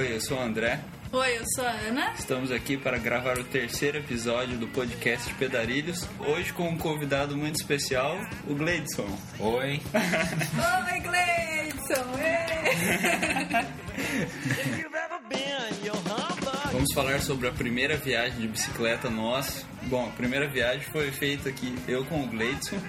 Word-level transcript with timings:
Oi, 0.00 0.14
eu 0.14 0.20
sou 0.22 0.38
o 0.38 0.40
André. 0.40 0.80
Oi, 1.12 1.36
eu 1.36 1.44
sou 1.54 1.62
a 1.62 1.72
Ana. 1.72 2.14
Estamos 2.18 2.50
aqui 2.50 2.74
para 2.74 2.96
gravar 2.96 3.38
o 3.38 3.44
terceiro 3.44 3.98
episódio 3.98 4.56
do 4.56 4.66
podcast 4.66 5.30
Pedarilhos. 5.34 6.08
Hoje 6.20 6.54
com 6.54 6.70
um 6.70 6.78
convidado 6.78 7.36
muito 7.36 7.56
especial, 7.56 8.18
o 8.48 8.54
Gleidson. 8.54 9.06
Oi. 9.38 9.78
Oi, 9.92 11.00
Gleidson! 11.00 12.04
Vamos 16.72 16.94
falar 16.94 17.20
sobre 17.20 17.48
a 17.48 17.52
primeira 17.52 17.98
viagem 17.98 18.40
de 18.40 18.48
bicicleta 18.48 19.10
nossa. 19.10 19.66
Bom, 19.82 20.06
a 20.06 20.12
primeira 20.12 20.48
viagem 20.48 20.80
foi 20.90 21.12
feita 21.12 21.50
aqui, 21.50 21.76
eu 21.86 22.06
com 22.06 22.22
o 22.22 22.26
Gleidson. 22.26 22.80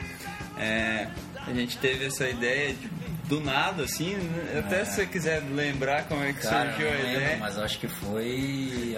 É, 0.58 1.10
a 1.46 1.52
gente 1.54 1.78
teve 1.78 2.06
essa 2.06 2.30
ideia 2.30 2.74
de, 2.74 2.90
do 3.32 3.40
nada, 3.40 3.84
assim, 3.84 4.16
né? 4.16 4.60
até 4.60 4.82
É. 4.82 4.86
se 4.86 4.96
você 4.96 5.06
quiser 5.06 5.42
lembrar 5.54 6.04
como 6.04 6.22
é 6.22 6.34
que 6.34 6.42
Cara, 6.42 6.70
surgiu 6.74 6.90
a 6.90 6.92
não 6.92 6.98
lembro, 7.02 7.18
ideia. 7.22 7.38
mas 7.40 7.58
acho 7.58 7.80
que 7.80 7.88
foi. 7.88 8.96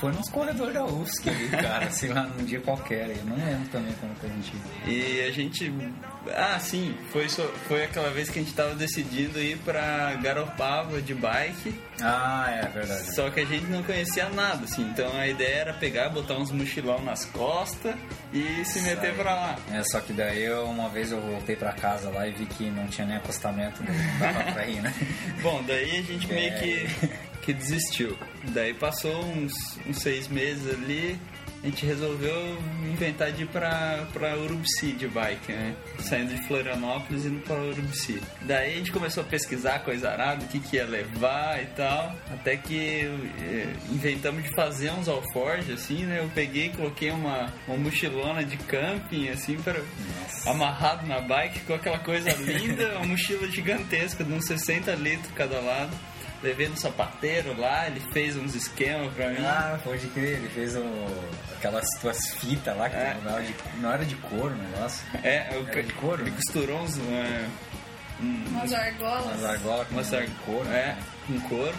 Foi 0.00 0.12
nos 0.12 0.28
corredores 0.28 0.74
da 0.74 0.84
UFSC 0.84 1.30
ali, 1.30 1.48
cara, 1.48 1.90
sei 1.90 2.10
lá, 2.12 2.24
num 2.24 2.44
dia 2.44 2.60
qualquer. 2.60 3.08
Eu 3.10 3.24
não 3.24 3.36
lembro 3.36 3.68
também 3.72 3.94
como 4.00 4.14
que 4.16 4.26
a 4.26 4.28
gente. 4.28 4.52
E 4.86 5.20
a 5.26 5.30
gente. 5.32 5.72
Ah, 6.34 6.58
sim, 6.60 6.94
foi, 7.12 7.28
só- 7.28 7.48
foi 7.66 7.84
aquela 7.84 8.10
vez 8.10 8.28
que 8.28 8.38
a 8.38 8.42
gente 8.42 8.54
tava 8.54 8.74
decidindo 8.74 9.40
ir 9.40 9.56
pra 9.58 10.14
Garopaba 10.22 11.00
de 11.00 11.14
bike, 11.14 11.74
Ah, 12.02 12.46
é 12.50 12.68
verdade. 12.68 13.14
só 13.14 13.30
que 13.30 13.40
a 13.40 13.44
gente 13.46 13.64
não 13.66 13.82
conhecia 13.84 14.28
nada, 14.28 14.64
assim. 14.64 14.82
Então 14.82 15.10
a 15.16 15.26
ideia 15.28 15.56
era 15.60 15.72
pegar, 15.72 16.08
botar 16.10 16.34
uns 16.34 16.50
mochilão 16.50 17.02
nas 17.02 17.24
costas 17.26 17.94
e 18.32 18.64
se 18.64 18.80
meter 18.82 19.14
pra 19.14 19.34
lá. 19.34 19.56
É, 19.72 19.82
só 19.84 20.00
que 20.00 20.12
daí 20.12 20.42
eu, 20.44 20.64
uma 20.66 20.88
vez 20.88 21.10
eu 21.12 21.20
voltei 21.20 21.56
pra 21.56 21.72
casa 21.72 22.10
lá 22.10 22.26
e 22.28 22.32
vi 22.32 22.44
que 22.46 22.68
não 22.70 22.86
tinha 22.88 23.06
nem 23.06 23.16
acostamento, 23.16 23.82
não 23.82 23.94
dava 24.18 24.52
pra 24.52 24.66
ir, 24.66 24.80
né? 24.82 24.92
Bom, 25.42 25.62
daí 25.66 25.98
a 25.98 26.02
gente 26.02 26.26
meio 26.28 26.52
É. 26.52 26.58
que, 26.58 26.86
que 27.46 27.52
desistiu. 27.52 28.18
Daí 28.48 28.74
passou 28.74 29.24
uns, 29.24 29.54
uns 29.86 29.98
seis 30.02 30.26
meses 30.26 30.68
ali, 30.68 31.16
a 31.62 31.66
gente 31.68 31.86
resolveu 31.86 32.58
inventar 32.84 33.32
de 33.32 33.44
ir 33.44 33.46
pra, 33.46 34.06
pra 34.12 34.36
Urubici 34.36 34.92
de 34.92 35.08
bike, 35.08 35.52
né? 35.52 35.74
Saindo 36.00 36.34
de 36.34 36.42
Florianópolis 36.46 37.24
e 37.24 37.28
indo 37.28 37.40
pra 37.40 37.56
Urubici. 37.56 38.20
Daí 38.42 38.74
a 38.74 38.76
gente 38.76 38.92
começou 38.92 39.22
a 39.22 39.26
pesquisar 39.26 39.78
coisa 39.80 40.10
arada, 40.10 40.44
o 40.44 40.48
que, 40.48 40.58
que 40.58 40.76
ia 40.76 40.84
levar 40.84 41.62
e 41.62 41.66
tal. 41.66 42.14
Até 42.32 42.56
que 42.56 43.04
eh, 43.40 43.72
inventamos 43.90 44.42
de 44.42 44.50
fazer 44.54 44.90
uns 44.90 45.08
alforjes, 45.08 45.70
assim, 45.70 46.04
né? 46.04 46.20
Eu 46.20 46.28
peguei 46.34 46.66
e 46.66 46.70
coloquei 46.70 47.10
uma, 47.10 47.52
uma 47.66 47.76
mochilona 47.76 48.44
de 48.44 48.56
camping, 48.58 49.28
assim, 49.28 49.56
para 49.56 49.80
amarrado 50.46 51.06
na 51.06 51.20
bike, 51.20 51.60
ficou 51.60 51.76
aquela 51.76 51.98
coisa 51.98 52.30
linda, 52.42 52.96
uma 52.98 53.06
mochila 53.06 53.48
gigantesca 53.48 54.22
de 54.22 54.32
uns 54.32 54.46
60 54.46 54.92
litros 54.94 55.32
cada 55.34 55.60
lado. 55.60 55.90
Levei 56.42 56.68
no 56.68 56.76
sapateiro 56.76 57.58
lá, 57.58 57.86
ele 57.86 58.00
fez 58.12 58.36
uns 58.36 58.54
esquemas 58.54 59.12
pra 59.14 59.30
mim. 59.30 59.44
Ah, 59.44 59.78
pode 59.82 60.06
crer, 60.08 60.36
ele 60.38 60.48
fez 60.50 60.76
o, 60.76 60.82
aquelas 61.56 61.86
tuas 62.00 62.34
fitas 62.34 62.76
lá 62.76 62.88
que 62.90 62.96
É. 62.96 63.16
não, 63.24 63.32
era 63.32 63.42
de, 63.42 63.54
não 63.80 63.92
era 63.92 64.04
de 64.04 64.14
couro 64.16 64.54
o 64.54 64.58
negócio. 64.58 65.04
É, 65.24 65.48
o 65.52 65.66
Era 65.68 65.82
de 65.82 65.92
couro, 65.94 66.22
ele 66.22 66.30
né? 66.30 66.36
costurou 66.36 66.80
uns. 66.82 66.98
é, 66.98 67.46
um- 68.20 68.44
Umas 68.50 68.72
argolas. 68.72 69.24
Umas 69.26 69.44
argolas 69.44 69.88
com 69.88 69.94
uma 69.94 70.02
de 70.26 70.34
couro. 70.44 70.68
É, 70.68 70.72
né? 70.72 70.98
com 71.26 71.40
couro. 71.40 71.74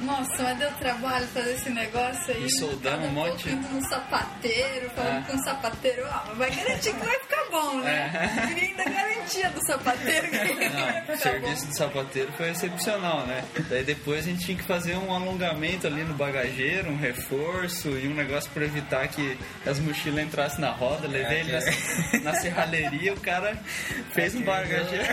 Nossa, 0.00 0.42
mas 0.42 0.58
deu 0.58 0.70
trabalho 0.72 1.26
fazer 1.28 1.54
esse 1.54 1.70
negócio 1.70 2.34
aí. 2.34 2.44
E 2.44 2.50
soldando 2.58 2.96
Cada 2.98 3.02
um 3.08 3.10
monte. 3.12 3.48
indo 3.48 3.68
no 3.68 3.88
sapateiro, 3.88 4.90
falando 4.90 5.18
É. 5.18 5.30
com 5.30 5.36
o 5.36 5.44
sapateiro. 5.44 6.04
Ah, 6.06 6.32
vai 6.36 6.50
garantir 6.50 6.92
que 6.92 7.04
vai 7.04 7.18
ficar 7.20 7.44
bom, 7.50 7.80
né? 7.80 8.10
É. 8.14 8.46
Queria 8.46 8.68
ainda 8.68 8.84
garantia 8.84 9.50
do 9.50 9.66
sapateiro 9.66 10.28
que 10.28 10.36
vai 10.68 11.04
Não, 11.06 11.14
o 11.14 11.18
serviço 11.18 11.62
bom. 11.64 11.70
do 11.70 11.76
sapateiro 11.76 12.32
foi 12.36 12.50
excepcional, 12.50 13.26
né? 13.26 13.42
Daí 13.70 13.84
depois 13.84 14.20
a 14.26 14.30
gente 14.30 14.44
tinha 14.44 14.58
que 14.58 14.64
fazer 14.64 14.96
um 14.96 15.12
alongamento 15.14 15.86
ali 15.86 16.04
no 16.04 16.14
bagageiro, 16.14 16.90
um 16.90 16.96
reforço 16.96 17.88
e 17.96 18.06
um 18.06 18.14
negócio 18.14 18.50
pra 18.50 18.64
evitar 18.64 19.08
que 19.08 19.38
as 19.66 19.78
mochilas 19.78 20.24
entrassem 20.24 20.60
na 20.60 20.70
roda. 20.70 21.08
Levei 21.08 21.38
É, 21.38 21.40
ele 21.40 21.52
na, 21.52 22.20
na 22.32 22.34
serralheria, 22.40 23.14
o 23.14 23.20
cara 23.20 23.56
fez 24.12 24.34
um 24.34 24.42
bagageiro, 24.42 25.04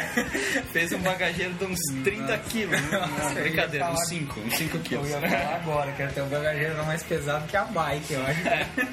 fez 0.71 0.91
um 0.91 0.99
bagageiro 0.99 1.53
de 1.53 1.65
uns 1.65 1.79
30 2.03 2.37
quilos. 2.39 2.81
Não, 2.91 3.29
ia 3.33 3.41
brincadeira, 3.41 3.89
uns 3.89 4.07
5, 4.09 4.39
uns 4.41 4.55
5 4.55 4.72
Eu 4.77 4.81
quilos. 4.83 5.09
ia 5.09 5.19
falar 5.21 5.55
agora, 5.55 5.91
que 5.91 6.03
até 6.03 6.21
o 6.23 6.25
bagageiro 6.27 6.73
era 6.73 6.83
mais 6.83 7.03
pesado 7.03 7.47
que 7.47 7.55
a 7.57 7.65
bike, 7.65 8.13
eu 8.13 8.21
acho. 8.25 8.41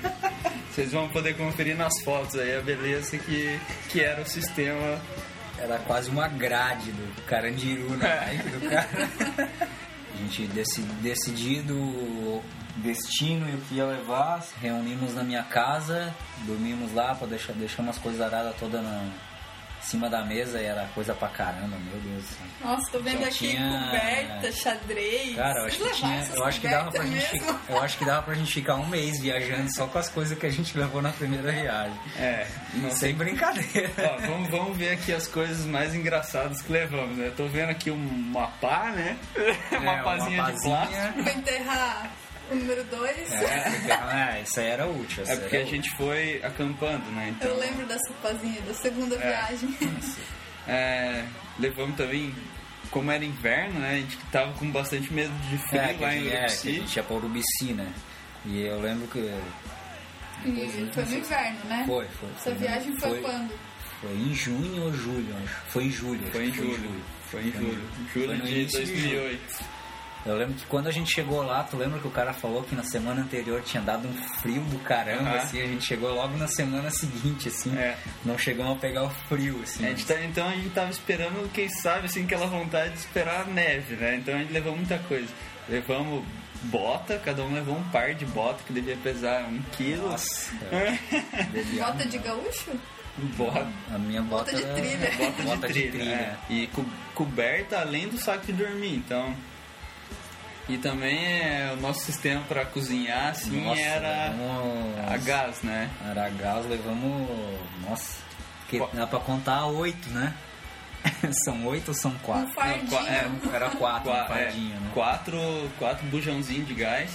Vocês 0.71 0.93
vão 0.93 1.09
poder 1.09 1.37
conferir 1.37 1.77
nas 1.77 2.01
fotos 2.03 2.37
aí 2.37 2.57
a 2.57 2.61
beleza 2.61 3.19
que, 3.19 3.59
que 3.89 4.01
era 4.01 4.23
o 4.23 4.27
sistema. 4.27 5.01
Era 5.59 5.79
quase 5.79 6.09
uma 6.09 6.27
grade 6.29 6.91
do 6.93 7.23
carandiru 7.27 7.91
na 7.97 8.09
bike 8.09 8.49
do 8.49 8.71
cara. 8.71 8.89
A 10.15 10.17
gente 10.17 10.47
deci, 10.49 10.81
decidido 11.03 11.75
o 11.77 12.43
destino 12.77 13.49
e 13.49 13.55
o 13.55 13.59
que 13.63 13.75
ia 13.75 13.85
levar, 13.85 14.43
reunimos 14.61 15.15
na 15.15 15.23
minha 15.23 15.43
casa, 15.43 16.15
dormimos 16.47 16.93
lá 16.95 17.15
pra 17.15 17.27
deixar, 17.27 17.53
deixar 17.53 17.83
umas 17.83 17.99
coisas 17.99 18.21
aradas 18.21 18.55
todas 18.59 18.83
na, 18.83 19.05
em 19.81 19.83
cima 19.83 20.09
da 20.11 20.25
mesa 20.25 20.61
e 20.61 20.65
era 20.67 20.85
coisa 20.95 21.15
pra 21.15 21.29
caramba, 21.29 21.77
meu 21.79 22.01
Deus 22.01 22.23
do 22.23 22.29
céu. 22.29 22.47
Nossa, 22.65 22.91
tô 22.93 22.99
vendo 23.01 23.25
aqui 23.25 23.49
tinha- 23.51 23.87
coberta, 23.87 24.53
xadrez. 24.53 25.37
Cara, 25.37 25.59
eu 25.61 25.65
acho 25.67 25.79
que 25.79 25.91
tinha, 25.91 26.29
eu 26.35 26.45
acho 26.45 26.61
que 26.61 26.69
dava 26.69 26.91
pra 26.91 27.05
gente, 27.05 27.33
mesmo? 27.33 27.59
fi- 27.59 27.73
eu 27.73 27.83
acho 27.83 27.99
que 27.99 28.05
dava 28.05 28.23
pra 28.23 28.35
gente 28.35 28.53
ficar 28.53 28.75
um 28.77 28.87
mês 28.87 29.21
viajando 29.21 29.75
só 29.75 29.87
com 29.87 29.99
as 29.99 30.09
coisas 30.09 30.39
que 30.39 30.47
a 30.47 30.51
gente 30.51 30.77
levou 30.79 31.01
na 31.03 31.11
primeira 31.13 31.51
viagem. 31.51 31.99
É, 32.19 32.47
não 32.75 32.91
sei 32.91 33.11
Sem 33.11 33.15
brincadeira. 33.15 33.91
Ó, 33.99 34.19
vamos, 34.27 34.51
vamos 34.51 34.77
ver 34.77 34.91
aqui 34.91 35.13
as 35.13 35.27
coisas 35.27 35.65
mais 35.67 35.95
engraçadas 35.95 36.61
que 36.63 36.71
levamos, 36.73 37.17
né? 37.17 37.33
Tô 37.37 37.47
vendo 37.49 37.71
aqui 37.71 37.91
um 37.91 37.97
mapá, 37.99 38.91
né? 38.95 39.17
É, 39.35 39.77
uma 39.79 39.93
uma 39.95 40.03
pazinha 40.05 40.31
de 40.45 40.53
pazinha. 40.53 40.77
plástico. 40.77 41.23
Pra 41.25 41.33
enterrar 41.33 42.11
o 42.51 42.55
número 42.55 42.85
2. 42.85 43.33
É, 43.33 43.71
porque- 43.71 43.93
é, 43.93 44.43
isso 44.45 44.61
aí 44.61 44.67
era 44.67 44.87
útil. 44.87 45.25
É 45.27 45.37
porque 45.37 45.57
a 45.57 45.65
gente 45.65 45.91
foi 45.97 46.41
acampando, 46.43 47.05
né? 47.13 47.29
Então, 47.37 47.51
Eu 47.51 47.59
lembro 47.59 47.87
dessa 47.87 48.13
pazinha 48.23 48.61
da 48.63 48.75
segunda 48.75 49.17
viagem. 49.17 49.77
é, 50.69 51.25
levamos 51.59 51.97
também, 51.97 52.35
como 52.91 53.11
era 53.11 53.25
inverno, 53.25 53.81
né? 53.81 53.91
A 53.91 53.97
gente 53.97 54.17
tava 54.33 54.53
com 54.55 54.71
bastante 54.71 55.13
medo 55.13 55.33
de 55.49 55.59
frio 55.69 55.81
É, 55.81 55.97
lá 56.01 56.15
em 56.15 56.25
gente, 56.25 56.29
é, 56.29 56.31
que 56.31 56.37
a 56.37 56.41
Urubici. 56.47 56.73
gente 56.73 56.97
ia 56.97 57.03
pra 57.03 57.17
Urubici, 57.17 57.73
né? 57.73 57.93
E 58.47 58.63
eu 58.63 58.81
lembro 58.81 59.07
que. 59.09 59.19
E 59.19 60.91
foi 60.95 61.05
no 61.05 61.17
inverno, 61.19 61.59
né? 61.67 61.85
Foi, 61.87 62.07
foi. 62.19 62.29
Essa 62.31 62.43
foi, 62.45 62.55
viagem 62.55 62.93
foi, 62.97 63.11
foi 63.11 63.21
quando? 63.21 63.53
Foi 64.01 64.13
em 64.13 64.35
junho 64.35 64.83
ou 64.85 64.93
julho, 64.95 65.37
acho. 65.45 65.55
Foi 65.69 65.85
em 65.85 65.91
julho. 65.91 66.27
Foi 66.33 66.47
em 66.49 66.53
julho. 66.53 67.03
Foi 67.31 67.41
em 67.47 67.53
Foi 67.53 67.61
julho. 67.61 67.89
Foi 68.13 68.23
Julho 68.23 68.39
no 68.39 68.45
de 68.45 68.53
início 68.53 68.85
de 68.85 68.93
2008. 68.93 69.65
Eu 70.27 70.37
lembro 70.37 70.55
que 70.55 70.67
quando 70.67 70.87
a 70.87 70.91
gente 70.91 71.11
chegou 71.11 71.43
lá, 71.43 71.63
tu 71.65 71.77
lembra 71.79 71.99
que 71.99 72.07
o 72.07 72.11
cara 72.11 72.33
falou 72.35 72.63
que 72.63 72.75
na 72.75 72.83
semana 72.83 73.23
anterior 73.23 73.63
tinha 73.63 73.83
dado 73.83 74.07
um 74.07 74.13
frio 74.41 74.61
do 74.65 74.79
caramba, 74.81 75.31
Aham. 75.31 75.39
assim, 75.39 75.61
a 75.63 75.67
gente 75.67 75.85
chegou 75.85 76.13
logo 76.15 76.37
na 76.37 76.47
semana 76.47 76.91
seguinte, 76.91 77.49
assim, 77.49 77.75
É. 77.79 77.97
não 78.25 78.37
chegamos 78.37 78.77
a 78.77 78.81
pegar 78.81 79.05
o 79.05 79.11
frio, 79.29 79.59
assim. 79.63 79.87
A 79.87 79.89
gente 79.91 80.05
tá- 80.05 80.23
então 80.23 80.47
a 80.47 80.53
gente 80.53 80.69
tava 80.71 80.91
esperando, 80.91 81.51
quem 81.53 81.69
sabe, 81.71 82.05
assim, 82.07 82.25
aquela 82.25 82.47
vontade 82.47 82.93
de 82.93 82.99
esperar 82.99 83.41
a 83.41 83.45
neve, 83.45 83.97
né? 83.97 84.17
Então 84.17 84.35
a 84.35 84.39
gente 84.39 84.53
levou 84.53 84.77
muita 84.77 84.99
coisa. 84.99 85.29
Levamos 85.69 86.23
bota, 86.65 87.19
cada 87.25 87.43
um 87.43 87.55
levou 87.55 87.75
um 87.79 87.83
par 87.85 88.15
de 88.15 88.27
bota 88.27 88.63
que 88.67 88.73
devia 88.75 88.97
pesar 89.03 89.45
um 89.45 89.63
quilo. 89.73 90.11
Nossa, 90.11 90.51
Bota 91.79 92.05
de 92.07 92.19
gaúcho? 92.19 92.71
Bota, 93.37 93.67
A 93.93 93.99
minha 93.99 94.23
bota, 94.23 94.53
Bota 94.53 94.57
de 94.57 94.63
era- 94.65 94.75
trilha. 94.75 95.11
bota, 95.19 95.43
Bota 95.43 95.67
de 95.69 95.73
de 95.75 95.89
trilha. 95.89 95.91
trilha. 95.93 96.39
é. 96.51 96.53
E 96.53 96.67
co- 96.69 96.85
coberta 97.15 97.81
além 97.81 98.09
do 98.09 98.19
saco 98.19 98.47
de 98.47 98.53
dormir, 98.53 98.95
então. 98.97 99.35
E 100.73 100.79
também 100.79 101.19
é, 101.19 101.75
o 101.77 101.81
nosso 101.81 102.01
sistema 102.05 102.43
para 102.49 102.65
cozinhar, 102.65 103.31
assim, 103.31 103.61
Nossa, 103.65 103.81
era 103.81 104.29
levamos- 104.31 104.99
a 105.13 105.17
gás, 105.17 105.63
né? 105.63 105.91
Era 106.09 106.29
gás, 106.31 106.65
levamos. 106.67 107.29
Nossa, 107.89 108.19
que 108.69 108.79
dá 108.93 109.05
pra 109.07 109.19
contar 109.19 109.67
oito, 109.67 110.09
né? 110.11 110.33
são 111.45 111.67
oito 111.67 111.89
ou 111.89 111.95
são 111.95 112.13
Um 112.13 112.19
quatro? 112.19 112.53
fardinho. 112.55 112.89
qua- 112.89 113.09
é, 113.09 113.31
Era 113.53 113.71
quatro, 113.71 114.11
Qua- 114.13 114.25
um 114.25 114.29
fardinho, 114.29 114.77
é, 114.77 114.81
né? 114.81 114.91
quatro, 114.95 115.71
quatro 115.79 116.07
bujãozinhos 116.07 116.69
de 116.69 116.75
gás. 116.75 117.11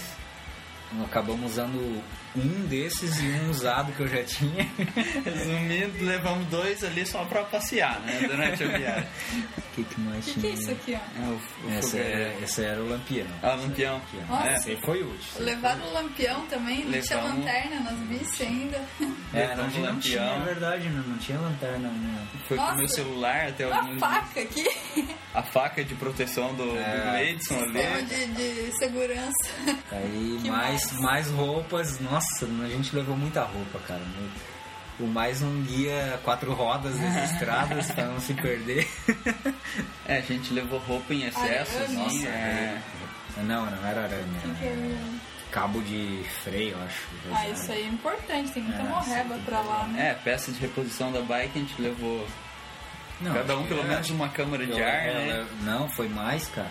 Acabamos 1.04 1.52
usando 1.52 2.02
um 2.36 2.66
desses 2.66 3.18
e 3.20 3.26
um 3.26 3.50
usado 3.50 3.92
que 3.92 4.00
eu 4.00 4.08
já 4.08 4.22
tinha. 4.24 4.64
Resumindo, 5.24 6.04
levamos 6.04 6.46
dois 6.48 6.82
ali 6.84 7.06
só 7.06 7.24
para 7.24 7.42
passear, 7.44 8.00
né? 8.00 8.26
Durante 8.28 8.64
a 8.64 8.66
viagem. 8.68 9.08
O 9.58 9.62
que, 9.74 9.84
que 9.84 10.00
mais 10.00 10.26
O 10.26 10.30
que, 10.30 10.34
que 10.34 10.40
tinha? 10.40 10.52
é 10.52 10.54
isso 10.56 10.70
aqui, 10.70 10.94
ó? 10.94 11.20
É, 11.22 11.26
o, 11.28 11.66
o 11.66 11.78
Esse 11.78 11.90
foguete. 11.90 12.10
era, 12.12 12.34
esse 12.44 12.64
era 12.64 12.82
o 12.82 12.88
lampião. 12.88 13.26
Ah, 13.42 13.54
lampião. 13.54 14.02
Nossa. 14.28 14.48
É, 14.48 14.54
Esse 14.56 14.76
foi 14.76 15.02
útil. 15.02 15.40
Levaram 15.40 15.84
o 15.86 15.92
lampião 15.92 16.46
também, 16.46 16.84
não 16.84 17.00
tinha 17.00 17.20
lanterna 17.22 17.80
nas 17.80 17.98
bici 18.00 18.42
ainda. 18.42 18.80
É, 19.34 19.54
não, 19.54 19.64
não 19.64 19.70
tinha, 19.70 19.90
lampião. 19.90 20.24
é 20.42 20.44
verdade, 20.44 20.88
não, 20.88 21.02
não 21.02 21.18
tinha 21.18 21.38
lanterna. 21.38 21.88
Não. 21.88 22.26
Foi 22.46 22.56
com 22.56 22.62
Nossa. 22.62 22.74
o 22.74 22.78
meu 22.78 22.88
celular 22.88 23.48
até 23.48 23.66
Uma 23.66 23.76
alguns 23.78 23.98
faca 24.00 24.40
aqui, 24.40 24.64
A 25.34 25.42
faca 25.42 25.84
de 25.84 25.94
proteção 25.94 26.54
do, 26.54 26.76
É. 26.78 26.96
do 26.96 27.10
Gleidson 27.10 27.54
ali. 27.60 28.02
de, 28.06 28.26
de 28.70 28.78
segurança. 28.78 29.50
Aí 29.92 30.38
Que 30.42 30.50
mais, 30.50 30.92
mais? 30.92 31.00
mais 31.00 31.30
roupas, 31.30 31.98
nossa, 32.00 32.25
a 32.64 32.68
gente 32.68 32.94
levou 32.94 33.16
muita 33.16 33.42
roupa, 33.42 33.78
cara. 33.86 34.02
O 34.98 35.06
mais 35.06 35.42
um 35.42 35.62
guia 35.62 36.18
quatro 36.24 36.52
rodas 36.54 36.98
das 36.98 37.14
estradas 37.32 37.90
pra 37.90 38.06
não 38.06 38.20
se 38.20 38.32
perder. 38.34 38.88
É, 40.06 40.18
a 40.18 40.20
gente 40.22 40.52
levou 40.54 40.78
roupa 40.80 41.12
em 41.12 41.24
excesso, 41.24 41.76
Arame. 41.76 41.84
assim, 41.84 41.96
Nossa, 41.96 42.28
é. 42.28 42.80
Não, 43.38 43.66
não 43.66 43.86
era 43.86 44.04
arame. 44.04 44.38
Que 44.42 44.48
que 44.54 44.64
Era 44.64 44.74
é? 44.74 44.98
cabo 45.50 45.80
de 45.82 46.24
freio, 46.42 46.70
eu 46.76 46.82
acho. 46.84 47.02
Ah, 47.32 47.48
isso 47.50 47.70
aí 47.72 47.82
é 47.82 47.86
importante, 47.88 48.52
tem 48.52 48.62
muita 48.62 48.80
É, 48.80 48.84
morreba 48.84 49.34
sim. 49.34 49.42
pra 49.44 49.60
lá, 49.60 49.86
né? 49.88 50.10
É, 50.10 50.14
peça 50.14 50.50
de 50.50 50.58
reposição 50.58 51.12
da 51.12 51.20
bike 51.20 51.58
a 51.58 51.60
gente 51.62 51.80
levou 51.82 52.26
Não, 53.20 53.34
cada 53.34 53.54
um 53.56 53.60
acho 53.60 53.68
pelo 53.68 53.84
menos 53.84 54.10
é. 54.10 54.12
uma 54.14 54.28
câmara 54.30 54.66
de 54.66 54.82
ar, 54.82 55.06
eu- 55.08 55.14
né? 55.14 55.46
Não, 55.62 55.88
foi 55.90 56.08
mais, 56.08 56.48
cara. 56.48 56.70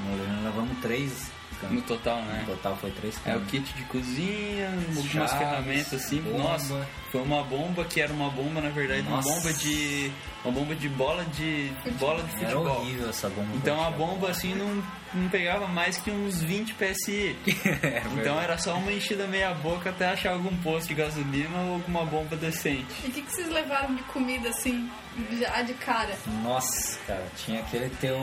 Nós 0.00 0.44
levamos 0.44 0.78
três. 0.80 1.30
No 1.70 1.82
total, 1.82 2.22
né? 2.22 2.44
No 2.46 2.54
total 2.54 2.76
foi 2.76 2.90
três 2.92 3.18
É 3.26 3.36
o 3.36 3.40
kit 3.42 3.72
de 3.74 3.82
cozinha, 3.84 4.68
algumas 4.70 5.04
Chaves, 5.10 5.32
ferramentas 5.32 5.92
assim. 5.94 6.20
bomba. 6.22 6.38
Nossa, 6.38 6.86
foi 7.10 7.22
uma 7.22 7.42
bomba 7.44 7.84
que 7.84 8.00
era 8.00 8.12
uma 8.12 8.30
bomba, 8.30 8.60
na 8.60 8.70
verdade, 8.70 9.02
uma 9.02 9.16
Nossa. 9.16 9.28
bomba 9.28 9.52
de. 9.52 10.12
Uma 10.48 10.60
bomba 10.60 10.74
de 10.74 10.88
bola 10.88 11.24
de. 11.26 11.70
bola 11.98 12.22
de 12.22 12.30
Era 12.44 12.50
futebol. 12.52 12.80
horrível 12.80 13.08
essa 13.10 13.28
bomba. 13.28 13.48
Então 13.56 13.84
a 13.84 13.90
bomba 13.90 14.30
assim 14.30 14.54
não, 14.54 14.82
não 15.14 15.28
pegava 15.28 15.66
mais 15.68 15.98
que 15.98 16.10
uns 16.10 16.40
20 16.42 16.74
PSI. 16.74 17.36
É 17.82 18.02
Então 18.14 18.40
era 18.40 18.56
só 18.58 18.74
uma 18.76 18.90
enchida 18.92 19.26
meia 19.26 19.52
boca 19.54 19.90
até 19.90 20.06
achar 20.08 20.32
algum 20.32 20.56
posto 20.58 20.88
de 20.88 20.94
gasolina 20.94 21.58
ou 21.60 21.74
alguma 21.74 22.04
bomba 22.04 22.36
decente. 22.36 22.86
E 23.04 23.08
o 23.08 23.10
que, 23.12 23.22
que 23.22 23.30
vocês 23.32 23.48
levaram 23.48 23.94
de 23.94 24.02
comida 24.04 24.48
assim, 24.48 24.90
já 25.38 25.60
de 25.62 25.74
cara? 25.74 26.16
Nossa, 26.42 26.98
cara, 27.06 27.24
tinha 27.36 27.60
aquele 27.60 27.90
teu 28.00 28.16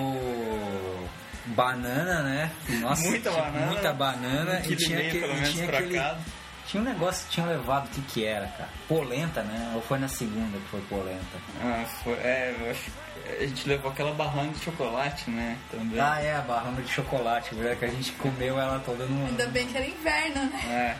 banana, 1.47 2.23
né? 2.23 2.51
Nossa, 2.81 3.07
Muita 3.07 3.29
tinha 3.29 3.41
banana. 3.43 3.65
Muita 3.67 3.93
banana 3.93 4.61
Um 4.65 4.69
e 4.69 4.73
e 4.73 4.75
tinha 4.75 4.97
meio, 4.97 5.07
aquele, 5.09 5.23
pelo 5.23 5.35
menos, 5.35 5.51
tinha 5.51 5.65
pra 5.67 5.77
aquele- 5.79 5.95
cada. 5.99 6.19
Tinha 6.67 6.81
um 6.81 6.85
negócio 6.85 7.25
que 7.27 7.33
tinha 7.33 7.45
levado, 7.45 7.85
o 7.85 7.89
que 7.89 8.01
que 8.01 8.25
era, 8.25 8.47
cara? 8.47 8.69
Polenta, 8.87 9.43
né? 9.43 9.71
Ou 9.75 9.81
foi 9.81 9.99
na 9.99 10.07
segunda 10.07 10.57
que 10.57 10.67
foi 10.69 10.81
polenta? 10.89 11.37
Ah, 11.61 11.85
foi, 12.03 12.13
é, 12.13 12.55
eu 12.59 12.71
acho 12.71 12.81
que 12.83 13.43
a 13.43 13.47
gente 13.47 13.67
levou 13.69 13.91
aquela 13.91 14.13
barrona 14.13 14.51
de 14.51 14.59
chocolate, 14.59 15.29
né? 15.29 15.57
Também. 15.71 15.99
Ah, 15.99 16.19
é, 16.21 16.35
a 16.35 16.41
barrona 16.41 16.81
de 16.81 16.91
chocolate, 16.91 17.53
verdade, 17.53 17.79
que 17.79 17.85
a 17.85 17.89
gente 17.89 18.11
comeu 18.13 18.59
ela 18.59 18.79
toda 18.85 19.05
no... 19.05 19.27
Ainda 19.27 19.47
bem 19.47 19.67
que 19.67 19.77
era 19.77 19.85
inverno, 19.85 20.43
né? 20.49 20.59
É, 20.67 20.95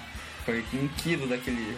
foi 0.45 0.63
um 0.73 0.87
quilo 0.89 1.27
daquele 1.27 1.75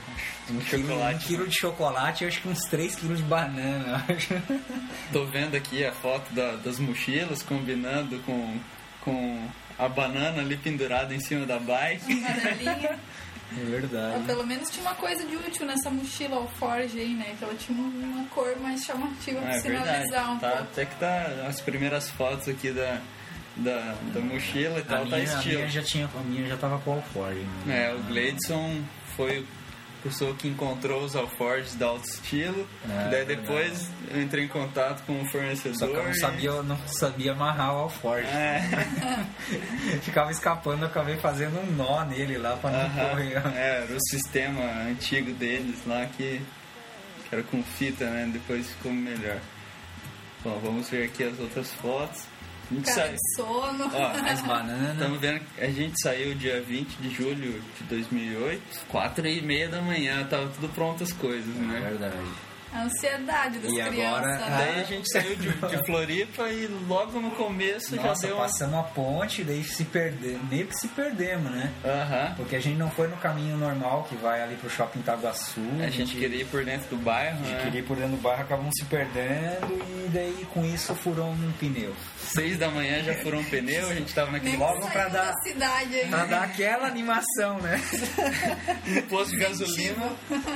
Um 0.50 0.60
quilo, 0.60 0.88
chocolate. 0.90 1.16
um 1.16 1.28
quilo 1.28 1.48
de 1.48 1.58
chocolate 1.60 2.24
e 2.24 2.28
acho 2.28 2.42
que 2.42 2.50
uns 2.50 2.64
3 2.66 2.96
quilos 2.96 3.18
de 3.20 3.24
banana. 3.24 4.06
eu 4.10 4.16
acho. 4.16 4.34
Tô 5.14 5.26
vendo 5.26 5.56
aqui 5.56 5.86
a 5.86 5.94
foto 5.94 6.34
da- 6.34 6.58
das 6.58 6.78
mochilas 6.78 7.42
combinando 7.42 8.20
com, 8.26 8.60
com 9.02 9.48
a 9.80 9.88
banana 9.88 10.42
ali 10.42 10.58
pendurada 10.58 11.16
em 11.16 11.20
cima 11.22 11.46
da 11.46 11.58
bike. 11.58 12.12
Amarelinha. 12.26 13.00
É 13.56 13.64
verdade. 13.64 14.18
Mas 14.18 14.26
pelo 14.26 14.46
menos 14.46 14.70
tinha 14.70 14.86
uma 14.86 14.96
coisa 14.96 15.24
de 15.26 15.36
útil 15.36 15.66
nessa 15.66 15.90
mochila 15.90 16.36
Alforge 16.38 17.00
aí, 17.00 17.14
né? 17.14 17.36
Que 17.38 17.44
ela 17.46 17.56
tinha 17.56 17.78
uma 17.80 18.26
cor 18.30 18.56
mais 18.60 18.84
chamativa 18.84 19.40
pra 19.42 19.56
É 19.56 19.60
verdade. 19.62 19.86
sinalizar 19.86 20.32
um 20.34 20.40
Tá, 20.40 20.48
pouco. 20.50 20.64
até 20.64 20.86
que 20.86 20.96
tá 20.96 21.26
as 21.48 21.62
primeiras 21.62 22.10
fotos 22.12 22.50
aqui 22.50 22.72
da, 22.72 23.00
da, 23.56 23.96
da 24.14 24.20
mochila 24.20 24.80
e 24.80 24.82
A 24.82 24.86
tal, 24.86 25.06
minha, 25.06 25.10
tá 25.12 25.16
a 25.16 25.24
estilo. 25.24 25.56
minha 25.60 25.70
já 25.70 25.82
tinha, 25.84 26.10
a 26.14 26.20
minha 26.24 26.48
já 26.48 26.58
tava 26.58 26.78
com 26.80 26.94
alforge. 26.94 27.40
né? 27.66 27.88
É, 27.90 27.94
o 27.94 28.00
Gleidson 28.04 28.82
foi 29.16 29.40
a 29.40 29.44
pessoa 30.04 30.34
que 30.36 30.48
encontrou 30.48 31.04
os 31.04 31.16
alforges 31.16 31.76
da 31.76 31.88
Alto 31.88 32.08
Estilo. 32.08 32.68
É, 32.90 33.10
daí 33.10 33.26
depois 33.26 33.90
eu 34.10 34.22
entrei 34.22 34.46
em 34.46 34.48
contato 34.48 35.04
com 35.06 35.22
o 35.22 35.26
fornecedor. 35.32 35.78
Só 35.78 35.88
que 35.88 35.94
eu 35.94 36.04
não 36.04 36.12
e- 36.12 36.20
sabia, 36.20 36.50
eu 36.50 36.64
não 36.64 36.78
sabia 36.88 37.32
amarrar 37.34 37.74
o 37.74 37.78
alforge. 37.80 38.28
É, 38.28 38.62
Ficava 40.02 40.32
escapando, 40.32 40.82
eu 40.84 40.88
acabei 40.88 41.18
fazendo 41.18 41.60
um 41.60 41.72
nó 41.76 42.04
nele 42.06 42.38
lá 42.38 42.56
pra 42.58 42.70
não 42.72 42.90
correr. 42.90 43.34
É, 43.56 43.84
era 43.84 43.94
o 43.96 44.02
sistema 44.10 44.64
antigo 44.90 45.32
deles 45.34 45.80
lá 45.86 46.06
que, 46.06 46.42
que 47.30 47.36
era 47.36 47.44
com 47.44 47.62
fita, 47.64 48.06
né? 48.10 48.30
Depois 48.32 48.70
ficou 48.70 48.92
melhor. 48.92 49.40
Bom, 50.44 50.60
vamos 50.64 50.90
ver 50.90 51.06
aqui 51.06 51.24
as 51.24 51.40
outras 51.40 51.72
fotos. 51.74 52.24
A 52.70 52.74
gente 52.74 52.86
Cara 52.86 52.96
sai... 53.08 53.16
sono. 53.36 53.92
Ó, 53.94 54.08
As 54.32 54.42
bananas. 54.42 54.94
Estamos 54.94 55.20
vendo 55.20 55.40
que 55.40 55.62
a 55.62 55.72
gente 55.72 56.02
saiu 56.02 56.36
dia 56.36 56.62
20 56.62 56.90
de 56.98 57.10
julho 57.10 57.62
de 57.78 57.84
2008, 57.90 58.62
4 58.90 59.28
e 59.28 59.42
meia 59.42 59.70
da 59.70 59.82
manhã, 59.82 60.26
tava 60.26 60.48
tudo 60.50 60.68
pronto 60.70 61.04
as 61.04 61.14
coisas, 61.14 61.56
É 61.56 61.60
né? 61.60 61.80
verdade. 61.90 62.16
A 62.74 62.84
ansiedade 62.84 63.60
das 63.60 63.72
E 63.72 63.80
agora- 63.80 63.94
crianças. 64.22 64.50
Daí 64.50 64.76
né? 64.76 64.82
a 64.82 64.84
gente 64.84 65.10
saiu 65.10 65.36
de, 65.38 65.48
de 65.50 65.86
Floripa 65.86 66.50
e 66.50 66.68
logo 66.86 67.18
no 67.22 67.32
começo 67.32 67.96
Nossa, 67.96 68.22
já 68.22 68.28
deu 68.28 68.36
uma... 68.36 68.44
passamos 68.44 68.80
a 68.80 68.84
ponte, 68.84 69.42
daí 69.46 69.64
se 69.64 69.86
perder, 69.86 70.38
meio 70.52 70.68
que 70.68 70.76
se 70.76 70.90
perdemos, 70.90 71.50
né? 71.50 71.72
Aham. 71.86 72.34
Porque 72.36 72.58
a 72.58 72.60
gente 72.60 72.76
não 72.78 72.92
foi 72.92 73.08
no 73.08 73.16
caminho 73.18 73.56
normal 73.58 74.04
que 74.10 74.16
vai 74.18 74.44
ali 74.44 74.56
pro 74.58 74.70
shopping 74.70 75.00
Itaguaçu. 75.00 75.62
A 75.82 75.90
gente 75.90 76.18
queria 76.18 76.42
ir 76.42 76.46
por 76.48 76.66
dentro 76.66 76.90
do 76.90 76.98
bairro, 76.98 77.40
a 77.40 77.44
gente 77.48 77.56
né? 77.56 77.64
queria 77.64 77.80
ir 77.80 77.84
por 77.84 77.96
dentro 77.96 78.12
do 78.18 78.22
bairro, 78.22 78.42
acabamos 78.42 78.74
se 78.78 78.84
perdendo 78.86 79.74
e 80.06 80.10
daí 80.10 80.46
com 80.54 80.66
isso 80.66 80.94
furou 80.94 81.30
um 81.30 81.52
pneu. 81.54 81.96
Seis 82.28 82.58
da 82.58 82.70
manhã 82.70 83.04
já 83.04 83.14
furou 83.16 83.40
um 83.42 83.44
pneu, 83.44 83.90
a 83.90 83.94
gente 83.94 84.14
tava 84.14 84.32
naquele 84.32 84.52
Nem 84.58 84.60
logo 84.60 84.88
pra 84.90 85.08
dar- 85.08 85.32
da 85.32 85.34
cidade. 85.42 85.98
Pra 86.10 86.26
dar 86.26 86.44
aquela 86.44 86.88
animação, 86.88 87.60
né? 87.62 87.82
no 88.88 89.02
posto 89.04 89.32
de 89.32 89.38
gasolina. 89.38 90.10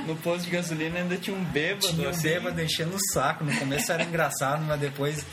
No 0.05 0.15
posto 0.17 0.45
de 0.45 0.51
gasolina 0.51 0.99
ainda 0.99 1.17
tinha 1.17 1.35
um 1.35 1.43
bêbado 1.45 1.87
Tinha 1.87 2.07
um 2.07 2.11
assim. 2.11 2.23
bêbado 2.23 2.61
enchendo 2.61 2.95
o 2.95 3.13
saco. 3.13 3.43
No 3.43 3.55
começo 3.57 3.91
era 3.91 4.03
engraçado, 4.03 4.63
mas 4.65 4.79
depois 4.79 5.25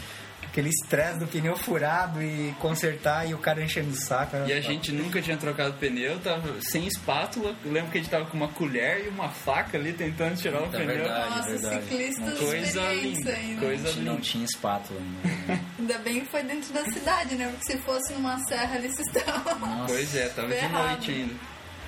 aquele 0.45 0.71
estresse 0.71 1.19
do 1.19 1.27
pneu 1.27 1.55
furado 1.57 2.23
e 2.23 2.55
consertar 2.59 3.29
e 3.29 3.35
o 3.35 3.39
cara 3.39 3.63
enchendo 3.63 3.91
o 3.91 3.95
saco. 3.95 4.37
E 4.47 4.53
a 4.53 4.61
gente 4.61 4.91
nunca 4.93 5.21
tinha 5.21 5.37
trocado 5.37 5.75
pneu, 5.75 6.19
tava 6.21 6.61
sem 6.63 6.87
espátula. 6.87 7.55
Eu 7.65 7.71
lembro 7.71 7.91
que 7.91 7.99
a 7.99 8.01
gente 8.01 8.11
tava 8.11 8.25
com 8.27 8.37
uma 8.37 8.49
colher 8.49 9.05
e 9.05 9.09
uma 9.09 9.29
faca 9.29 9.77
ali 9.77 9.93
tentando 9.93 10.37
tirar 10.37 10.63
o 10.63 10.67
É 10.67 10.69
pneu. 10.69 10.87
verdade. 10.87 11.37
Nossa, 11.37 11.49
verdade. 11.51 11.83
ciclistas 11.85 12.39
Coisa 12.39 12.81
linda, 12.93 13.31
ainda. 13.33 13.61
coisa 13.67 13.89
A 13.89 13.93
gente 13.93 14.01
não 14.05 14.13
linda. 14.15 14.25
tinha 14.25 14.45
espátula 14.45 15.01
ainda. 15.01 15.53
né? 15.53 15.61
Ainda 15.89 16.03
bem 16.03 16.21
que 16.21 16.31
foi 16.31 16.43
dentro 16.43 16.71
da 16.75 16.85
cidade, 16.85 17.35
né? 17.35 17.49
Porque 17.49 17.73
se 17.73 17.79
fosse 17.79 18.13
numa 18.13 18.39
serra 18.41 18.77
ali, 18.77 18.89
vocês 18.91 19.09
estavam... 19.09 19.59
Nossa. 19.59 19.95
Pois 19.95 20.15
é, 20.15 20.29
tava 20.29 20.49
de 20.49 20.55
Ferrado. 20.55 20.89
noite 20.89 21.11
ainda. 21.11 21.35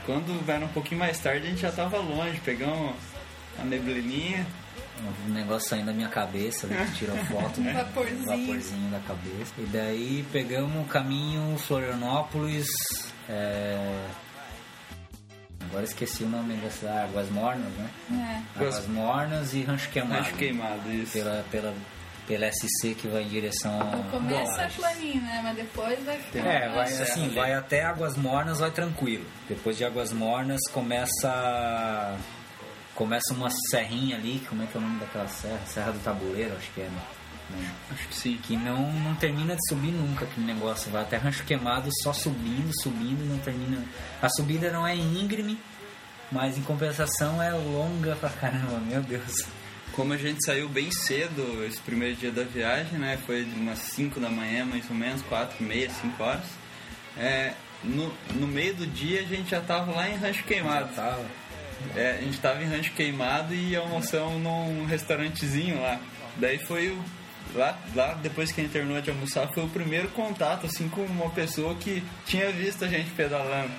Quando 0.07 0.51
era 0.51 0.65
um 0.65 0.69
pouquinho 0.69 1.01
mais 1.01 1.19
tarde, 1.19 1.47
a 1.47 1.51
gente 1.51 1.61
já 1.61 1.71
tava 1.71 1.99
longe, 1.99 2.41
pegamos 2.43 2.97
a 3.59 3.63
neblininha. 3.65 4.47
Um 5.29 5.33
negócio 5.33 5.69
saindo 5.69 5.87
da 5.87 5.93
minha 5.93 6.09
cabeça, 6.09 6.67
né, 6.67 6.89
que 6.91 6.99
tirou 7.01 7.17
foto, 7.27 7.61
né? 7.61 7.75
Vaporzinho. 7.75 8.25
vaporzinho 8.25 8.91
da 8.91 9.01
cabeça. 9.01 9.53
E 9.59 9.67
daí 9.67 10.25
pegamos 10.33 10.83
o 10.83 10.89
caminho 10.89 11.59
Florianópolis. 11.59 12.69
é, 13.29 14.07
Agora 15.69 15.85
esqueci 15.85 16.25
o 16.25 16.29
nome 16.29 16.55
da 16.57 16.71
cidade, 16.71 17.11
Águas 17.11 17.31
Mornas, 17.31 17.73
né? 17.75 17.91
É. 18.57 18.59
Águas 18.59 18.89
Mornas 18.89 19.53
e 19.53 19.63
Rancho 19.63 19.91
Queimado. 19.91 20.23
Acho 20.23 20.35
queimado, 20.35 20.91
isso. 20.91 21.13
Pela, 21.13 21.45
pela, 21.51 21.75
pela 22.31 22.49
SC 22.53 22.95
que 22.95 23.09
vai 23.09 23.25
em 23.25 23.29
direção 23.29 23.81
ao. 23.81 23.97
No 23.97 24.05
começo 24.05 24.53
é 24.53 24.57
Lages. 24.57 24.77
planinho, 24.77 25.21
né? 25.21 25.41
Mas 25.43 25.57
depois 25.57 26.05
vai 26.05 26.17
ficar... 26.17 26.39
É, 26.39 26.69
vai 26.69 26.85
assim, 26.85 27.25
ali. 27.25 27.35
vai 27.35 27.53
até 27.53 27.83
Águas 27.83 28.17
Mornas, 28.17 28.61
vai 28.61 28.71
tranquilo. 28.71 29.27
Depois 29.49 29.77
de 29.77 29.85
Águas 29.85 30.13
Mornas 30.13 30.61
começa 30.73 32.17
começa 32.95 33.35
uma 33.35 33.49
serrinha 33.71 34.17
ali, 34.17 34.41
como 34.49 34.63
é 34.63 34.67
que 34.67 34.77
é 34.77 34.79
o 34.79 34.83
nome 34.83 35.01
daquela 35.01 35.27
serra? 35.27 35.61
Serra 35.67 35.91
do 35.91 35.99
Tabuleiro, 35.99 36.55
acho 36.57 36.71
que 36.71 36.83
é, 36.83 36.85
né? 36.85 37.03
Né? 37.51 37.69
Acho 37.91 38.07
que 38.07 38.15
sim. 38.15 38.37
Que 38.37 38.57
não, 38.57 38.93
não 38.93 39.17
termina 39.17 39.57
de 39.57 39.69
subir 39.69 39.91
nunca 39.91 40.25
aquele 40.25 40.47
negócio. 40.47 40.89
Vai 40.93 41.03
até 41.03 41.17
Rancho 41.17 41.45
Queimado 41.45 41.91
só 42.05 42.13
subindo, 42.13 42.71
subindo, 42.81 43.29
não 43.29 43.39
termina. 43.39 43.83
A 44.23 44.29
subida 44.29 44.71
não 44.71 44.87
é 44.87 44.95
íngreme, 44.95 45.59
mas 46.31 46.57
em 46.57 46.63
compensação 46.63 47.43
é 47.43 47.51
longa 47.53 48.15
pra 48.15 48.31
caramba, 48.31 48.79
meu 48.79 49.03
Deus. 49.03 49.45
Como 49.93 50.13
a 50.13 50.17
gente 50.17 50.45
saiu 50.45 50.69
bem 50.69 50.91
cedo 50.91 51.65
esse 51.67 51.81
primeiro 51.81 52.17
dia 52.17 52.31
da 52.31 52.45
viagem, 52.45 52.99
né? 52.99 53.19
Foi 53.27 53.45
de 53.45 53.55
umas 53.55 53.79
5 53.79 54.21
da 54.21 54.31
manhã, 54.31 54.65
mais 54.65 54.89
ou 54.89 54.97
menos, 54.97 55.23
4 55.23 55.57
e 55.61 55.65
meia, 55.65 55.91
5 55.91 56.23
horas. 56.23 56.45
É, 57.17 57.55
no, 57.83 58.13
no 58.35 58.47
meio 58.47 58.75
do 58.75 58.87
dia 58.87 59.21
a 59.21 59.25
gente 59.25 59.51
já 59.51 59.61
tava 59.61 59.93
lá 59.93 60.09
em 60.09 60.17
Rancho 60.17 60.45
Queimado. 60.45 60.95
Tava. 60.95 61.25
É, 61.97 62.19
a 62.19 62.23
gente 62.23 62.39
tava 62.39 62.63
em 62.63 62.67
Rancho 62.67 62.93
Queimado 62.93 63.55
e 63.55 63.75
almoçamos 63.75 64.41
num 64.41 64.85
restaurantezinho 64.85 65.81
lá. 65.81 66.01
Daí 66.37 66.59
foi 66.59 66.89
o. 66.89 67.21
Lá, 67.53 67.77
lá, 67.97 68.15
depois 68.15 68.53
que 68.53 68.61
a 68.61 68.65
gente 68.65 68.73
terminou 68.73 69.01
de 69.01 69.11
almoçar, 69.11 69.49
foi 69.53 69.65
o 69.65 69.69
primeiro 69.69 70.07
contato, 70.11 70.67
assim, 70.67 70.89
com 70.89 71.01
uma 71.01 71.31
pessoa 71.31 71.75
que 71.75 72.01
tinha 72.25 72.53
visto 72.53 72.85
a 72.85 72.89
gente 72.89 73.11
pedalando. 73.11 73.73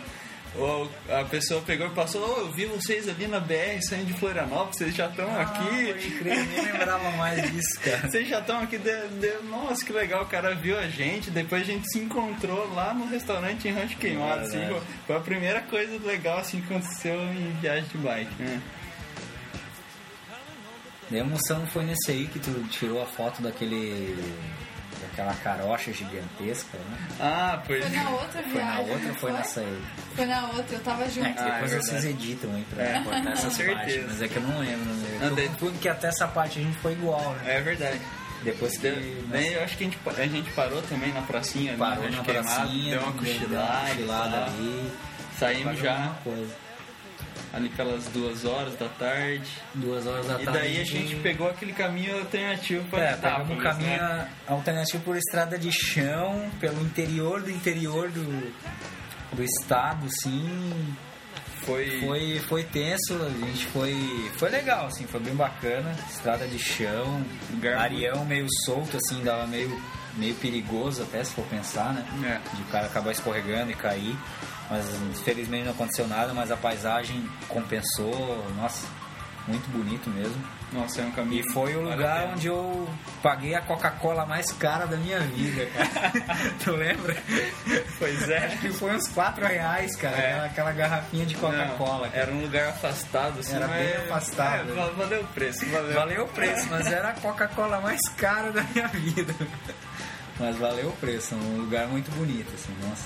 Ou 0.53 0.91
a 1.09 1.23
pessoa 1.23 1.61
pegou 1.61 1.87
e 1.87 1.91
passou, 1.91 2.21
oh, 2.21 2.41
eu 2.41 2.51
vi 2.51 2.65
vocês 2.65 3.07
ali 3.07 3.25
na 3.25 3.39
BR 3.39 3.79
saindo 3.87 4.07
de 4.07 4.13
Florianópolis, 4.19 4.75
vocês 4.77 4.93
já 4.93 5.07
estão 5.07 5.25
Ah, 5.33 5.43
aqui. 5.43 5.85
pode 5.93 6.11
crer, 6.17 6.45
nem 6.47 6.61
lembrava 6.73 7.09
mais 7.11 7.49
disso, 7.53 7.79
cara. 7.79 8.01
Vocês 8.11 8.27
já 8.27 8.39
estão 8.39 8.59
aqui, 8.61 8.77
de, 8.77 9.07
de- 9.07 9.43
nossa, 9.47 9.85
que 9.85 9.93
legal, 9.93 10.23
o 10.23 10.25
cara 10.25 10.53
viu 10.53 10.77
a 10.77 10.87
gente, 10.89 11.31
depois 11.31 11.61
a 11.61 11.65
gente 11.65 11.89
se 11.89 11.99
encontrou 11.99 12.73
lá 12.73 12.93
no 12.93 13.05
restaurante 13.07 13.65
em 13.69 13.71
Rancho 13.71 13.95
Queimado, 13.97 14.41
assim, 14.41 14.57
Verdade. 14.59 14.81
foi- 15.07 15.15
a 15.15 15.19
primeira 15.21 15.61
coisa 15.61 15.97
legal, 16.05 16.39
assim, 16.39 16.59
que 16.61 16.73
aconteceu 16.73 17.15
em 17.31 17.53
viagem 17.61 17.85
de 17.89 17.97
bike, 17.97 18.43
né? 18.43 18.61
A 21.11 21.15
emoção 21.15 21.65
foi 21.67 21.83
nesse 21.85 22.11
aí 22.11 22.27
que 22.27 22.39
tu 22.39 22.51
tirou 22.69 23.01
a 23.01 23.05
foto 23.05 23.41
daquele 23.41 24.15
aquela 25.11 25.33
carocha 25.35 25.91
gigantesca, 25.93 26.77
né? 26.77 26.97
Ah, 27.19 27.61
pois 27.65 27.83
Foi 27.85 27.95
na 27.95 28.09
outra 28.09 28.43
Foi 28.43 28.61
na 28.61 28.71
viagem. 28.75 28.91
outra 28.93 29.13
foi 29.13 29.31
nessa 29.31 29.59
aí? 29.61 29.81
Foi 30.15 30.25
na 30.25 30.47
outra, 30.47 30.75
eu 30.75 30.79
tava 30.81 31.09
junto. 31.09 31.27
É, 31.27 31.33
que 31.33 31.39
Ah, 31.39 31.47
é 31.47 31.51
depois 31.53 31.71
vocês 31.85 32.05
editam 32.05 32.53
aí 32.55 32.65
pra 32.73 32.83
É, 32.83 33.01
cortar 33.03 33.31
essas 33.31 33.53
certeza. 33.53 33.77
partes, 33.79 34.03
mas 34.07 34.21
é 34.21 34.27
que 34.27 34.35
eu 34.37 34.41
não 34.43 34.59
lembro. 34.59 34.93
Né? 34.93 35.17
Não, 35.21 35.27
Eu 35.29 35.35
tô 35.35 35.41
confundo 35.43 35.79
que 35.79 35.89
até 35.89 36.07
essa 36.07 36.27
parte 36.27 36.59
a 36.59 36.63
gente 36.63 36.77
foi 36.79 36.93
igual, 36.93 37.33
né? 37.35 37.55
É 37.57 37.61
verdade. 37.61 37.99
Depois 38.43 38.73
que 38.75 38.89
Deu- 38.89 39.23
Daí 39.27 39.53
eu 39.53 39.63
acho 39.63 39.77
que 39.77 39.83
a 39.83 39.87
gente, 39.87 39.99
a 40.17 40.25
gente 40.27 40.49
parou 40.51 40.81
também 40.81 41.13
na 41.13 41.21
pracinha 41.21 41.71
ali, 41.71 41.79
parou 41.79 42.03
né, 42.09 42.17
na 42.17 42.23
pracinha, 42.23 42.95
deu 42.97 43.03
uma 43.03 43.11
cochilada, 43.13 43.87
cochilada 43.89 44.45
ali. 44.45 44.91
Saímos 45.37 45.79
já 45.79 46.11
Coisa. 46.23 46.53
Ali 47.53 47.69
pelas 47.69 48.05
duas 48.05 48.45
horas 48.45 48.75
da 48.77 48.87
tarde. 48.87 49.49
Duas 49.75 50.05
horas 50.07 50.25
da 50.27 50.41
E 50.41 50.45
tarde. 50.45 50.59
daí 50.59 50.81
a 50.81 50.83
gente 50.85 51.15
pegou 51.17 51.49
aquele 51.49 51.73
caminho 51.73 52.17
alternativo 52.19 52.83
para 52.89 53.03
É, 53.03 53.13
pegamos 53.15 53.49
um 53.49 53.53
Itápolis, 53.53 53.63
caminho 53.63 54.01
né? 54.01 54.29
alternativo 54.47 55.03
por 55.03 55.17
estrada 55.17 55.57
de 55.57 55.71
chão, 55.71 56.49
pelo 56.59 56.81
interior 56.81 57.41
do 57.41 57.51
interior 57.51 58.09
do, 58.09 58.53
do 59.35 59.43
estado, 59.43 60.07
sim. 60.21 60.95
Foi, 61.65 61.99
Foi, 61.99 62.39
foi 62.47 62.63
tenso, 62.63 63.13
a 63.23 63.29
gente 63.45 63.67
foi. 63.67 64.31
Foi 64.35 64.49
legal, 64.49 64.87
assim, 64.87 65.05
foi 65.05 65.19
bem 65.19 65.35
bacana. 65.35 65.95
Estrada 66.09 66.47
de 66.47 66.57
chão, 66.57 67.23
Lugar 67.51 67.77
areão 67.77 68.25
meio 68.25 68.47
solto, 68.65 68.97
assim, 68.97 69.23
dava 69.23 69.45
meio, 69.45 69.79
meio 70.15 70.33
perigoso 70.35 71.03
até 71.03 71.23
se 71.23 71.33
for 71.35 71.45
pensar, 71.45 71.93
né? 71.93 72.03
É. 72.41 72.55
De 72.55 72.63
o 72.63 72.65
cara 72.65 72.87
acabar 72.87 73.11
escorregando 73.11 73.69
e 73.71 73.75
cair. 73.75 74.15
Mas 74.71 75.19
felizmente 75.25 75.65
não 75.65 75.71
aconteceu 75.73 76.07
nada, 76.07 76.33
mas 76.33 76.49
a 76.49 76.55
paisagem 76.55 77.29
compensou, 77.49 78.45
nossa, 78.55 78.87
muito 79.47 79.69
bonito 79.69 80.09
mesmo. 80.09 80.41
Nossa, 80.71 81.01
é 81.01 81.03
um 81.03 81.11
caminho. 81.11 81.43
E 81.45 81.51
foi 81.51 81.75
o 81.75 81.81
lugar 81.81 82.27
onde 82.33 82.47
eu 82.47 82.87
paguei 83.21 83.53
a 83.53 83.61
Coca-Cola 83.61 84.25
mais 84.25 84.49
cara 84.53 84.85
da 84.85 84.95
minha 84.95 85.19
vida, 85.19 85.65
cara. 85.65 86.11
tu 86.63 86.71
lembra? 86.71 87.17
Pois 87.99 88.29
é. 88.29 88.45
Acho 88.45 88.57
que 88.59 88.69
foi 88.71 88.95
uns 88.95 89.09
4 89.09 89.45
reais, 89.45 89.93
cara, 89.97 90.15
É. 90.15 90.45
aquela, 90.45 90.71
garrafinha 90.71 91.25
de 91.25 91.35
Coca-Cola. 91.35 92.09
Era 92.13 92.31
um 92.31 92.41
lugar 92.43 92.69
afastado, 92.69 93.41
assim. 93.41 93.53
Era 93.53 93.67
mas- 93.67 93.85
bem 93.85 93.95
afastado. 93.97 94.71
É, 94.71 94.73
val- 94.73 94.93
valeu 94.93 95.21
o 95.21 95.27
preço, 95.27 95.65
valeu. 95.69 95.93
Valeu 95.93 96.23
o 96.23 96.27
preço, 96.29 96.67
mas 96.69 96.87
era 96.87 97.09
a 97.09 97.13
Coca-Cola 97.15 97.81
mais 97.81 97.99
cara 98.15 98.53
da 98.53 98.63
minha 98.63 98.87
vida. 98.95 99.35
Mas 100.39 100.55
valeu 100.55 100.87
o 100.87 100.93
preço, 100.93 101.35
um 101.35 101.57
lugar 101.57 101.85
muito 101.87 102.09
bonito, 102.11 102.49
assim, 102.55 102.73
nossa. 102.87 103.03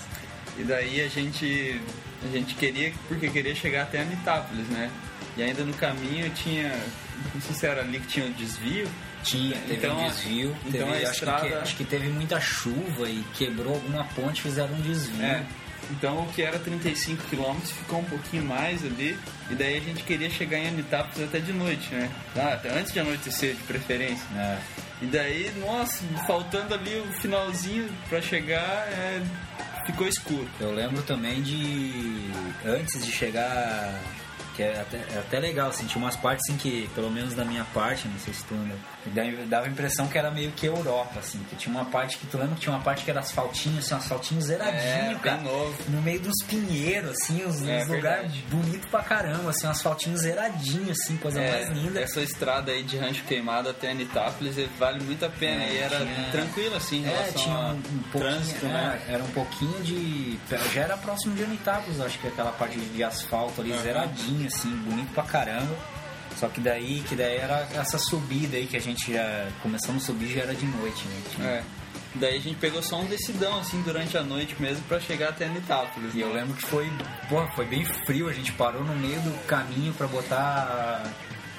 E 0.58 0.64
daí 0.64 1.02
a 1.02 1.08
gente, 1.08 1.82
a 2.24 2.28
gente 2.32 2.56
queria, 2.56 2.94
porque 3.08 3.30
queria 3.30 3.54
chegar 3.56 3.84
até 3.84 4.02
Anitápolis, 4.02 4.68
né? 4.68 4.90
E 5.38 5.44
ainda 5.44 5.64
no 5.66 5.74
caminho 5.74 6.30
tinha, 6.30 6.70
não 7.34 7.42
sei 7.42 7.56
se 7.56 7.66
era 7.66 7.82
ali 7.82 8.00
que 8.00 8.08
tinha 8.08 8.26
o 8.26 8.30
desvio. 8.34 8.88
Tinha, 9.24 9.58
teve 9.68 9.74
Então, 9.88 10.00
um 10.00 10.08
desvio. 10.08 10.56
então 10.68 10.88
teve- 10.88 11.04
a 11.06 11.10
acho, 11.10 11.12
estrada- 11.20 11.48
que, 11.48 11.54
acho 11.56 11.76
que 11.78 11.84
teve 11.84 12.08
muita 12.10 12.40
chuva 12.40 13.10
e 13.10 13.24
quebrou 13.34 13.74
alguma 13.74 14.04
ponte, 14.16 14.42
fizeram 14.42 14.74
um 14.76 14.82
desvio. 14.82 15.26
É. 15.26 15.44
Então 15.92 16.24
o 16.24 16.28
que 16.34 16.42
era 16.42 16.58
35 16.60 17.24
km 17.30 17.60
ficou 17.66 18.00
um 18.00 18.04
pouquinho 18.06 18.44
mais 18.46 18.84
ali. 18.86 19.18
E 19.50 19.56
daí 19.56 19.78
a 19.78 19.80
gente 19.82 20.04
queria 20.04 20.30
chegar 20.30 20.58
em 20.60 20.68
Anitápolis 20.70 21.28
até 21.28 21.40
de 21.40 21.52
noite, 21.54 21.94
né? 21.94 22.10
Ah, 22.36 22.60
antes 22.78 22.94
de 22.94 23.00
anoitecer, 23.00 23.56
de 23.56 23.64
preferência. 23.64 24.26
É. 24.38 24.58
E 25.02 25.06
daí, 25.08 25.52
nossa, 25.60 26.02
faltando 26.26 26.74
ali 26.74 26.96
o 26.98 27.12
finalzinho 27.20 27.90
pra 28.10 28.22
chegar, 28.22 28.88
é, 28.92 29.22
ficou 29.86 30.08
escuro. 30.08 30.48
Eu 30.60 30.74
lembro 30.74 31.01
também 31.04 31.42
de. 31.42 32.32
Antes 32.65 33.06
de 33.06 33.12
chegar. 33.12 34.00
Que 34.56 34.64
é 34.64 34.80
até, 34.80 34.98
é 34.98 35.20
até 35.20 35.40
legal, 35.40 35.70
assim, 35.70 35.86
tinha 35.86 36.02
umas 36.04 36.16
partes 36.16 36.44
assim 36.48 36.58
que, 36.58 36.90
pelo 36.96 37.10
menos 37.12 37.34
da 37.34 37.44
minha 37.44 37.66
parte, 37.74 38.08
não 38.08 38.18
sei 38.20 38.34
se 38.34 38.44
tu 38.46 38.54
lembra, 39.14 39.46
dava- 39.48 39.66
a 39.66 39.70
impressão 39.70 40.08
que 40.08 40.18
era 40.18 40.32
meio 40.32 40.52
que 40.52 40.66
Europa, 40.66 41.20
assim, 41.20 41.40
que 41.50 41.56
tinha 41.56 41.76
uma 41.76 41.86
parte 41.86 42.18
que 42.18 42.26
tu 42.28 42.38
lembra 42.38 42.56
que 42.56 42.62
tinha 42.62 42.74
uma 42.76 42.82
parte 42.82 43.04
que 43.04 43.12
era 43.12 43.20
asfaltinho, 43.20 43.78
assim, 43.80 43.94
um 43.94 43.98
asfaltinho 43.98 44.42
zeradinho, 44.42 45.16
É, 45.18 45.20
cara. 45.22 45.42
novo. 45.42 45.76
No 45.90 46.02
meio 46.02 46.20
dos 46.22 46.34
pinheiros, 46.48 47.12
assim, 47.12 47.46
uns, 47.46 47.62
É, 47.68 47.84
uns 47.84 47.88
lugares 47.90 48.32
bonitos 48.50 48.90
pra 48.90 49.04
caramba, 49.04 49.50
assim, 49.50 49.68
um 49.68 49.72
asfaltinho 49.72 50.18
zeradinho, 50.18 50.92
assim, 50.92 51.18
coisa 51.18 51.40
É, 51.42 51.52
mais 51.52 51.70
linda. 51.78 52.00
Essa 52.00 52.22
estrada 52.22 52.72
aí 52.72 52.84
de 52.84 52.98
Rancho 52.98 53.24
Queimado 53.26 53.70
até 53.70 53.92
Anitápolis 53.92 54.56
vale 54.80 55.04
muito 55.04 55.26
a 55.26 55.30
pena. 55.30 55.64
É, 55.64 55.74
e 55.74 55.78
era 55.80 55.98
tinha- 55.98 56.30
tranquilo, 56.32 56.76
assim, 56.76 57.02
em 57.04 57.06
É, 57.06 57.10
relação 57.10 57.34
tinha 57.44 57.58
um, 57.58 57.72
um 57.76 58.04
trânsito, 58.12 58.66
é, 58.66 58.70
né? 58.70 59.02
era 59.10 59.24
um 59.24 59.32
pouquinho 59.32 59.84
de. 59.84 60.40
Já 60.74 60.82
era 60.82 60.98
próximo 60.98 61.36
de 61.36 61.44
Anitápolis, 61.44 62.00
acho 62.00 62.18
que 62.20 62.28
aquela 62.28 62.52
parte 62.52 62.78
de 62.80 63.04
asfalto 63.04 63.62
ali, 63.62 63.72
Aham. 63.74 63.82
zeradinho, 63.82 64.45
assim, 64.48 64.70
bonito 64.70 65.14
pra 65.14 65.24
caramba. 65.24 65.75
Só 66.38 66.48
que 66.50 66.60
daí, 66.60 67.02
que 67.08 67.16
daí 67.16 67.38
era 67.38 67.68
essa 67.74 67.98
subida 67.98 68.58
aí 68.58 68.68
que 68.68 68.75
a 68.75 68.82
gente 68.82 69.14
já. 69.14 69.48
Começamos 69.62 70.04
a 70.04 70.06
subir 70.08 70.28
já 70.34 70.42
era 70.42 70.54
de 70.54 70.66
noite, 70.66 71.06
né? 71.08 71.22
Tinha- 71.34 71.48
É. 71.48 71.64
Daí 72.16 72.38
a 72.38 72.40
gente 72.42 72.56
pegou 72.58 72.82
só 72.82 73.00
um 73.02 73.06
decidão, 73.06 73.60
assim, 73.60 73.82
durante 73.82 74.18
a 74.18 74.24
noite 74.24 74.56
mesmo, 74.60 74.82
pra 74.88 75.00
chegar 75.02 75.30
até 75.30 75.46
Anitápolis. 75.46 76.14
E 76.16 76.22
eu 76.22 76.30
né? 76.30 76.42
lembro 76.42 76.56
que 76.56 76.62
foi, 76.66 76.90
porra, 77.30 77.48
foi 77.56 77.66
bem 77.66 77.84
frio, 78.06 78.30
a 78.30 78.34
gente 78.34 78.54
parou 78.54 78.84
no 78.86 78.96
meio 78.96 79.20
do 79.22 79.38
caminho 79.46 79.94
pra 79.94 80.08
botar 80.08 81.04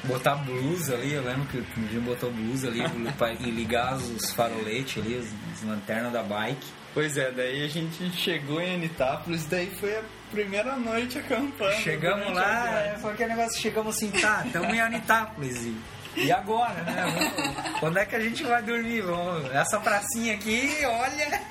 botar 0.05 0.37
blusa 0.37 0.95
ali, 0.95 1.13
eu 1.15 1.23
lembro 1.25 1.47
que 1.47 1.59
o 1.59 1.89
Jim 1.91 1.99
botou 2.01 2.31
blusa 2.31 2.69
ali 2.69 2.81
pra 3.19 3.33
e 3.35 3.51
ligar 3.51 3.97
os 3.97 4.31
faroletes 4.33 5.03
ali, 5.03 5.17
as, 5.19 5.27
as 5.53 5.63
lanternas 5.69 6.13
da 6.13 6.23
bike. 6.23 6.67
Pois 6.97 7.15
é, 7.19 7.31
daí 7.31 7.63
a 7.63 7.69
gente 7.69 8.11
chegou 8.17 8.59
em 8.59 8.77
Anitápolis, 8.77 9.45
daí 9.45 9.71
foi 9.79 9.95
a 9.99 10.03
primeira 10.31 10.77
noite 10.77 11.19
acampando. 11.19 11.75
Chegamos 11.83 12.33
lá, 12.33 12.81
é, 12.81 12.97
foi 12.99 13.13
aquele 13.13 13.35
negócio, 13.35 13.61
chegamos 13.61 13.95
assim, 13.95 14.11
tá, 14.11 14.43
estamos 14.47 14.73
em 14.73 14.81
Anitápolis. 14.81 15.63
E, 15.63 15.77
e 16.17 16.33
agora, 16.33 16.73
né? 16.85 17.05
Vamos- 17.05 17.81
Quando 17.81 17.99
é 17.99 18.07
que 18.07 18.17
a 18.17 18.21
gente 18.21 18.43
vai 18.45 18.63
dormir? 18.63 19.03
Vamos- 19.03 19.45
essa 19.55 19.79
pracinha 19.79 20.33
aqui, 20.37 20.71
olha. 20.87 21.43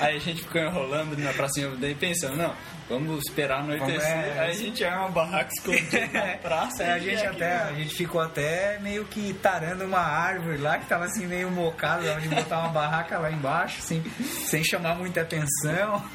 Aí 0.00 0.16
a 0.16 0.20
gente 0.20 0.42
ficou 0.42 0.60
enrolando 0.60 1.16
na 1.16 1.32
pracinha, 1.32 1.70
daí 1.70 1.94
pensando, 1.94 2.36
não, 2.36 2.54
vamos 2.88 3.24
esperar 3.26 3.60
anoitecer. 3.60 4.00
Vamos, 4.00 4.04
é, 4.04 4.40
Aí 4.40 4.50
a 4.50 4.54
gente 4.54 4.84
arma 4.84 5.02
uma 5.06 5.10
barraca 5.10 5.50
escondida 5.52 6.06
na 6.12 6.36
praça. 6.38 6.82
É, 6.82 6.92
a 6.92 6.98
gente 6.98 7.16
aqui, 7.16 7.26
até, 7.26 7.48
né? 7.48 7.68
a 7.70 7.74
gente 7.74 7.94
ficou 7.94 8.20
até 8.20 8.78
meio 8.80 9.04
que 9.04 9.32
tarando 9.34 9.84
uma 9.84 10.00
árvore 10.00 10.58
lá 10.58 10.78
que 10.78 10.86
tava 10.86 11.04
assim 11.04 11.26
meio 11.26 11.50
mocada, 11.50 12.20
de 12.20 12.28
botar 12.28 12.60
uma 12.60 12.68
barraca 12.70 13.18
lá 13.18 13.30
embaixo, 13.30 13.78
assim, 13.78 14.02
sem 14.46 14.62
chamar 14.64 14.94
muita 14.94 15.20
atenção. 15.22 16.02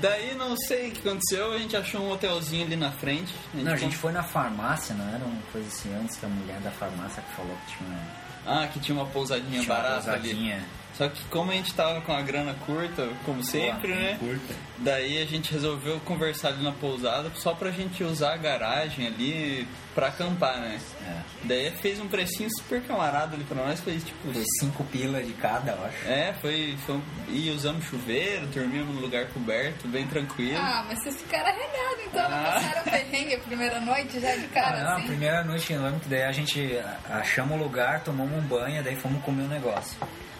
Daí 0.00 0.34
não 0.34 0.56
sei 0.56 0.88
o 0.88 0.92
que 0.92 1.06
aconteceu, 1.06 1.52
a 1.52 1.58
gente 1.58 1.76
achou 1.76 2.00
um 2.00 2.10
hotelzinho 2.12 2.64
ali 2.64 2.74
na 2.76 2.90
frente. 2.90 3.34
Não, 3.52 3.70
a 3.72 3.76
gente 3.76 3.96
foi 3.96 4.12
na 4.12 4.22
farmácia, 4.22 4.94
não 4.94 5.06
era 5.14 5.22
uma 5.22 5.42
coisa 5.52 5.68
assim 5.68 5.94
antes 5.94 6.16
que 6.16 6.24
a 6.24 6.28
mulher 6.28 6.58
da 6.60 6.70
farmácia 6.70 7.22
que 7.22 7.36
falou 7.36 7.54
que 7.66 7.76
tinha, 7.76 7.98
Ah, 8.46 8.66
que 8.66 8.80
tinha 8.80 8.96
uma 8.96 9.04
pousadinha 9.06 9.60
tinha 9.60 9.74
uma 9.74 9.82
barata 9.82 10.12
ali. 10.12 10.20
pousadinha. 10.20 10.64
Só 10.94 11.06
que 11.08 11.22
como 11.24 11.50
a 11.50 11.54
gente 11.54 11.74
tava 11.74 12.00
com 12.00 12.12
a 12.14 12.22
grana 12.22 12.54
curta, 12.64 13.08
como 13.26 13.44
sempre, 13.44 13.92
Pô, 13.92 13.98
né? 14.00 14.16
Curta. 14.18 14.54
Daí 14.82 15.20
a 15.20 15.26
gente 15.26 15.52
resolveu 15.52 16.00
conversar 16.00 16.48
ali 16.48 16.62
na 16.64 16.72
pousada 16.72 17.30
só 17.34 17.52
pra 17.52 17.70
gente 17.70 18.02
usar 18.02 18.32
a 18.32 18.36
garagem 18.38 19.06
ali 19.06 19.68
pra 19.94 20.06
acampar, 20.06 20.58
né? 20.58 20.80
É. 21.06 21.20
Daí 21.44 21.70
fez 21.82 22.00
um 22.00 22.08
precinho 22.08 22.48
super 22.58 22.80
camarada 22.84 23.34
ali 23.36 23.44
pra 23.44 23.62
nós, 23.62 23.78
foi 23.80 23.98
tipo. 23.98 24.32
Foi 24.32 24.42
cinco 24.58 24.82
pila 24.84 25.22
de 25.22 25.34
cada, 25.34 25.72
eu 25.72 25.84
acho. 25.84 26.08
É, 26.08 26.32
foi. 26.40 26.78
foi 26.86 26.98
e 27.28 27.50
usamos 27.50 27.84
chuveiro, 27.84 28.46
dormimos 28.46 28.94
no 28.94 29.02
lugar 29.02 29.26
coberto, 29.28 29.86
bem 29.86 30.06
tranquilo. 30.06 30.58
Ah, 30.58 30.82
mas 30.88 30.98
vocês 31.02 31.16
ficaram 31.20 31.48
arregados, 31.48 32.04
então. 32.06 32.30
Não 32.30 32.38
Ah. 32.38 32.42
passaram 32.54 32.82
perrengue 32.84 33.34
a 33.34 33.38
primeira 33.40 33.80
noite 33.82 34.18
já 34.18 34.34
de 34.34 34.46
cara, 34.48 34.78
Ah, 34.78 34.82
não, 34.84 34.90
a 34.92 34.96
assim. 34.96 35.06
primeira 35.08 35.44
noite, 35.44 35.72
eu 35.74 35.82
lembro 35.82 36.00
que 36.00 36.08
daí 36.08 36.22
a 36.22 36.32
gente 36.32 36.78
achamos 37.10 37.58
o 37.60 37.62
lugar, 37.62 38.00
tomamos 38.02 38.32
um 38.34 38.46
banho, 38.46 38.82
daí 38.82 38.96
fomos 38.96 39.22
comer 39.24 39.42
um 39.42 39.48
negócio. 39.48 39.98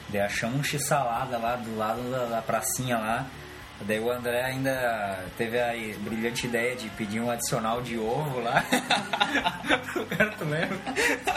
Daí 0.08 0.22
achamos 0.22 0.60
um 0.60 0.64
x-salada 0.64 1.36
lá 1.36 1.56
do 1.56 1.76
lado 1.76 2.10
da, 2.10 2.24
da 2.24 2.40
pracinha 2.42 2.96
lá. 2.96 3.26
Daí 3.82 3.98
o 3.98 4.10
André 4.10 4.42
ainda 4.44 5.24
teve 5.38 5.58
a 5.58 5.72
brilhante 6.00 6.46
ideia 6.46 6.76
de 6.76 6.88
pedir 6.90 7.18
um 7.20 7.30
adicional 7.30 7.80
de 7.80 7.96
ovo 7.98 8.40
lá. 8.40 8.62
o 9.96 10.04
cara, 10.06 10.30
tu 10.32 10.44
lembra? 10.44 10.78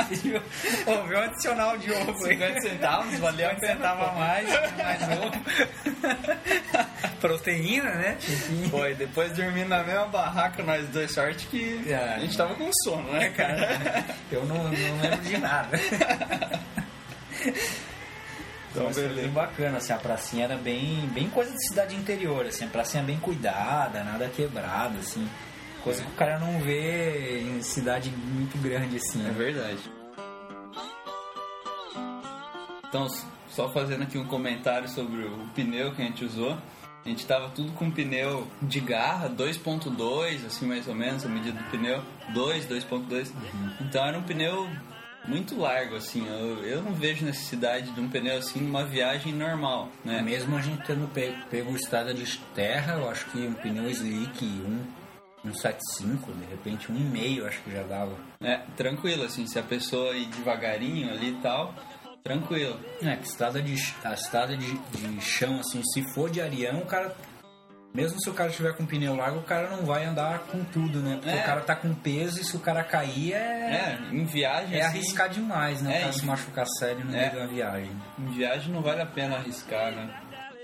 Pediu, 0.09 0.41
um 0.87 1.17
adicional 1.19 1.77
de 1.77 1.91
ovo 1.91 2.25
aí. 2.25 2.33
50 2.37 2.61
centavos, 2.61 3.17
valeu 3.19 3.47
a 3.49 3.53
50 3.55 3.59
pena. 3.61 3.73
centavos 3.73 4.07
a 4.07 4.11
mais, 4.11 4.49
mais 4.77 5.01
ovo. 5.19 5.31
Proteína, 7.21 7.89
né? 7.91 8.17
Foi, 8.69 8.93
depois 8.95 9.31
dormindo 9.31 9.69
na 9.69 9.81
mesma 9.83 10.05
barraca, 10.07 10.61
nós 10.63 10.85
dois, 10.89 11.13
sorte 11.13 11.47
que 11.47 11.81
É. 11.89 11.95
a 12.15 12.19
gente 12.19 12.35
tava 12.35 12.53
com 12.55 12.69
sono, 12.83 13.09
né, 13.13 13.29
cara? 13.29 14.03
Eu 14.29 14.45
não, 14.45 14.57
não 14.65 14.69
lembro 15.01 15.21
de 15.21 15.37
nada. 15.37 15.79
Então, 18.73 18.85
Mas 18.85 18.97
foi 18.97 19.07
bem 19.07 19.29
bacana, 19.29 19.77
assim, 19.77 19.93
a 19.93 19.97
pracinha 19.97 20.45
era 20.45 20.57
bem, 20.57 21.07
bem 21.13 21.29
coisa 21.29 21.51
de 21.51 21.67
cidade 21.67 21.95
interior, 21.95 22.43
assim, 22.47 22.65
a 22.65 22.67
pracinha 22.67 23.03
bem 23.03 23.19
cuidada, 23.19 24.03
nada 24.03 24.27
quebrado, 24.29 24.97
assim. 24.97 25.29
Coisa 25.83 26.01
que 26.01 26.09
o 26.09 26.15
cara 26.15 26.39
não 26.39 26.59
vê 26.59 27.41
em 27.41 27.61
cidade 27.61 28.09
muito 28.09 28.57
grande, 28.57 28.97
assim. 28.97 29.19
É 29.19 29.25
né? 29.25 29.31
verdade. 29.31 29.79
Então, 32.87 33.07
só 33.49 33.69
fazendo 33.69 34.03
aqui 34.03 34.17
um 34.17 34.25
comentário 34.25 34.89
sobre 34.89 35.23
o 35.23 35.47
pneu 35.53 35.93
que 35.93 36.01
a 36.01 36.05
gente 36.05 36.25
usou. 36.25 36.57
A 37.05 37.09
gente 37.09 37.25
tava 37.27 37.49
tudo 37.49 37.73
com 37.73 37.91
pneu 37.91 38.47
de 38.61 38.79
garra, 38.79 39.29
2.2, 39.29 40.45
assim 40.45 40.65
mais 40.65 40.87
ou 40.87 40.95
menos, 40.95 41.25
a 41.25 41.29
medida 41.29 41.61
do 41.61 41.69
pneu. 41.69 42.01
2, 42.33 42.65
2.2. 42.65 43.29
Então 43.81 44.05
era 44.05 44.17
um 44.17 44.23
pneu 44.23 44.69
muito 45.25 45.57
largo, 45.57 45.95
assim. 45.95 46.25
Eu, 46.27 46.63
eu 46.63 46.81
não 46.81 46.93
vejo 46.93 47.25
necessidade 47.25 47.91
de 47.91 47.99
um 47.99 48.09
pneu 48.09 48.37
assim 48.37 48.59
numa 48.59 48.83
viagem 48.83 49.33
normal, 49.33 49.89
né? 50.03 50.21
Mesmo 50.21 50.55
a 50.55 50.61
gente 50.61 50.85
tendo 50.85 51.07
pego, 51.11 51.37
pego 51.49 51.75
estrada 51.75 52.13
de 52.13 52.37
terra, 52.55 52.95
eu 52.95 53.09
acho 53.09 53.25
que 53.31 53.39
um 53.39 53.53
pneu 53.53 53.89
slick, 53.89 54.45
um, 54.45 54.85
um 55.45 55.53
75, 55.53 56.31
de 56.33 56.45
repente 56.45 56.91
um 56.91 56.95
e 56.95 57.03
meio, 57.03 57.45
acho 57.47 57.61
que 57.61 57.71
já 57.71 57.83
dava. 57.83 58.15
É, 58.41 58.57
tranquilo, 58.75 59.23
assim, 59.23 59.47
se 59.47 59.57
a 59.57 59.63
pessoa 59.63 60.15
ir 60.15 60.25
devagarinho 60.27 61.09
ali 61.11 61.31
e 61.31 61.41
tal, 61.41 61.73
tranquilo. 62.23 62.79
É, 63.01 63.15
que 63.15 63.27
estrada 63.27 63.61
de, 63.61 63.75
a 64.03 64.13
estrada 64.13 64.55
de, 64.55 64.77
de 64.77 65.21
chão, 65.21 65.59
assim, 65.59 65.81
se 65.83 66.03
for 66.13 66.29
de 66.29 66.41
arião, 66.41 66.79
o 66.79 66.85
cara 66.85 67.15
mesmo 67.93 68.19
se 68.19 68.29
o 68.29 68.33
cara 68.33 68.49
tiver 68.49 68.73
com 68.75 68.85
pneu 68.85 69.15
largo, 69.15 69.39
o 69.39 69.43
cara 69.43 69.69
não 69.69 69.85
vai 69.85 70.03
andar 70.05 70.39
com 70.39 70.63
tudo, 70.65 70.99
né? 70.99 71.17
Porque 71.21 71.29
É. 71.37 71.41
o 71.41 71.45
cara 71.45 71.61
tá 71.61 71.75
com 71.75 71.93
peso 71.93 72.41
e 72.41 72.43
se 72.43 72.55
o 72.55 72.59
cara 72.59 72.83
cair 72.83 73.33
é. 73.33 73.37
É, 73.37 73.99
em 74.11 74.25
viagem, 74.25 74.75
É 74.77 74.81
assim, 74.81 74.97
arriscar 74.97 75.29
demais, 75.29 75.81
né? 75.81 75.93
É, 75.95 75.97
o 75.97 76.01
cara 76.01 76.13
se 76.13 76.25
machucar 76.25 76.65
sério 76.79 77.05
no 77.05 77.15
É. 77.15 77.29
meio 77.29 77.41
uma 77.41 77.47
viagem. 77.47 77.91
em 78.17 78.25
viagem 78.31 78.73
não 78.73 78.81
vale 78.81 79.01
a 79.01 79.05
pena 79.05 79.35
arriscar, 79.37 79.91
né? 79.91 80.09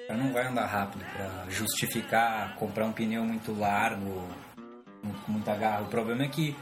O 0.06 0.08
cara 0.08 0.20
não 0.24 0.34
vai 0.34 0.48
andar 0.48 0.66
rápido 0.66 1.06
pra 1.14 1.46
justificar 1.50 2.56
comprar 2.56 2.86
um 2.86 2.92
pneu 2.92 3.24
muito 3.24 3.54
largo, 3.54 4.28
muita 5.28 5.56
garra. 5.56 5.82
O 5.82 5.86
problema 5.86 6.24
é 6.24 6.28
que 6.28 6.56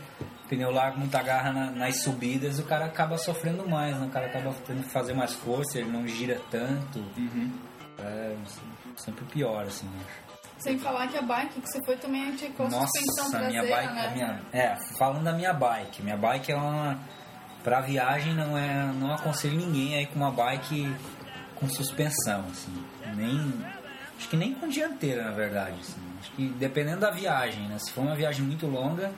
pneu 0.50 0.70
largo, 0.72 1.00
muita 1.00 1.22
garra 1.24 1.52
na- 1.54 1.72
nas 1.72 2.02
subidas, 2.04 2.60
o 2.60 2.64
cara 2.64 2.86
acaba 2.86 3.18
sofrendo 3.18 3.68
mais, 3.68 3.96
né? 3.98 4.06
O 4.06 4.10
cara 4.10 4.26
acaba 4.28 4.54
tendo 4.66 4.84
que 4.84 4.90
fazer 4.90 5.14
mais 5.14 5.34
força, 5.34 5.78
ele 5.80 5.90
não 5.90 6.06
gira 6.08 6.40
tanto. 6.52 7.00
Uhum. 7.18 7.52
É 8.00 8.36
sempre 8.98 9.24
pior, 9.26 9.64
assim, 9.66 9.90
acho. 10.06 10.27
Sem 10.60 10.80
falar 10.80 11.08
que 11.08 11.18
a 11.18 11.22
bike 11.22 11.62
que 11.62 11.68
você 11.68 11.84
foi 11.86 11.96
também 11.98 12.36
tinha 12.36 12.52
com 12.52 12.70
suspensão 12.70 13.26
Nossa, 13.26 13.38
a 13.38 13.40
traseira, 13.42 13.64
minha 13.64 13.76
bike, 13.76 13.94
né? 13.94 14.08
a 14.08 14.12
minha, 14.12 14.42
é, 14.52 14.76
falando 14.98 15.24
da 15.24 15.34
minha 15.34 15.54
bike, 15.54 16.02
minha 16.02 16.18
bike 16.18 16.52
é 16.52 16.56
uma 16.56 17.00
pra 17.64 17.82
viagem 17.82 18.34
não 18.34 18.58
é, 18.58 18.86
não 18.94 19.14
aconselho 19.14 19.56
ninguém 19.58 19.96
aí 19.96 20.06
com 20.08 20.16
uma 20.16 20.32
bike 20.32 20.94
com 21.56 21.68
suspensão, 21.70 22.46
assim, 22.52 22.74
nem 23.16 23.54
acho 24.18 24.30
que 24.30 24.38
nem 24.38 24.54
com 24.54 24.68
dianteira, 24.68 25.24
na 25.26 25.32
verdade, 25.32 25.76
assim. 25.80 26.02
Acho 26.22 26.32
que 26.32 26.48
dependendo 26.50 27.02
da 27.02 27.12
viagem, 27.12 27.68
né? 27.68 27.78
Se 27.80 27.92
for 27.92 28.02
uma 28.02 28.16
viagem 28.16 28.44
muito 28.46 28.66
longa, 28.68 29.12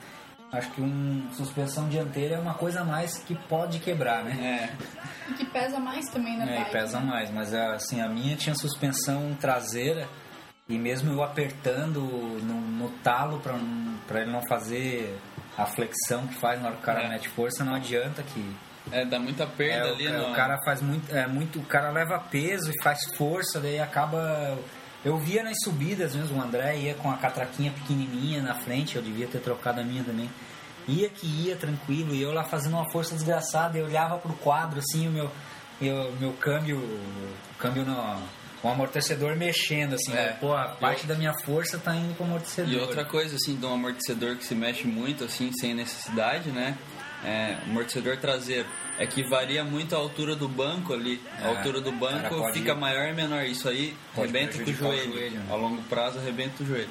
acho 0.52 0.70
que 0.72 0.80
um 0.82 1.26
suspensão 1.32 1.88
dianteira 1.88 2.34
é 2.34 2.38
uma 2.38 2.54
coisa 2.54 2.80
a 2.80 2.84
mais 2.84 3.18
que 3.18 3.34
pode 3.48 3.78
quebrar, 3.78 4.22
né? 4.24 4.68
É, 4.68 5.30
E 5.30 5.34
que 5.34 5.44
pesa 5.46 5.78
mais 5.78 6.06
também 6.10 6.36
na 6.36 6.44
É, 6.44 6.56
bike. 6.58 6.68
e 6.68 6.72
pesa 6.72 7.00
né? 7.00 7.06
mais, 7.06 7.30
mas 7.30 7.54
assim, 7.54 8.00
a 8.00 8.08
minha 8.08 8.36
tinha 8.36 8.54
suspensão 8.54 9.34
traseira 9.40 10.06
e 10.70 10.78
mesmo 10.78 11.12
eu 11.12 11.22
apertando 11.22 12.00
no, 12.00 12.60
no 12.60 12.88
talo 13.02 13.38
pra 13.40 13.52
não- 13.54 13.90
pra 14.08 14.22
ele 14.22 14.30
não 14.30 14.40
fazer 14.48 15.18
a 15.58 15.66
flexão 15.66 16.26
que 16.26 16.34
faz 16.36 16.58
na 16.60 16.68
hora 16.68 16.76
que 16.76 16.82
o 16.82 16.86
cara 16.86 17.02
É. 17.02 17.08
mete 17.08 17.28
força, 17.28 17.62
não 17.64 17.74
adianta 17.74 18.22
que 18.22 18.56
é, 18.90 19.04
dá 19.04 19.18
muita 19.18 19.46
perda 19.46 19.88
é, 19.88 19.92
ali 19.92 20.04
ca- 20.06 20.12
no... 20.18 20.30
o 20.30 20.34
cara 20.34 20.58
faz 20.64 20.80
muito, 20.80 21.14
é 21.14 21.26
muito, 21.26 21.58
o 21.58 21.64
cara 21.64 21.90
leva 21.90 22.18
peso 22.18 22.70
e 22.70 22.82
faz 22.82 23.00
força, 23.16 23.60
daí 23.60 23.78
acaba 23.78 24.58
eu 25.04 25.16
via 25.18 25.42
nas 25.42 25.56
subidas 25.62 26.14
mesmo, 26.14 26.38
o 26.38 26.42
André 26.42 26.76
ia 26.78 26.94
com 26.94 27.10
a 27.10 27.16
catraquinha 27.16 27.70
pequenininha 27.72 28.42
na 28.42 28.54
frente, 28.54 28.96
eu 28.96 29.02
devia 29.02 29.26
ter 29.26 29.38
trocado 29.40 29.80
a 29.80 29.84
minha 29.84 30.02
também. 30.04 30.28
Ia 30.88 31.08
que 31.08 31.26
ia 31.26 31.56
tranquilo, 31.56 32.14
e 32.14 32.20
eu 32.22 32.32
lá 32.32 32.42
fazendo 32.44 32.72
uma 32.74 32.90
força 32.90 33.14
desgraçada, 33.14 33.78
eu 33.78 33.84
olhava 33.86 34.18
pro 34.18 34.32
quadro 34.34 34.78
assim, 34.80 35.08
o 35.08 35.10
meu 35.10 35.30
meu, 35.80 36.12
meu 36.20 36.32
câmbio, 36.34 36.78
câmbio 37.58 37.84
o 38.62 38.68
amortecedor 38.68 39.36
mexendo 39.36 39.94
assim, 39.94 40.12
É. 40.12 40.36
pô, 40.40 40.52
a 40.54 40.68
parte 40.68 41.06
da 41.06 41.14
minha 41.14 41.32
força 41.44 41.78
tá 41.78 41.94
indo 41.96 42.14
pro 42.14 42.24
amortecedor. 42.24 42.72
E 42.72 42.76
outra 42.78 43.04
coisa, 43.04 43.36
assim, 43.36 43.56
de 43.56 43.64
um 43.64 43.72
amortecedor 43.74 44.36
que 44.36 44.44
se 44.44 44.54
mexe 44.54 44.86
muito, 44.86 45.24
assim, 45.24 45.50
sem 45.52 45.72
necessidade, 45.74 46.50
né? 46.50 46.76
É, 47.24 47.56
amortecedor 47.66 48.16
traseiro. 48.18 48.66
É 48.98 49.06
que 49.06 49.22
varia 49.28 49.62
muito 49.64 49.94
a 49.94 49.98
altura 49.98 50.34
do 50.36 50.46
banco 50.48 50.92
ali. 50.92 51.22
A 51.38 51.46
É, 51.46 51.56
altura 51.56 51.80
do 51.80 51.92
banco 51.92 52.52
fica 52.52 52.74
maior 52.74 53.08
e 53.08 53.14
menor. 53.14 53.44
Isso 53.44 53.68
aí 53.68 53.94
arrebenta 54.16 54.58
com 54.58 54.70
o 54.70 54.72
o 54.72 54.72
joelho. 54.74 55.38
né? 55.38 55.46
A 55.50 55.54
longo 55.54 55.82
prazo 55.82 56.18
arrebenta 56.18 56.62
o 56.62 56.66
joelho. 56.66 56.88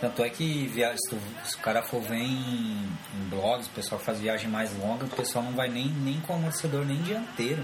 Tanto 0.00 0.22
é 0.24 0.30
que 0.30 0.70
se, 0.74 1.10
tu- 1.10 1.18
se 1.44 1.56
o 1.56 1.58
cara 1.58 1.82
for 1.82 2.00
ver 2.00 2.16
em, 2.16 2.88
em 3.14 3.28
blogs, 3.28 3.66
o 3.66 3.70
pessoal 3.70 4.00
faz 4.00 4.18
viagem 4.18 4.48
mais 4.48 4.74
longa, 4.78 5.04
o 5.04 5.08
pessoal 5.10 5.44
não 5.44 5.52
vai 5.52 5.68
nem, 5.68 5.88
nem 5.88 6.18
com 6.20 6.34
amortecedor 6.34 6.86
nem 6.86 6.96
dianteiro. 7.02 7.62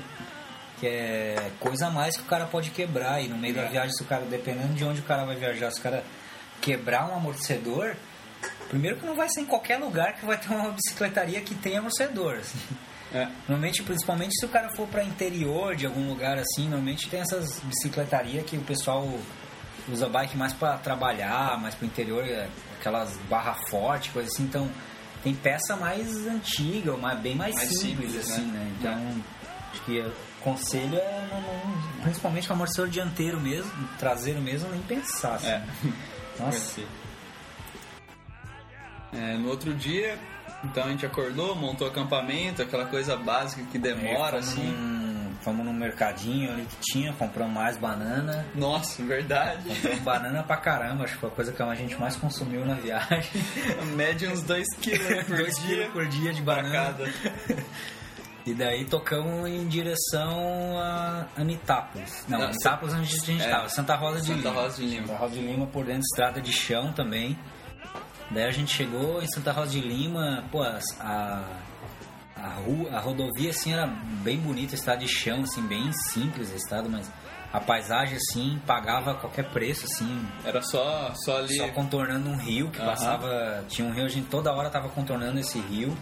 Que 0.80 0.86
é 0.86 1.50
coisa 1.58 1.86
a 1.86 1.90
mais 1.90 2.16
que 2.16 2.22
o 2.22 2.26
cara 2.26 2.44
pode 2.46 2.70
quebrar. 2.70 3.22
E 3.22 3.28
no 3.28 3.36
meio 3.38 3.54
da 3.54 3.62
É. 3.62 3.68
viagem, 3.68 3.92
se 3.92 4.02
o 4.02 4.06
cara, 4.06 4.24
dependendo 4.26 4.74
de 4.74 4.84
onde 4.84 5.00
o 5.00 5.04
cara 5.04 5.24
vai 5.24 5.36
viajar, 5.36 5.70
se 5.70 5.80
o 5.80 5.82
cara 5.82 6.04
quebrar 6.60 7.08
um 7.10 7.14
amortecedor, 7.16 7.94
primeiro 8.68 8.96
que 8.98 9.06
não 9.06 9.14
vai 9.14 9.28
ser 9.28 9.40
em 9.40 9.46
qualquer 9.46 9.78
lugar 9.78 10.14
que 10.14 10.26
vai 10.26 10.36
ter 10.38 10.48
uma 10.52 10.70
bicicletaria 10.72 11.40
que 11.40 11.54
tem 11.54 11.76
amortecedor. 11.78 12.36
assim. 12.36 12.58
É. 13.14 13.28
Normalmente, 13.48 13.82
principalmente 13.84 14.34
se 14.38 14.44
o 14.44 14.48
cara 14.48 14.68
for 14.76 14.86
para 14.88 15.02
interior 15.02 15.76
de 15.76 15.86
algum 15.86 16.08
lugar 16.08 16.36
assim, 16.38 16.64
normalmente 16.68 17.08
tem 17.08 17.20
essas 17.20 17.60
bicicletarias 17.60 18.44
que 18.44 18.56
o 18.56 18.62
pessoal 18.62 19.08
usa 19.88 20.08
bike 20.08 20.36
mais 20.36 20.52
para 20.52 20.76
trabalhar, 20.78 21.56
mais 21.60 21.74
para 21.74 21.86
interior, 21.86 22.24
é, 22.26 22.48
aquelas 22.78 23.16
barra 23.30 23.56
forte, 23.70 24.10
coisa 24.10 24.28
assim. 24.28 24.42
Então, 24.42 24.68
tem 25.22 25.34
peça 25.34 25.76
mais 25.76 26.26
antiga, 26.26 26.92
ou 26.92 26.98
mais, 26.98 27.18
bem 27.20 27.34
mais, 27.36 27.54
Mais 27.54 27.68
simples, 27.78 28.10
simples, 28.12 28.30
assim, 28.30 28.42
né? 28.46 28.58
né? 28.58 28.72
Então, 28.78 28.92
acho 28.92 29.45
que 29.84 30.00
o 30.00 30.12
conselho 30.42 30.96
é, 30.96 31.28
não- 31.30 31.40
não- 31.40 32.02
principalmente 32.02 32.46
com 32.46 32.54
amortecedor 32.54 32.88
dianteiro 32.90 33.40
mesmo, 33.40 33.70
traseiro 33.98 34.40
mesmo, 34.40 34.68
nem 34.70 34.80
pensar. 34.82 35.34
Assim. 35.34 35.48
É. 35.48 35.62
Nossa, 36.40 36.80
É, 39.12 39.36
no 39.38 39.48
outro 39.48 39.72
dia, 39.74 40.18
então 40.64 40.84
a 40.84 40.88
gente 40.88 41.06
acordou, 41.06 41.54
montou 41.54 41.86
acampamento, 41.88 42.60
aquela 42.62 42.84
coisa 42.86 43.16
básica 43.16 43.62
que 43.70 43.78
demora, 43.78 44.36
É, 44.36 44.40
assim. 44.40 44.62
num- 44.66 45.06
fomos 45.42 45.64
num 45.64 45.72
mercadinho 45.72 46.50
ali 46.52 46.66
que 46.66 46.76
tinha, 46.92 47.12
compramos 47.12 47.54
mais 47.54 47.76
banana. 47.76 48.44
Nossa, 48.54 49.02
verdade. 49.04 49.62
Compramos 49.68 50.00
banana 50.00 50.42
pra 50.42 50.56
caramba, 50.56 51.04
acho 51.04 51.14
que 51.14 51.20
foi 51.20 51.28
a 51.28 51.32
coisa 51.32 51.52
que 51.52 51.62
a 51.62 51.74
gente 51.74 51.94
mais 51.94 52.16
consumiu 52.16 52.66
na 52.66 52.74
viagem. 52.74 53.30
Média 53.94 54.28
uns 54.28 54.42
2 54.42 54.66
quilos 54.80 55.06
por 55.24 55.36
Dois 55.38 55.56
dia. 55.60 55.66
quilos 55.76 55.92
por 55.92 56.06
dia 56.08 56.32
de 56.34 56.42
banana. 56.42 56.96
E 58.46 58.54
daí 58.54 58.84
tocamos 58.84 59.48
em 59.48 59.66
direção 59.66 60.78
a 60.78 61.26
Anitápolis. 61.36 62.24
Não, 62.28 62.38
Não, 62.38 62.46
Anitápolis 62.46 62.94
onde 62.94 63.02
a 63.02 63.06
gente 63.06 63.30
é, 63.32 63.44
estava, 63.44 63.68
Santa 63.68 63.96
Rosa 63.96 64.20
de 64.20 64.26
Santa 64.28 64.48
Lima. 64.48 64.60
Rosa 64.62 64.76
de 64.76 64.86
Lima. 64.86 65.06
Santa 65.08 65.18
Rosa 65.18 65.34
de 65.34 65.40
Lima 65.40 65.66
por 65.66 65.84
dentro 65.84 66.00
de 66.00 66.06
estrada 66.06 66.40
de 66.40 66.52
chão 66.52 66.92
também. 66.92 67.36
Daí 68.30 68.44
a 68.44 68.50
gente 68.52 68.72
chegou 68.72 69.20
em 69.22 69.26
Santa 69.26 69.50
Rosa 69.52 69.70
de 69.72 69.80
Lima, 69.80 70.44
pô, 70.50 70.62
a, 70.62 70.78
a, 72.36 72.48
rua, 72.64 72.90
a 72.92 73.00
rodovia 73.00 73.50
assim 73.50 73.72
era 73.72 73.86
bem 74.22 74.38
bonita, 74.38 74.74
estrada 74.76 75.00
de 75.00 75.08
chão, 75.08 75.42
assim, 75.42 75.62
bem 75.66 75.92
simples 75.92 76.52
a 76.52 76.56
estrada, 76.56 76.88
mas 76.88 77.10
a 77.52 77.60
paisagem 77.60 78.16
assim 78.16 78.60
pagava 78.66 79.14
qualquer 79.14 79.50
preço, 79.50 79.86
assim, 79.86 80.24
Era 80.44 80.60
só, 80.62 81.12
só 81.14 81.38
ali. 81.38 81.56
só 81.56 81.68
contornando 81.68 82.28
um 82.28 82.36
rio 82.36 82.70
que 82.70 82.78
Aham. 82.78 82.86
passava. 82.90 83.64
Tinha 83.68 83.88
um 83.88 83.92
rio, 83.92 84.04
a 84.04 84.08
gente 84.08 84.28
toda 84.28 84.52
hora 84.52 84.70
tava 84.70 84.88
contornando 84.88 85.38
esse 85.40 85.58
rio. 85.58 85.96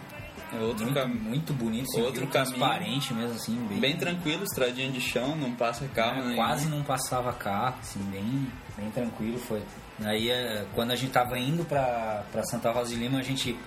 É 0.53 0.57
outro 0.59 0.85
Muito, 0.85 0.93
caminho. 0.99 1.21
muito 1.21 1.53
bonito, 1.53 1.87
Outro 1.97 2.27
caminho. 2.27 2.31
transparente 2.31 3.13
mesmo, 3.13 3.35
assim, 3.35 3.55
bem, 3.67 3.79
Bem 3.79 3.97
tranquilo, 3.97 4.43
estradinha 4.43 4.91
de 4.91 5.01
chão, 5.01 5.35
não 5.35 5.51
passa 5.55 5.87
carro 5.89 6.31
é, 6.31 6.35
quase 6.35 6.67
não 6.67 6.83
passava 6.83 7.31
carro, 7.33 7.75
assim, 7.79 7.99
bem, 8.11 8.47
bem 8.77 8.89
tranquilo 8.91 9.37
foi. 9.39 9.61
Aí 10.03 10.29
é, 10.29 10.65
quando 10.75 10.91
a 10.91 10.95
gente 10.95 11.11
tava 11.11 11.37
indo 11.39 11.63
pra 11.65 12.23
Santa 12.43 12.71
Rosa 12.71 12.89
de 12.91 12.95
Lima, 12.97 13.19
a 13.19 13.23
gente 13.23 13.57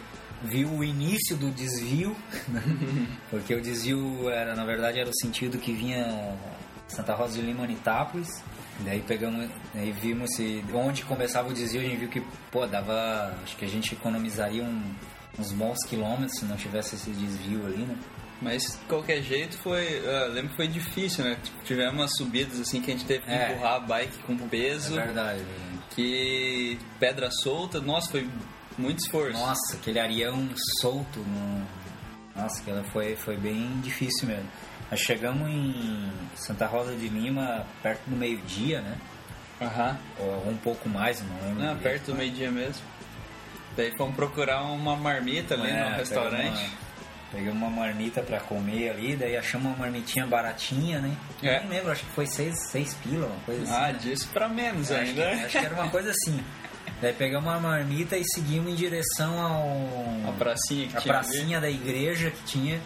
viu 0.43 0.69
o 0.71 0.85
início 0.85 1.37
do 1.37 1.51
desvio, 1.51 2.15
né? 2.49 2.63
porque 3.31 3.55
o 3.55 3.61
desvio 3.61 4.29
era, 4.31 4.55
na 4.55 4.65
verdade, 4.65 5.01
era 5.01 5.09
o 5.11 5.15
sentido 5.15 5.59
que 5.59 5.73
vinha 5.73 6.37
Santa 6.87 7.15
Rosa 7.15 7.35
de 7.41 7.43
Lima, 7.45 7.65
Anitápolis. 7.65 8.29
Daí 8.81 9.01
pegamos, 9.01 9.51
aí 9.75 9.91
vimos 9.91 10.31
se, 10.37 10.65
onde 10.73 11.03
começava 11.03 11.49
o 11.49 11.53
desvio, 11.53 11.81
a 11.81 11.85
gente 11.85 11.97
viu 11.97 12.09
que, 12.09 12.23
pô, 12.53 12.65
dava, 12.65 13.35
acho 13.43 13.57
que 13.57 13.65
a 13.65 13.69
gente 13.69 13.93
economizaria 13.95 14.63
um- 14.63 14.95
uns 15.39 15.53
bons 15.53 15.79
quilômetros 15.87 16.39
se 16.39 16.45
não 16.45 16.57
tivesse 16.57 16.97
esse 16.97 17.11
desvio 17.11 17.65
ali, 17.67 17.79
né? 17.85 17.97
Mas 18.41 18.63
de 18.79 18.85
qualquer 18.89 19.21
jeito 19.23 19.59
foi. 19.59 20.01
Eu 20.05 20.33
lembro 20.33 20.51
que 20.51 20.57
foi 20.57 20.69
difícil, 20.69 21.25
né? 21.25 21.37
Tipo, 21.43 21.63
Tivemos 21.65 21.95
umas 21.95 22.17
subidas 22.17 22.61
assim 22.61 22.81
que 22.81 22.91
a 22.93 22.95
gente 22.95 23.05
teve 23.07 23.25
que 23.25 23.31
É. 23.31 23.53
empurrar 23.53 23.75
a 23.75 23.81
bike 23.81 24.19
com 24.27 24.37
peso. 24.37 24.99
É 24.99 25.05
verdade. 25.05 25.45
que 25.91 26.79
pedra 27.01 27.29
solta, 27.33 27.81
nossa, 27.81 28.11
foi 28.13 28.29
muito 28.77 29.01
esforço. 29.01 29.33
Nossa, 29.37 29.75
aquele 29.77 29.99
arião 29.99 30.49
solto. 30.81 31.19
No... 31.19 31.67
Nossa, 32.37 32.61
aquela 32.61 32.85
foi, 32.85 33.17
foi 33.17 33.37
bem 33.37 33.81
difícil 33.81 34.29
mesmo. 34.29 34.49
Nós 34.91 35.01
chegamos 35.01 35.51
em 35.51 36.09
Santa 36.37 36.67
Rosa 36.67 36.95
de 36.95 37.09
Lima 37.09 37.67
perto 37.83 38.03
do 38.07 38.15
meio-dia, 38.17 38.81
né? 38.81 38.97
Aham. 39.61 39.99
Ou 40.21 40.49
um 40.51 40.57
pouco 40.57 40.89
mais, 40.89 41.21
não 41.21 41.49
lembro. 41.49 41.65
Não, 41.65 41.77
perto 41.79 42.13
do 42.13 42.15
meio-dia 42.15 42.51
mesmo. 42.53 42.83
Daí 43.79 43.93
fomos 43.97 44.17
procurar 44.17 44.63
uma 44.63 44.97
marmita 44.97 45.55
ali 45.55 45.71
É, 45.71 45.89
no 45.91 45.97
restaurante. 45.97 46.69
Pegamos 47.31 47.63
uma, 47.63 47.71
marmita 47.71 48.23
pra 48.23 48.41
comer 48.41 48.91
ali, 48.91 49.15
daí 49.15 49.37
achamos 49.37 49.69
uma 49.69 49.77
marmitinha 49.77 50.27
baratinha, 50.27 50.99
né? 50.99 51.15
É. 51.41 51.61
Nem 51.61 51.69
lembro, 51.69 51.93
acho 51.93 52.03
que 52.05 52.11
foi 52.11 52.27
seis, 52.27 52.59
seis 52.71 52.95
pila, 52.95 53.27
uma 53.27 53.41
coisa 53.47 53.63
assim. 53.63 53.73
Ah, 53.73 53.93
disso 53.93 54.29
pra 54.33 54.49
menos 54.49 54.91
acho, 54.91 55.01
ainda. 55.01 55.23
que, 55.31 55.45
acho 55.45 55.59
que 55.61 55.65
era 55.65 55.75
uma 55.75 55.91
coisa 55.91 56.11
assim. 56.11 56.43
Daí 57.01 57.13
pegamos 57.13 57.49
uma 57.49 57.61
marmita 57.61 58.17
e 58.17 58.25
seguimos 58.35 58.73
em 58.73 58.75
direção 58.75 59.39
ao. 59.41 60.31
A 60.31 60.33
pracinha 60.37 60.89
que 60.89 60.97
a 60.97 61.01
tinha 61.01 61.15
ali. 61.15 61.27
pracinha 61.29 61.61
da 61.61 61.71
igreja 61.71 62.31
que 62.33 62.43
tinha. 62.45 62.81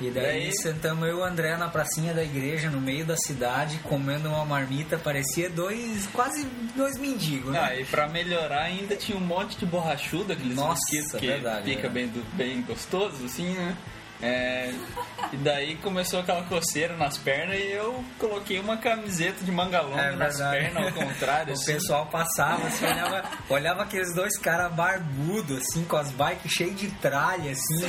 E 0.00 0.10
daí, 0.10 0.24
Daí- 0.44 0.52
sentamos 0.60 1.06
eu 1.08 1.18
e 1.18 1.20
o 1.20 1.24
André 1.24 1.56
na 1.56 1.68
pracinha 1.68 2.12
da 2.12 2.22
igreja, 2.24 2.68
no 2.68 2.80
meio 2.80 3.04
da 3.04 3.16
cidade, 3.16 3.78
comendo 3.84 4.28
uma 4.28 4.44
marmita, 4.44 4.98
parecia 4.98 5.48
dois, 5.48 6.08
quase 6.12 6.44
dois 6.76 6.98
mendigos, 6.98 7.52
né? 7.52 7.60
Ah, 7.62 7.76
e 7.80 7.84
pra 7.84 8.08
melhorar 8.08 8.62
ainda 8.64 8.96
tinha 8.96 9.16
um 9.16 9.20
monte 9.20 9.56
de 9.56 9.64
borrachudo, 9.66 10.32
aqueles 10.32 10.56
Nossa, 10.56 10.70
mosquitos 10.70 11.12
que 11.20 11.26
verdade, 11.28 11.70
fica 11.74 11.86
é. 11.86 11.90
bem, 11.90 12.10
bem 12.32 12.62
gostoso, 12.62 13.24
assim, 13.24 13.54
né? 13.54 13.76
É, 14.24 14.72
e 15.32 15.36
daí 15.36 15.76
começou 15.76 16.20
aquela 16.20 16.42
coceira 16.44 16.96
nas 16.96 17.18
pernas 17.18 17.58
e 17.58 17.72
eu 17.72 18.04
coloquei 18.18 18.58
uma 18.60 18.76
camiseta 18.76 19.44
de 19.44 19.50
manga 19.52 19.80
longa 19.80 20.00
É 20.00 20.16
nas 20.16 20.36
pernas, 20.38 20.86
ao 20.86 20.92
contrário, 20.92 21.50
O 21.54 21.54
assim. 21.54 21.72
pessoal 21.74 22.06
passava, 22.06 22.66
assim, 22.66 22.84
olhava, 22.86 23.24
olhava 23.48 23.82
aqueles 23.82 24.14
dois 24.14 24.38
caras 24.38 24.72
barbudos, 24.72 25.58
assim, 25.58 25.84
com 25.84 25.96
as 25.96 26.10
bikes 26.10 26.52
cheias 26.52 26.76
de 26.76 26.90
tralha, 26.92 27.52
assim, 27.52 27.80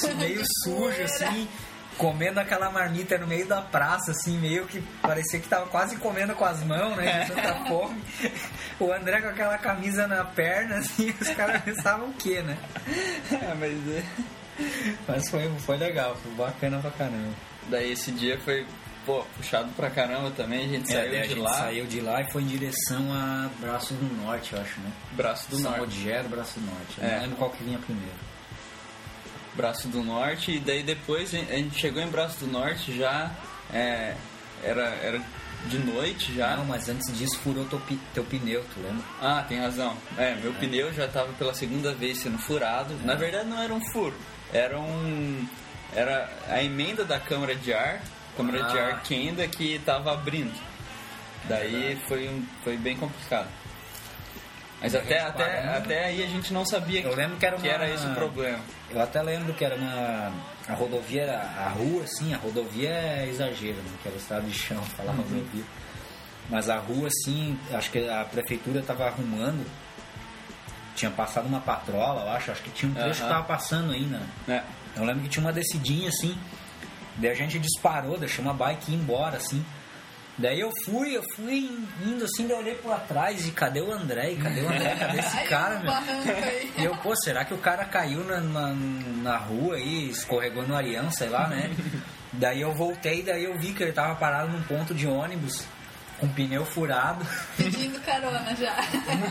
Sujos. 0.00 0.14
meio 0.16 0.42
sujo, 0.64 1.02
assim, 1.02 1.48
comendo 1.96 2.38
aquela 2.38 2.70
marmita 2.70 3.18
no 3.18 3.26
meio 3.26 3.46
da 3.46 3.60
praça, 3.60 4.12
assim, 4.12 4.38
meio 4.38 4.66
que 4.66 4.80
parecia 5.02 5.40
que 5.40 5.48
tava 5.48 5.66
quase 5.66 5.96
comendo 5.96 6.32
com 6.34 6.44
as 6.44 6.62
mãos, 6.62 6.96
né, 6.96 7.24
de 7.24 7.32
tanta 7.32 7.54
fome. 7.66 8.00
O 8.78 8.92
André 8.92 9.20
com 9.20 9.28
aquela 9.28 9.58
camisa 9.58 10.06
na 10.06 10.24
perna, 10.24 10.76
assim, 10.76 11.12
os 11.20 11.28
caras 11.30 11.60
pensavam 11.62 12.10
o 12.10 12.14
quê, 12.14 12.40
né? 12.42 12.56
É, 13.32 13.54
mas 13.54 13.72
é, 13.88 14.02
Mas 15.06 15.28
foi, 15.30 15.48
foi 15.60 15.76
legal, 15.76 16.16
foi 16.16 16.32
bacana 16.32 16.78
pra 16.78 16.90
caramba. 16.90 17.32
daí 17.68 17.92
esse 17.92 18.10
dia 18.12 18.38
foi, 18.40 18.66
pô, 19.06 19.24
puxado 19.36 19.68
pra 19.76 19.90
caramba 19.90 20.30
também, 20.32 20.64
a 20.64 20.68
gente 20.68 20.90
É, 20.92 20.94
saiu 20.96 21.18
a 21.18 21.22
de 21.22 21.28
gente 21.28 21.40
lá, 21.40 21.52
saiu 21.54 21.86
de 21.86 22.00
lá 22.00 22.20
e 22.22 22.30
foi 22.32 22.42
em 22.42 22.46
direção 22.46 23.12
a 23.12 23.48
Braços 23.60 23.96
do 23.96 24.14
Norte, 24.22 24.52
eu 24.54 24.60
acho, 24.60 24.80
né? 24.80 24.90
Braço 25.12 25.48
do 25.50 25.56
São 25.58 25.70
Norte. 25.76 25.98
Braço 26.28 26.58
do 26.60 26.66
Norte. 26.66 26.94
Eu 26.98 27.04
É. 27.06 27.12
não 27.14 27.20
lembro 27.22 27.36
qual 27.36 27.50
que 27.50 27.62
vinha 27.62 27.78
primeiro. 27.78 28.28
Braço 29.54 29.88
do 29.88 30.02
Norte, 30.04 30.52
e 30.52 30.60
daí 30.60 30.82
depois 30.82 31.34
a 31.34 31.38
gente 31.38 31.78
chegou 31.78 32.00
em 32.02 32.08
Braço 32.08 32.38
do 32.40 32.46
Norte 32.46 32.96
já, 32.96 33.30
é, 33.72 34.14
era, 34.62 34.84
era 35.02 35.20
de 35.66 35.78
noite 35.78 36.32
já. 36.36 36.56
Não, 36.56 36.64
mas 36.64 36.88
antes 36.88 37.12
disso 37.18 37.36
furou 37.40 37.64
teu, 37.64 37.82
teu 38.14 38.22
pneu, 38.24 38.64
tu 38.72 38.80
lembra? 38.80 39.02
Ah, 39.20 39.44
tem 39.48 39.58
razão. 39.58 39.96
É, 40.16 40.36
meu 40.36 40.52
pneu 40.54 40.92
já 40.92 41.06
estava 41.06 41.32
pela 41.32 41.52
segunda 41.54 41.92
vez 41.92 42.18
sendo 42.18 42.38
furado. 42.38 42.94
Na 43.04 43.16
verdade 43.16 43.48
não 43.48 43.60
era 43.60 43.74
um 43.74 43.80
furo, 43.90 44.14
era 44.52 44.78
um. 44.78 45.46
Era 45.94 46.28
a 46.48 46.62
emenda 46.62 47.04
da 47.04 47.18
câmara 47.18 47.54
de 47.54 47.72
ar, 47.72 48.00
câmara 48.36 48.62
de 48.64 48.78
Ah. 48.78 48.86
ar 48.88 49.02
Kenda 49.02 49.46
que 49.48 49.74
estava 49.76 50.12
abrindo. 50.12 50.52
Daí 51.48 51.96
foi, 52.06 52.28
um, 52.28 52.44
foi 52.62 52.76
bem 52.76 52.96
complicado. 52.96 53.48
Mas 54.80 54.94
até, 54.94 55.18
até, 55.20 55.44
parando. 55.44 55.76
até 55.78 56.04
aí 56.04 56.22
a 56.22 56.26
gente 56.26 56.52
não 56.52 56.64
sabia 56.64 57.00
Eu 57.00 57.14
lembro 57.14 57.36
que 57.36 57.44
era 57.46 57.56
uma- 57.56 57.88
esse 57.88 58.06
o 58.06 58.14
problema. 58.14 58.60
Eu 58.90 59.00
até 59.00 59.20
lembro 59.22 59.52
que 59.54 59.64
era 59.64 59.76
na. 59.76 60.30
A 60.68 60.74
rodovia, 60.74 61.22
era- 61.22 61.40
a 61.40 61.68
rua, 61.70 62.04
assim, 62.04 62.32
a 62.34 62.36
rodovia 62.36 62.90
é 62.90 63.26
exagero, 63.28 63.76
né? 63.78 63.90
Que 64.02 64.08
era 64.08 64.16
estrada 64.18 64.42
de 64.46 64.52
chão, 64.56 64.80
falar 64.96 65.12
Uhum. 65.12 65.22
rodovia. 65.22 65.64
Mas 66.50 66.68
a 66.70 66.76
rua, 66.78 67.08
assim, 67.08 67.58
acho 67.72 67.90
que 67.90 68.08
a 68.08 68.24
prefeitura 68.24 68.82
tava 68.82 69.06
arrumando. 69.06 69.66
Tinha 70.98 71.12
passado 71.12 71.46
uma 71.46 71.60
patrola, 71.60 72.22
eu 72.22 72.30
acho. 72.30 72.50
Acho 72.50 72.62
que 72.62 72.70
tinha 72.70 72.90
um 72.90 72.94
trecho 72.94 73.22
que 73.22 73.28
tava 73.28 73.44
passando 73.44 73.92
ainda. 73.92 74.20
É. 74.48 74.62
Eu 74.96 75.04
lembro 75.04 75.22
que 75.22 75.28
tinha 75.28 75.44
uma 75.44 75.52
descidinha 75.52 76.08
assim. 76.08 76.36
Daí 77.16 77.30
a 77.30 77.34
gente 77.34 77.56
disparou, 77.60 78.18
deixou 78.18 78.44
uma 78.44 78.52
bike 78.52 78.90
ir 78.90 78.96
embora 78.96 79.36
assim. 79.36 79.64
Daí 80.36 80.58
eu 80.58 80.70
fui, 80.84 81.16
eu 81.16 81.22
fui 81.34 81.68
indo 82.04 82.24
assim, 82.24 82.46
daí 82.46 82.56
eu 82.56 82.58
olhei 82.58 82.74
por 82.74 82.98
trás 83.00 83.46
e 83.46 83.52
cadê 83.52 83.80
o 83.80 83.92
André? 83.92 84.36
Cadê 84.36 84.60
o 84.60 84.68
André? 84.68 84.94
Cadê 84.98 85.18
esse 85.18 85.36
Ai, 85.36 85.46
cara, 85.46 85.78
meu? 85.80 85.92
E 86.78 86.84
eu, 86.84 86.96
pô, 86.96 87.14
será 87.16 87.44
que 87.44 87.54
o 87.54 87.58
cara 87.58 87.84
caiu 87.84 88.24
na, 88.24 88.40
na, 88.40 88.72
na 88.72 89.36
rua 89.36 89.76
aí, 89.76 90.08
escorregou 90.08 90.66
no 90.66 90.76
arião, 90.76 91.10
sei 91.10 91.28
lá, 91.28 91.48
né? 91.48 91.70
daí 92.32 92.60
eu 92.60 92.72
voltei, 92.72 93.22
daí 93.22 93.44
eu 93.44 93.58
vi 93.58 93.72
que 93.72 93.82
ele 93.82 93.92
tava 93.92 94.14
parado 94.14 94.52
num 94.52 94.62
ponto 94.62 94.94
de 94.94 95.08
ônibus, 95.08 95.64
com 96.18 96.28
pneu 96.28 96.64
furado. 96.64 97.24
Pedindo 97.56 98.00
carona 98.00 98.54
já. 98.56 98.76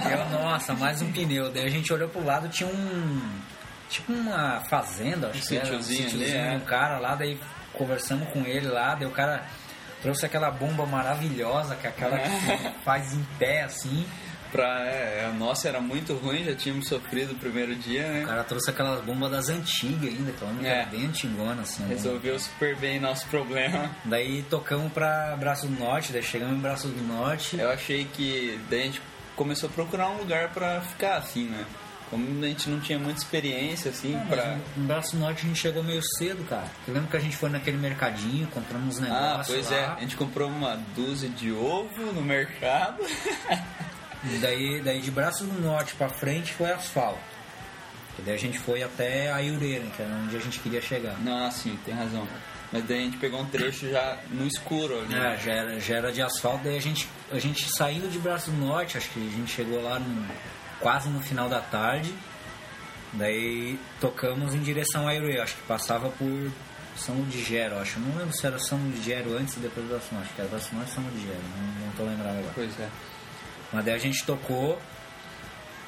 Eu, 0.10 0.30
nossa, 0.30 0.74
mais 0.74 1.02
um 1.02 1.12
pneu. 1.12 1.52
Daí 1.52 1.66
a 1.66 1.70
gente 1.70 1.92
olhou 1.92 2.10
pro 2.10 2.24
lado, 2.24 2.48
tinha 2.50 2.70
um. 2.70 3.22
Tipo 3.90 4.12
uma 4.12 4.62
fazenda, 4.70 5.30
acho 5.30 5.40
Um 5.40 5.48
que 5.48 5.58
era. 5.58 5.68
ali, 5.70 5.84
sítiozinho 5.84 6.38
é. 6.38 6.50
de 6.50 6.56
um 6.58 6.66
cara 6.66 7.00
lá, 7.00 7.16
daí 7.16 7.40
conversamos 7.72 8.28
com 8.30 8.40
ele 8.40 8.68
lá, 8.68 8.96
daí 8.96 9.08
o 9.08 9.12
cara 9.12 9.46
trouxe 10.02 10.26
aquela 10.26 10.52
bomba 10.52 10.86
maravilhosa, 10.86 11.76
que 11.76 11.88
é 11.88 11.90
aquela 11.90 12.18
que 12.18 12.30
se 12.30 12.70
faz 12.84 13.14
em 13.14 13.26
pé 13.40 13.64
assim. 13.64 14.06
Pra, 14.58 14.80
é, 14.86 15.26
a 15.26 15.34
nossa 15.38 15.68
era 15.68 15.80
muito 15.80 16.14
ruim, 16.16 16.44
já 16.44 16.56
tínhamos 16.56 16.88
sofrido 16.88 17.34
o 17.34 17.36
primeiro 17.36 17.76
dia, 17.76 18.06
O 18.08 18.10
né? 18.12 18.26
cara 18.26 18.44
trouxe 18.44 18.70
aquelas 18.72 19.04
bombas 19.06 19.30
das 19.32 19.50
antigas 19.50 20.10
ainda, 20.14 20.32
que 20.32 20.66
é. 20.66 20.70
É. 20.82 20.86
bem 20.88 21.06
antigona 21.06 21.62
assim. 21.62 21.84
bomba. 21.84 21.94
Resolveu 21.94 22.40
super 22.40 22.76
bem 22.78 23.00
nosso 23.00 23.28
problema. 23.28 23.92
Daí 24.04 24.42
tocamos 24.50 24.92
pra 24.92 25.36
Braço 25.40 25.68
do 25.68 25.80
Norte, 25.80 26.12
daí 26.12 26.24
chegamos 26.24 26.56
em 26.58 26.60
Braço 26.60 26.88
do 26.88 27.04
Norte. 27.04 27.58
Eu 27.60 27.70
achei 27.70 28.06
que 28.06 28.60
daí 28.70 28.82
a 28.82 28.86
gente 28.86 29.02
começou 29.36 29.70
a 29.70 29.72
procurar 29.72 30.10
um 30.10 30.18
lugar 30.18 30.50
pra 30.50 30.82
ficar 30.82 31.18
assim, 31.18 31.46
né? 31.46 31.64
Como 32.10 32.42
a 32.44 32.48
gente 32.48 32.70
não 32.70 32.80
tinha 32.80 32.98
muita 32.98 33.20
experiência 33.20 33.92
assim 33.92 34.18
pra. 34.30 34.58
Em 34.78 34.82
Braço 34.82 35.12
do 35.16 35.20
Norte 35.20 35.44
a 35.44 35.48
gente 35.50 35.60
chegou 35.60 35.84
meio 35.84 36.02
cedo, 36.18 36.44
cara. 36.48 36.66
Eu 36.88 36.94
lembro 36.94 37.10
que 37.10 37.18
a 37.18 37.20
gente 37.20 37.36
foi 37.36 37.50
naquele 37.50 37.78
mercadinho, 37.78 38.48
compramos 38.48 38.96
uns 38.96 39.02
negócios 39.04 39.30
Ah, 39.40 39.44
pois 39.46 39.70
lá. 39.70 39.78
é, 39.78 39.86
a 39.86 40.00
gente 40.00 40.16
comprou 40.16 40.48
uma 40.50 40.80
dúzia 40.96 41.30
de 41.30 41.52
ovo 41.52 42.12
no 42.14 42.22
mercado. 42.22 43.04
E 44.24 44.38
daí, 44.40 44.82
daí 44.82 45.00
de 45.02 45.12
Braço 45.12 45.46
do 45.46 45.62
Norte 45.62 45.94
pra 45.96 46.10
frente 46.10 46.54
foi 46.54 46.72
asfalto. 46.72 47.20
E 48.20 48.22
daí 48.24 48.34
a 48.36 48.38
gente 48.38 48.58
foi 48.60 48.82
até 48.82 49.32
a 49.32 49.40
Iureira, 49.40 49.86
que 49.96 50.02
era 50.02 50.12
onde 50.12 50.36
a 50.36 50.40
gente 50.40 50.60
queria 50.60 50.82
chegar. 50.82 51.18
Não, 51.20 51.52
sim, 51.52 51.78
tem 51.86 51.94
razão. 51.94 52.28
Mas 52.72 52.84
daí 52.86 52.98
a 52.98 53.02
gente 53.04 53.18
pegou 53.18 53.40
um 53.42 53.46
trecho 53.46 53.90
já 53.90 54.18
no 54.32 54.46
escuro 54.48 55.00
ali. 55.02 55.16
É, 55.16 55.38
já 55.38 55.52
era, 55.54 55.80
já 55.80 55.96
era 55.98 56.12
de 56.12 56.22
asfalto, 56.22 56.64
daí 56.66 56.78
a 56.78 56.82
gente, 56.82 57.08
a 57.32 57.40
gente 57.40 57.70
saindo 57.72 58.10
de 58.12 58.18
Braço 58.20 58.50
do 58.52 58.58
Norte, 58.58 58.98
acho 58.98 59.10
que 59.12 59.20
a 59.20 59.32
gente 59.38 59.52
chegou 59.52 59.82
lá 59.82 60.00
no- 60.00 60.28
quase 60.80 61.08
no 61.10 61.22
final 61.22 61.48
da 61.48 61.62
tarde. 61.62 62.14
Daí 63.14 63.80
tocamos 64.02 64.54
em 64.54 64.60
direção 64.62 65.08
a 65.08 65.14
Iureira, 65.14 65.44
acho 65.44 65.56
que 65.56 65.62
passava 65.64 66.10
por 66.10 66.52
São 66.98 67.16
Ludgero, 67.16 67.78
acho. 67.80 68.00
Não 68.00 68.18
lembro 68.18 68.36
se 68.36 68.46
era 68.46 68.60
São 68.60 68.78
Ludgero 68.80 69.38
antes 69.38 69.56
e 69.56 69.60
depois 69.60 69.86
do 69.88 69.92
Braço 69.92 70.10
do 70.10 70.16
Norte, 70.16 70.26
acho 70.28 70.36
que 70.36 70.42
era 70.42 70.50
Braço 70.50 70.70
do 70.72 70.76
Norte 70.78 70.92
São 70.92 71.04
Ludgero, 71.04 71.40
não, 71.56 71.86
não 71.86 71.92
tô 71.94 72.04
lembrado 72.04 72.38
agora. 72.40 72.52
Pois 72.54 72.80
é. 72.80 72.90
Mas 73.74 73.84
daí 73.86 73.94
a 73.96 73.98
gente 73.98 74.24
tocou 74.26 74.80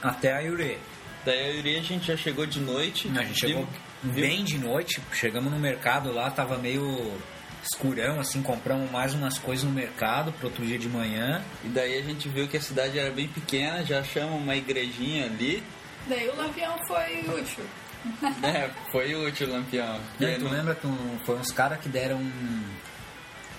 até 0.02 0.34
a 0.34 0.40
Iureira. 0.42 0.80
Daí 1.26 1.40
a 1.40 1.48
Yuri 1.54 1.78
a 1.78 1.82
gente 1.82 2.08
já 2.08 2.16
chegou 2.18 2.46
de 2.46 2.60
noite. 2.60 3.10
A 3.18 3.24
gente 3.24 3.40
chegou 3.40 3.68
viu- 4.04 4.14
bem 4.26 4.44
de 4.44 4.58
noite, 4.58 5.02
chegamos 5.14 5.52
no 5.52 5.60
mercado 5.60 6.12
lá, 6.14 6.30
tava 6.32 6.58
meio 6.58 7.18
escurão, 7.62 8.20
assim, 8.22 8.42
compramos 8.42 8.90
mais 8.90 9.14
umas 9.14 9.38
coisas 9.38 9.66
no 9.66 9.72
mercado 9.72 10.32
pro 10.32 10.48
outro 10.48 10.66
dia 10.66 10.80
de 10.80 10.88
manhã. 10.88 11.44
E 11.64 11.68
daí 11.68 11.98
a 11.98 12.02
gente 12.02 12.30
viu 12.30 12.48
que 12.48 12.56
a 12.56 12.62
cidade 12.62 12.98
era 12.98 13.12
bem 13.12 13.28
pequena, 13.28 13.84
já 13.84 14.00
achamos 14.00 14.42
uma 14.42 14.56
igrejinha 14.56 15.26
ali. 15.26 15.62
Daí 16.08 16.30
o 16.30 16.36
lampião 16.38 16.78
foi 16.88 17.20
útil. 17.42 17.66
É, 18.42 18.70
foi 18.94 19.14
útil 19.14 19.50
o 19.50 19.52
lampião. 19.52 19.98
E 19.98 20.18
Porque 20.26 20.36
tu 20.36 20.44
não- 20.46 20.52
lembra 20.52 20.74
que 20.74 20.88
um- 20.88 21.20
foi 21.26 21.36
uns 21.38 21.52
caras 21.52 21.80
que 21.80 21.90
deram. 21.90 22.20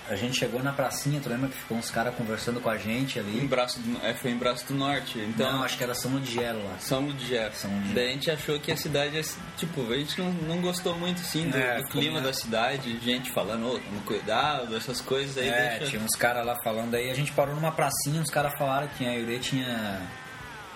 A 0.09 0.15
gente 0.15 0.37
chegou 0.37 0.61
na 0.61 0.73
pracinha, 0.73 1.21
tu 1.21 1.29
lembra 1.29 1.47
que 1.47 1.55
ficou 1.57 1.77
uns 1.77 1.89
caras 1.89 2.13
conversando 2.15 2.59
com 2.59 2.69
a 2.69 2.75
gente 2.77 3.17
Em 3.17 3.21
ali? 3.21 3.47
braço 3.47 3.79
do, 3.79 4.05
é, 4.05 4.13
foi 4.13 4.31
em 4.31 4.37
Braço 4.37 4.65
do 4.67 4.73
Norte. 4.73 5.19
Então, 5.19 5.51
Não, 5.53 5.63
acho 5.63 5.77
que 5.77 5.83
era 5.83 5.93
São 5.93 6.11
Ludgero 6.11 6.57
lá. 6.65 6.75
São 6.79 6.99
Ludgero. 7.01 7.53
São 7.53 7.71
Ludgero. 7.71 7.93
Daí 7.95 8.09
a 8.09 8.11
gente 8.11 8.29
achou 8.31 8.59
que 8.59 8.71
a 8.71 8.75
cidade, 8.77 9.17
é, 9.17 9.21
tipo, 9.57 9.89
a 9.91 9.95
gente 9.97 10.19
não, 10.19 10.31
não 10.31 10.61
gostou 10.61 10.97
muito, 10.97 11.21
assim, 11.21 11.49
do, 11.49 11.57
É, 11.57 11.77
do 11.77 11.87
clima 11.87 12.15
como 12.15 12.27
da 12.27 12.33
cidade. 12.33 12.99
Gente 12.99 13.31
falando, 13.31 13.67
ô, 13.67 13.79
toma 13.79 14.01
cuidado, 14.05 14.75
essas 14.75 14.99
coisas 14.99 15.37
aí. 15.37 15.47
É, 15.47 15.69
deixa... 15.77 15.91
tinha 15.91 16.01
uns 16.01 16.15
caras 16.17 16.45
lá 16.45 16.55
falando, 16.63 16.93
aí 16.95 17.09
a 17.09 17.13
gente 17.13 17.31
parou 17.31 17.55
numa 17.55 17.71
pracinha, 17.71 18.21
os 18.21 18.29
caras 18.29 18.51
falaram 18.57 18.87
que 18.97 19.05
a 19.05 19.13
Iure 19.13 19.39
tinha. 19.39 20.01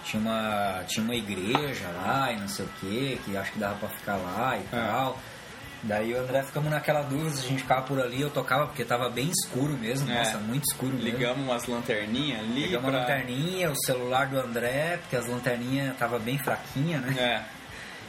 Tinha 0.06 0.22
uma, 0.22 0.84
tinha 0.88 1.04
uma 1.04 1.16
igreja 1.16 1.88
lá 1.98 2.32
e 2.32 2.40
não 2.40 2.48
sei 2.48 2.64
o 2.64 2.70
que, 2.80 3.20
que 3.26 3.36
acho 3.36 3.52
que 3.54 3.58
dava 3.58 3.74
pra 3.76 3.90
ficar 3.90 4.16
lá 4.18 4.56
e 4.56 4.60
É. 4.62 4.80
tal. 4.88 5.20
Daí 5.88 6.14
o 6.16 6.20
André 6.20 6.42
ficamos 6.42 6.72
naquela 6.72 7.04
dúvida, 7.04 7.38
a 7.40 7.42
gente 7.44 7.62
ficava 7.62 7.84
por 7.84 8.02
ali, 8.02 8.20
eu 8.20 8.32
tocava 8.32 8.66
porque 8.66 8.84
tava 8.84 9.08
bem 9.08 9.30
escuro 9.30 9.74
mesmo, 9.78 10.10
É. 10.12 10.16
nossa, 10.18 10.38
muito 10.40 10.64
escuro 10.64 10.94
mesmo. 10.94 11.10
Ligamos 11.12 11.46
umas 11.48 11.66
lanterninhas 11.68 12.40
ali. 12.40 12.64
Ligamos 12.66 12.90
pra... 12.90 12.98
a 12.98 13.02
lanterninha, 13.02 13.70
o 13.70 13.76
celular 13.86 14.28
do 14.28 14.40
André, 14.40 14.98
porque 15.02 15.16
as 15.16 15.28
lanterninhas 15.28 15.96
tava 15.98 16.18
bem 16.18 16.40
fraquinha, 16.40 17.00
né? 17.00 17.16
É, 17.20 17.56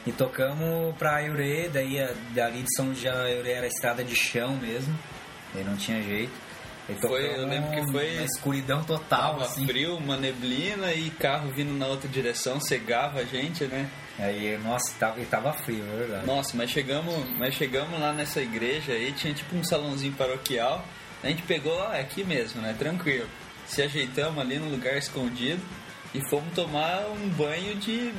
E 0.09 0.12
tocamos 0.12 0.95
pra 0.97 1.21
Iure, 1.21 1.69
daí 1.69 1.97
dali 2.31 2.62
de 2.62 2.69
São 2.77 2.93
a 2.93 3.29
Iure 3.29 3.51
era 3.51 3.67
estrada 3.67 4.03
de 4.03 4.17
chão 4.17 4.57
mesmo, 4.57 4.97
daí 5.53 5.62
não 5.65 5.77
tinha 5.77 6.01
jeito. 6.03 6.33
Foi- 7.01 7.27
eu 7.37 7.47
lembro 7.47 7.71
que 7.73 7.91
foi- 7.93 8.15
na 8.15 8.23
escuridão 8.23 8.85
total, 8.85 9.33
tava 9.33 9.45
assim. 9.45 9.67
frio, 9.67 9.97
uma 9.97 10.17
neblina 10.17 10.93
e 10.95 11.11
carro 11.11 11.51
vindo 11.51 11.77
na 11.77 11.87
outra 11.89 12.09
direção, 12.09 12.59
cegava 12.61 13.19
a 13.19 13.25
gente, 13.25 13.65
né? 13.65 13.91
Aí, 14.18 14.59
nossa, 14.64 14.92
tava, 14.98 15.20
e 15.20 15.26
tava 15.26 15.52
frio, 15.52 15.85
é 15.92 15.96
verdade. 15.96 16.26
Nossa, 16.26 16.57
mas 16.57 16.70
chegamos, 16.70 17.14
mas 17.38 17.55
chegamos 17.55 18.00
lá 18.00 18.12
nessa 18.12 18.40
igreja 18.40 18.92
aí, 18.92 19.12
tinha 19.12 19.35
tipo 19.35 19.55
um 19.55 19.62
salãozinho 19.62 20.14
paroquial. 20.14 20.85
A 21.22 21.29
gente 21.29 21.42
pegou 21.42 21.74
lá, 21.76 21.96
é 21.96 22.00
aqui 22.00 22.24
mesmo, 22.24 22.62
né? 22.62 22.74
Tranquilo. 22.79 23.29
Se 23.66 23.83
ajeitamos 23.83 24.38
ali 24.38 24.59
no 24.59 24.70
lugar 24.70 24.96
escondido. 24.96 25.61
E 26.14 26.31
fomos 26.31 26.55
tomar 26.55 27.09
um 27.11 27.29
banho 27.29 27.74
de 27.74 28.11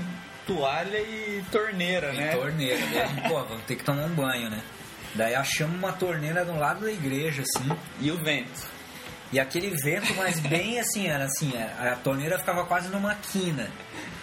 toalha 0.46 0.98
e 1.00 1.44
torneira, 1.52 2.10
Tem 2.12 2.20
né? 2.20 2.36
torneira. 2.36 2.78
Gente, 2.78 3.28
pô, 3.28 3.44
vamos 3.44 3.64
ter 3.64 3.76
que 3.76 3.84
tomar 3.84 4.04
um 4.04 4.10
banho, 4.14 4.50
né? 4.52 4.62
Daí 5.16 5.34
achamos 5.34 5.76
uma 5.80 5.92
torneira 5.94 6.46
do 6.46 6.56
lado 6.56 6.82
da 6.82 6.92
igreja, 6.92 7.42
assim. 7.42 7.70
E 8.00 8.12
o 8.12 8.18
vento. 8.24 8.77
E 9.32 9.40
aquele 9.40 9.76
vento, 9.84 10.14
mas 10.16 10.40
bem 10.40 10.80
assim, 10.80 11.08
era 11.08 11.26
assim, 11.26 11.52
a 11.58 11.94
a 11.94 11.96
torneira 11.98 12.40
ficava 12.40 12.66
quase 12.66 12.90
numa 12.90 13.14
quina. 13.16 13.70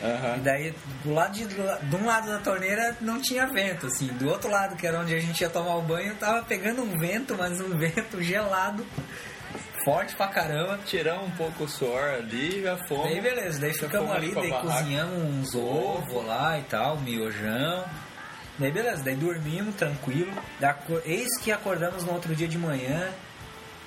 Aham. 0.02 0.36
E 0.36 0.40
daí, 0.40 0.74
do 1.02 1.12
lado 1.12 1.32
de, 1.32 1.46
de 1.46 1.96
um 1.96 2.06
lado 2.06 2.28
da 2.28 2.38
torneira 2.38 2.96
não 3.00 3.20
tinha 3.20 3.46
vento, 3.46 3.86
assim. 3.86 4.08
Do 4.08 4.28
outro 4.28 4.50
lado, 4.50 4.76
que 4.76 4.86
era 4.86 4.98
onde 5.00 5.14
a 5.14 5.20
gente 5.20 5.40
ia 5.40 5.50
tomar 5.50 5.76
o 5.76 5.82
banho, 5.82 6.14
tava 6.16 6.42
pegando 6.42 6.82
um 6.82 6.98
vento, 6.98 7.34
mas 7.38 7.60
um 7.60 7.76
vento 7.76 8.22
gelado, 8.22 8.86
forte 9.84 10.14
pra 10.14 10.28
caramba. 10.28 10.78
Tiramos 10.86 11.28
um 11.28 11.30
pouco 11.32 11.64
o 11.64 11.68
suor 11.68 12.02
ali 12.02 12.62
já 12.62 12.76
fomos. 12.88 13.04
Daí 13.04 13.20
beleza, 13.20 13.60
daí 13.60 13.74
ficamos 13.74 14.10
ali, 14.10 14.34
daí 14.34 14.50
cozinhamos 14.50 15.22
uns 15.22 15.54
ovos 15.54 16.26
lá 16.26 16.58
e 16.58 16.62
tal, 16.62 16.98
miojão. 16.98 17.84
Daí 18.58 18.70
beleza, 18.70 19.02
daí 19.02 19.16
dormimos 19.16 19.74
tranquilo. 19.74 20.32
Eis 21.04 21.28
que 21.42 21.50
acordamos 21.52 22.04
no 22.04 22.12
outro 22.12 22.34
dia 22.34 22.46
de 22.46 22.56
manhã, 22.56 23.10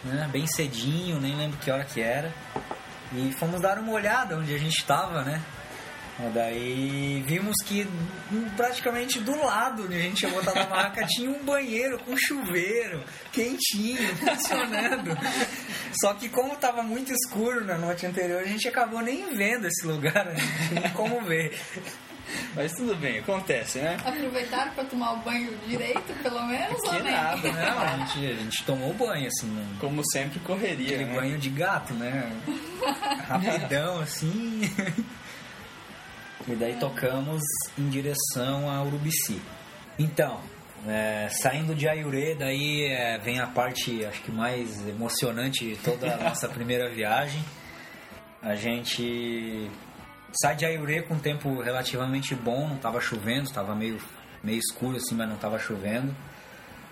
né, 0.04 0.30
bem 0.32 0.48
cedinho, 0.48 1.20
nem 1.20 1.36
lembro 1.36 1.58
que 1.60 1.72
hora 1.72 1.86
que 1.86 2.02
era. 2.02 2.34
E 3.14 3.32
fomos 3.34 3.62
dar 3.62 3.80
uma 3.80 3.94
olhada 3.94 4.38
onde 4.38 4.54
a 4.54 4.58
gente 4.58 4.78
estava, 4.78 5.24
né? 5.24 5.42
Daí 6.34 7.24
vimos 7.28 7.56
que 7.64 7.88
hum, 8.32 8.50
praticamente 8.58 9.20
do 9.20 9.36
lado 9.38 9.84
onde 9.84 9.96
a 9.96 10.00
gente 10.00 10.16
tinha 10.16 10.32
botado 10.32 10.60
a 10.60 10.66
barraca 10.66 11.06
tinha 11.06 11.30
um 11.30 11.46
banheiro 11.46 12.00
com 12.00 12.18
chuveiro, 12.18 13.04
quentinho, 13.32 14.16
funcionando. 14.18 15.16
Só 16.02 16.16
que 16.16 16.28
como 16.28 16.54
estava 16.54 16.82
muito 16.82 17.14
escuro 17.14 17.64
na 17.64 17.78
noite 17.78 18.08
anterior, 18.08 18.42
a 18.42 18.48
gente 18.48 18.68
acabou 18.68 19.00
nem 19.02 19.36
vendo 19.36 19.68
esse 19.68 19.86
lugar, 19.86 20.26
né? 20.26 20.36
não 20.72 20.82
tinha 20.82 20.90
como 20.94 21.22
ver. 21.24 21.56
Mas 22.56 22.74
tudo 22.74 22.96
bem, 22.96 23.20
acontece, 23.20 23.80
né? 23.80 23.98
Aproveitaram 24.06 24.72
pra 24.74 24.84
tomar 24.84 25.14
o 25.14 25.18
banho 25.18 25.56
direito, 25.68 26.14
pelo 26.24 26.44
menos, 26.46 26.82
Que 26.82 26.88
ou 26.88 27.04
nem? 27.04 27.12
nada, 27.12 27.52
né? 27.52 27.66
Não, 27.70 27.80
a 27.80 27.98
gente, 27.98 28.26
a 28.26 28.34
gente 28.36 28.64
tomou 28.64 28.94
banho, 28.94 29.28
assim, 29.28 29.48
num- 29.48 29.78
Como 29.80 30.02
sempre, 30.12 30.40
correria. 30.42 30.86
aquele 30.96 31.06
né? 31.06 31.16
banho 31.16 31.38
de 31.38 31.50
gato, 31.50 31.94
né? 31.94 32.32
Rapidão, 33.28 34.00
assim. 34.02 34.62
E 36.50 36.56
daí 36.56 36.76
tocamos 36.80 37.42
em 37.78 37.90
direção 37.90 38.70
a 38.70 38.82
Urubici. 38.82 39.42
Então, 40.00 40.40
é, 40.88 41.28
saindo 41.30 41.76
de 41.76 41.90
Ayuré, 41.90 42.36
daí 42.36 42.86
é, 42.86 43.18
vem 43.18 43.38
a 43.42 43.48
parte, 43.48 44.06
acho 44.06 44.22
que 44.22 44.32
mais 44.32 44.88
emocionante 44.88 45.66
de 45.68 45.76
toda 45.76 46.14
a 46.14 46.18
nossa 46.18 46.48
primeira 46.50 46.90
viagem. 46.90 47.44
A 48.42 48.56
gente 48.56 49.70
sai 50.34 50.56
de 50.56 50.66
Ayuré 50.66 51.02
com 51.02 51.16
um 51.16 51.20
tempo 51.20 51.62
relativamente 51.62 52.36
bom, 52.36 52.68
não 52.68 52.78
tava 52.78 53.00
chovendo, 53.02 53.50
tava 53.52 53.76
meio, 53.76 54.00
meio 54.44 54.60
escuro 54.60 54.98
assim, 54.98 55.16
mas 55.16 55.30
não 55.30 55.38
tava 55.38 55.60
chovendo. 55.60 56.16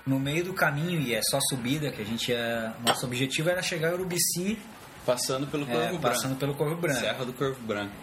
No 0.05 0.19
meio 0.19 0.43
do 0.43 0.53
caminho, 0.53 1.01
e 1.01 1.15
é 1.15 1.21
só 1.23 1.39
subida, 1.49 1.89
que 1.89 2.01
a 2.01 2.05
gente 2.05 2.31
ia, 2.31 2.73
Nosso 2.85 3.05
objetivo 3.05 3.49
era 3.49 3.61
chegar 3.61 3.91
a 3.91 3.93
Urubici, 3.93 4.59
Passando 5.05 5.45
pelo 5.47 5.69
é, 5.69 5.73
Corvo 5.73 5.99
passando 5.99 6.35
pelo 6.35 6.55
Corvo 6.55 6.75
Branco. 6.75 6.99
Branco. 6.99 7.13
Serra 7.13 7.25
do 7.25 7.33
Corvo 7.33 7.61
Branco. 7.61 7.93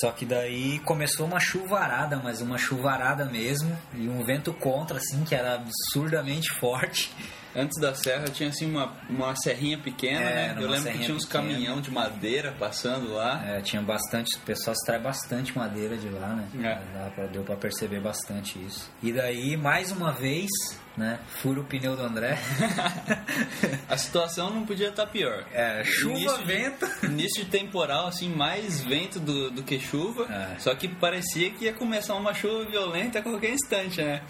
Só 0.00 0.10
que 0.12 0.26
daí 0.26 0.78
começou 0.80 1.26
uma 1.26 1.40
chuvarada, 1.40 2.16
mas 2.22 2.40
uma 2.40 2.58
chuvarada 2.58 3.24
mesmo, 3.24 3.76
e 3.94 4.08
um 4.08 4.24
vento 4.24 4.52
contra, 4.52 4.98
assim, 4.98 5.24
que 5.24 5.34
era 5.34 5.54
absurdamente 5.54 6.50
forte. 6.52 7.10
Antes 7.54 7.80
da 7.80 7.94
serra 7.94 8.24
tinha 8.28 8.50
assim 8.50 8.70
uma, 8.70 8.92
uma 9.08 9.34
serrinha 9.34 9.78
pequena, 9.78 10.20
É, 10.20 10.52
né? 10.52 10.62
Eu 10.62 10.68
lembro 10.68 10.92
que 10.92 10.98
tinha 10.98 11.16
uns 11.16 11.24
pequena. 11.24 11.44
caminhão 11.44 11.80
de 11.80 11.90
madeira 11.90 12.52
passando 12.58 13.14
lá. 13.14 13.42
É, 13.46 13.62
tinha 13.62 13.80
bastante, 13.80 14.36
o 14.36 14.40
pessoal 14.40 14.74
extrai 14.74 15.00
bastante 15.00 15.56
madeira 15.56 15.96
de 15.96 16.10
lá, 16.10 16.34
né? 16.34 16.48
É. 16.62 17.26
Deu 17.28 17.42
pra 17.44 17.56
perceber 17.56 18.00
bastante 18.00 18.58
isso. 18.62 18.90
E 19.02 19.10
daí, 19.10 19.56
mais 19.56 19.90
uma 19.90 20.12
vez, 20.12 20.50
né? 20.96 21.18
Fura 21.28 21.60
o 21.60 21.64
pneu 21.64 21.94
do 21.96 22.02
André. 22.02 22.38
A 23.88 23.96
situação 23.96 24.50
não 24.50 24.64
podia 24.64 24.88
estar 24.88 25.06
pior. 25.06 25.44
É, 25.52 25.84
chuva, 25.84 26.14
Início 26.18 26.38
de- 26.38 26.44
vento. 26.44 26.86
Início 27.04 27.44
de 27.44 27.50
temporal, 27.50 28.06
assim, 28.08 28.28
mais 28.28 28.82
vento 28.82 29.20
do, 29.20 29.50
do 29.50 29.62
que 29.62 29.78
chuva. 29.78 30.24
É. 30.32 30.58
Só 30.58 30.74
que 30.74 30.88
parecia 30.88 31.50
que 31.50 31.64
ia 31.66 31.72
começar 31.72 32.14
uma 32.14 32.32
chuva 32.34 32.64
violenta 32.64 33.18
a 33.18 33.22
qualquer 33.22 33.50
instante, 33.50 34.02
né? 34.02 34.22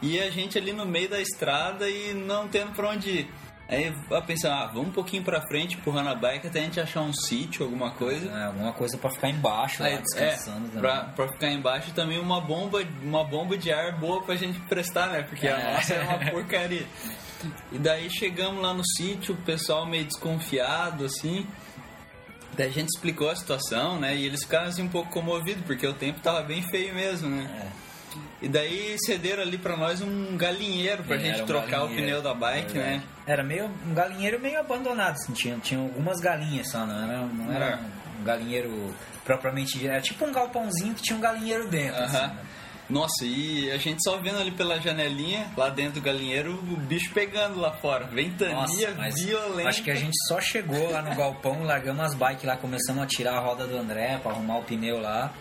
E 0.00 0.18
a 0.20 0.30
gente 0.30 0.58
ali 0.58 0.72
no 0.72 0.84
meio 0.86 1.08
da 1.08 1.20
estrada 1.20 1.88
e 1.88 2.12
não 2.14 2.48
tendo 2.48 2.72
pra 2.72 2.88
onde 2.90 3.10
ir. 3.10 3.30
Aí 3.72 3.90
eu 4.10 4.22
pensei, 4.22 4.50
ah, 4.50 4.66
vamos 4.66 4.90
um 4.90 4.92
pouquinho 4.92 5.22
pra 5.22 5.40
frente, 5.40 5.76
empurrando 5.76 6.10
a 6.10 6.14
bike 6.14 6.46
até 6.46 6.60
a 6.60 6.62
gente 6.62 6.78
achar 6.78 7.00
um 7.00 7.12
sítio, 7.14 7.64
alguma 7.64 7.90
coisa. 7.92 8.30
É, 8.30 8.44
alguma 8.44 8.70
coisa 8.74 8.98
pra 8.98 9.08
ficar 9.08 9.30
embaixo, 9.30 9.82
lá, 9.82 9.88
Aí, 9.88 9.96
descansando 9.98 10.76
é, 10.76 10.80
pra, 10.80 11.04
pra 11.04 11.28
ficar 11.28 11.48
embaixo 11.50 11.90
também 11.92 12.18
uma 12.18 12.38
bomba, 12.38 12.84
uma 13.02 13.24
bomba 13.24 13.56
de 13.56 13.72
ar 13.72 13.98
boa 13.98 14.22
pra 14.22 14.36
gente 14.36 14.60
prestar, 14.68 15.06
né? 15.06 15.22
Porque 15.22 15.48
a 15.48 15.58
É. 15.58 15.72
nossa 15.74 15.94
é 15.94 16.02
uma 16.02 16.30
porcaria. 16.30 16.86
E 17.72 17.78
daí 17.78 18.10
chegamos 18.10 18.60
lá 18.62 18.74
no 18.74 18.84
sítio, 18.84 19.34
o 19.34 19.38
pessoal 19.38 19.86
meio 19.86 20.04
desconfiado, 20.04 21.06
assim. 21.06 21.46
Daí 22.54 22.68
a 22.68 22.70
gente 22.70 22.88
explicou 22.94 23.30
a 23.30 23.34
situação, 23.36 23.98
né? 23.98 24.14
E 24.14 24.26
eles 24.26 24.42
ficaram 24.42 24.66
assim 24.66 24.82
um 24.82 24.88
pouco 24.88 25.10
comovidos, 25.10 25.64
porque 25.64 25.86
o 25.86 25.94
tempo 25.94 26.20
tava 26.20 26.42
bem 26.42 26.60
feio 26.62 26.94
mesmo, 26.94 27.30
né? 27.30 27.48
É. 27.78 27.91
E 28.40 28.48
daí 28.48 28.96
cederam 29.04 29.42
ali 29.42 29.56
pra 29.58 29.76
nós 29.76 30.00
um 30.00 30.36
galinheiro 30.36 31.02
pra 31.04 31.16
gente 31.16 31.42
um 31.42 31.46
trocar 31.46 31.84
o 31.84 31.88
pneu 31.88 32.20
da 32.22 32.34
bike, 32.34 32.76
é 32.78 32.80
né? 32.80 33.02
Era 33.26 33.42
meio 33.42 33.66
um 33.86 33.94
galinheiro 33.94 34.40
meio 34.40 34.58
abandonado, 34.60 35.12
assim, 35.14 35.32
tinha, 35.32 35.58
tinha 35.58 35.80
algumas 35.80 36.18
galinhas 36.20 36.70
só, 36.70 36.84
não 36.86 36.96
era, 37.02 37.18
não 37.26 37.52
era 37.52 37.64
É. 37.66 38.20
um 38.20 38.24
galinheiro 38.24 38.94
propriamente. 39.24 39.86
Era 39.86 40.00
tipo 40.00 40.24
um 40.24 40.32
galpãozinho 40.32 40.94
que 40.94 41.02
tinha 41.02 41.16
um 41.16 41.20
galinheiro 41.20 41.68
dentro. 41.68 41.96
Aham. 42.02 42.04
assim, 42.06 42.16
né? 42.34 42.38
Nossa, 42.90 43.24
e 43.24 43.70
a 43.70 43.78
gente 43.78 44.02
só 44.02 44.18
vendo 44.18 44.38
ali 44.38 44.50
pela 44.50 44.78
janelinha, 44.78 45.46
lá 45.56 45.70
dentro 45.70 45.94
do 45.94 46.00
galinheiro, 46.02 46.52
o 46.52 46.76
bicho 46.76 47.10
pegando 47.14 47.58
lá 47.58 47.72
fora. 47.72 48.06
Ventania 48.06 48.54
Nossa, 48.54 48.90
mas 48.98 49.14
violenta. 49.24 49.68
acho 49.70 49.82
que 49.82 49.90
a 49.90 49.94
gente 49.94 50.12
só 50.28 50.40
chegou 50.40 50.90
lá 50.90 51.00
no 51.00 51.14
galpão, 51.14 51.62
largamos 51.62 52.04
as 52.04 52.14
bikes 52.14 52.44
lá, 52.44 52.56
começamos 52.56 53.02
a 53.02 53.06
tirar 53.06 53.36
a 53.36 53.40
roda 53.40 53.66
do 53.66 53.78
André 53.78 54.18
pra 54.22 54.32
arrumar 54.32 54.58
o 54.58 54.62
pneu 54.64 55.00
lá. 55.00 55.32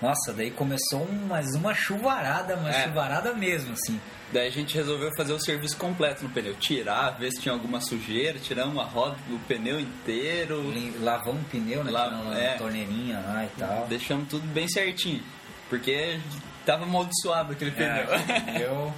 Nossa, 0.00 0.32
daí 0.32 0.50
começou 0.50 1.06
mais 1.26 1.54
uma 1.54 1.74
chuvarada, 1.74 2.54
uma 2.56 2.68
É. 2.70 2.84
chuvarada 2.84 3.32
mesmo, 3.32 3.72
assim. 3.72 3.98
Daí 4.32 4.48
a 4.48 4.50
gente 4.50 4.74
resolveu 4.74 5.10
fazer 5.16 5.32
o 5.32 5.38
serviço 5.38 5.76
completo 5.76 6.24
no 6.24 6.28
pneu. 6.30 6.54
Tirar, 6.56 7.10
ver 7.18 7.30
se 7.30 7.40
tinha 7.40 7.52
alguma 7.54 7.80
sujeira, 7.80 8.38
tiramos 8.38 8.74
uma 8.74 8.84
roda 8.84 9.16
do 9.28 9.38
pneu 9.46 9.80
inteiro. 9.80 10.62
Lavamos 11.00 11.42
o 11.42 11.44
pneu, 11.46 11.82
né? 11.84 11.90
La- 11.92 12.04
tirando 12.08 12.32
a 12.32 12.38
é. 12.38 12.54
torneirinha 12.56 13.20
lá 13.20 13.44
e 13.44 13.48
tal. 13.58 13.86
Deixamos 13.88 14.28
tudo 14.28 14.46
bem 14.48 14.68
certinho. 14.68 15.22
Porque 15.70 16.18
tava 16.66 16.84
amaldiçoado 16.84 17.52
aquele 17.52 17.70
pneu. 17.70 17.88
É, 17.88 18.62
eu... 18.66 18.92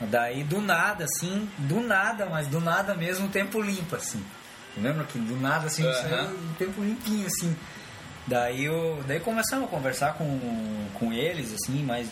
Daí 0.00 0.44
do 0.44 0.60
nada, 0.60 1.04
assim, 1.04 1.48
do 1.58 1.80
nada, 1.80 2.26
mas 2.26 2.46
do 2.48 2.60
nada 2.60 2.94
mesmo 2.94 3.26
o 3.26 3.30
tempo 3.30 3.60
limpo, 3.60 3.96
assim. 3.96 4.22
Lembra 4.76 5.04
que 5.04 5.18
do 5.18 5.36
nada, 5.40 5.66
assim, 5.68 5.82
Aham. 5.84 5.94
saiu 5.94 6.38
tempo 6.58 6.82
limpinho, 6.82 7.26
assim. 7.26 7.56
Daí, 8.26 8.64
eu, 8.64 9.02
daí 9.06 9.20
começamos 9.20 9.66
a 9.66 9.68
conversar 9.68 10.14
com, 10.14 10.86
com 10.94 11.12
eles, 11.12 11.54
assim, 11.54 11.82
mais 11.84 12.08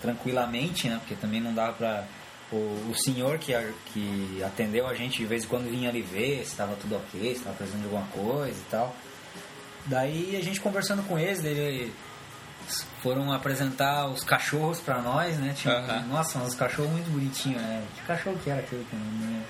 tranquilamente, 0.00 0.88
né? 0.88 0.96
Porque 0.98 1.14
também 1.14 1.40
não 1.40 1.52
dava 1.54 1.72
pra... 1.74 2.04
O, 2.52 2.56
o 2.90 2.94
senhor 2.96 3.38
que, 3.38 3.54
a- 3.54 3.70
que 3.92 4.42
atendeu 4.44 4.88
a 4.88 4.94
gente 4.94 5.18
de 5.18 5.24
vez 5.26 5.44
em 5.44 5.46
quando 5.46 5.70
vinha 5.70 5.88
ali 5.88 6.02
ver 6.02 6.38
se 6.38 6.50
estava 6.52 6.74
tudo 6.76 6.96
ok, 6.96 7.20
se 7.20 7.28
estava 7.38 7.54
precisando 7.54 7.82
de 7.82 7.86
alguma 7.94 8.06
coisa 8.08 8.58
e 8.58 8.64
tal. 8.70 8.96
Daí 9.86 10.36
a 10.36 10.42
gente 10.42 10.60
conversando 10.60 11.02
com 11.04 11.16
eles, 11.18 11.40
dele 11.40 11.94
foram 13.02 13.32
apresentar 13.32 14.06
os 14.08 14.24
cachorros 14.24 14.80
pra 14.80 15.00
nós, 15.00 15.36
né? 15.38 15.54
Tinha. 15.56 15.74
Nossa, 16.08 16.38
uns 16.40 16.54
cachorros 16.56 16.90
muito 16.90 17.08
bonitinhos, 17.10 17.60
né? 17.62 17.84
Que 17.94 18.02
cachorro 18.02 18.36
que 18.42 18.50
era 18.50 18.60
aquele 18.60 18.84
que 18.90 18.96
não 18.96 19.26
lembro? 19.28 19.46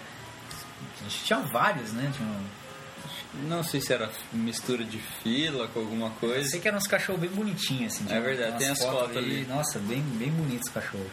Tinha 1.25 1.39
vários, 1.41 1.93
né? 1.93 2.11
Tinha, 2.15 2.29
Não 3.47 3.63
sei 3.63 3.81
se 3.81 3.93
era 3.93 4.11
mistura 4.33 4.85
de 4.85 4.99
fila 5.23 5.69
com 5.69 5.81
alguma 5.81 6.07
eu 6.07 6.13
coisa. 6.13 6.49
sei 6.51 6.61
que 6.61 6.67
eram 6.69 6.79
uns 6.79 6.87
cachorros 6.89 7.21
bem 7.21 7.31
bonitinhos, 7.31 7.95
assim. 7.95 8.07
É 8.13 8.21
verdade, 8.21 8.59
tem 8.59 8.69
as 8.71 8.83
fotos 8.83 9.17
ali. 9.17 9.45
Nossa, 9.47 9.79
bem, 9.79 10.03
bem 10.03 10.31
bonitos 10.31 10.67
os 10.69 10.75
cachorros. 10.75 11.07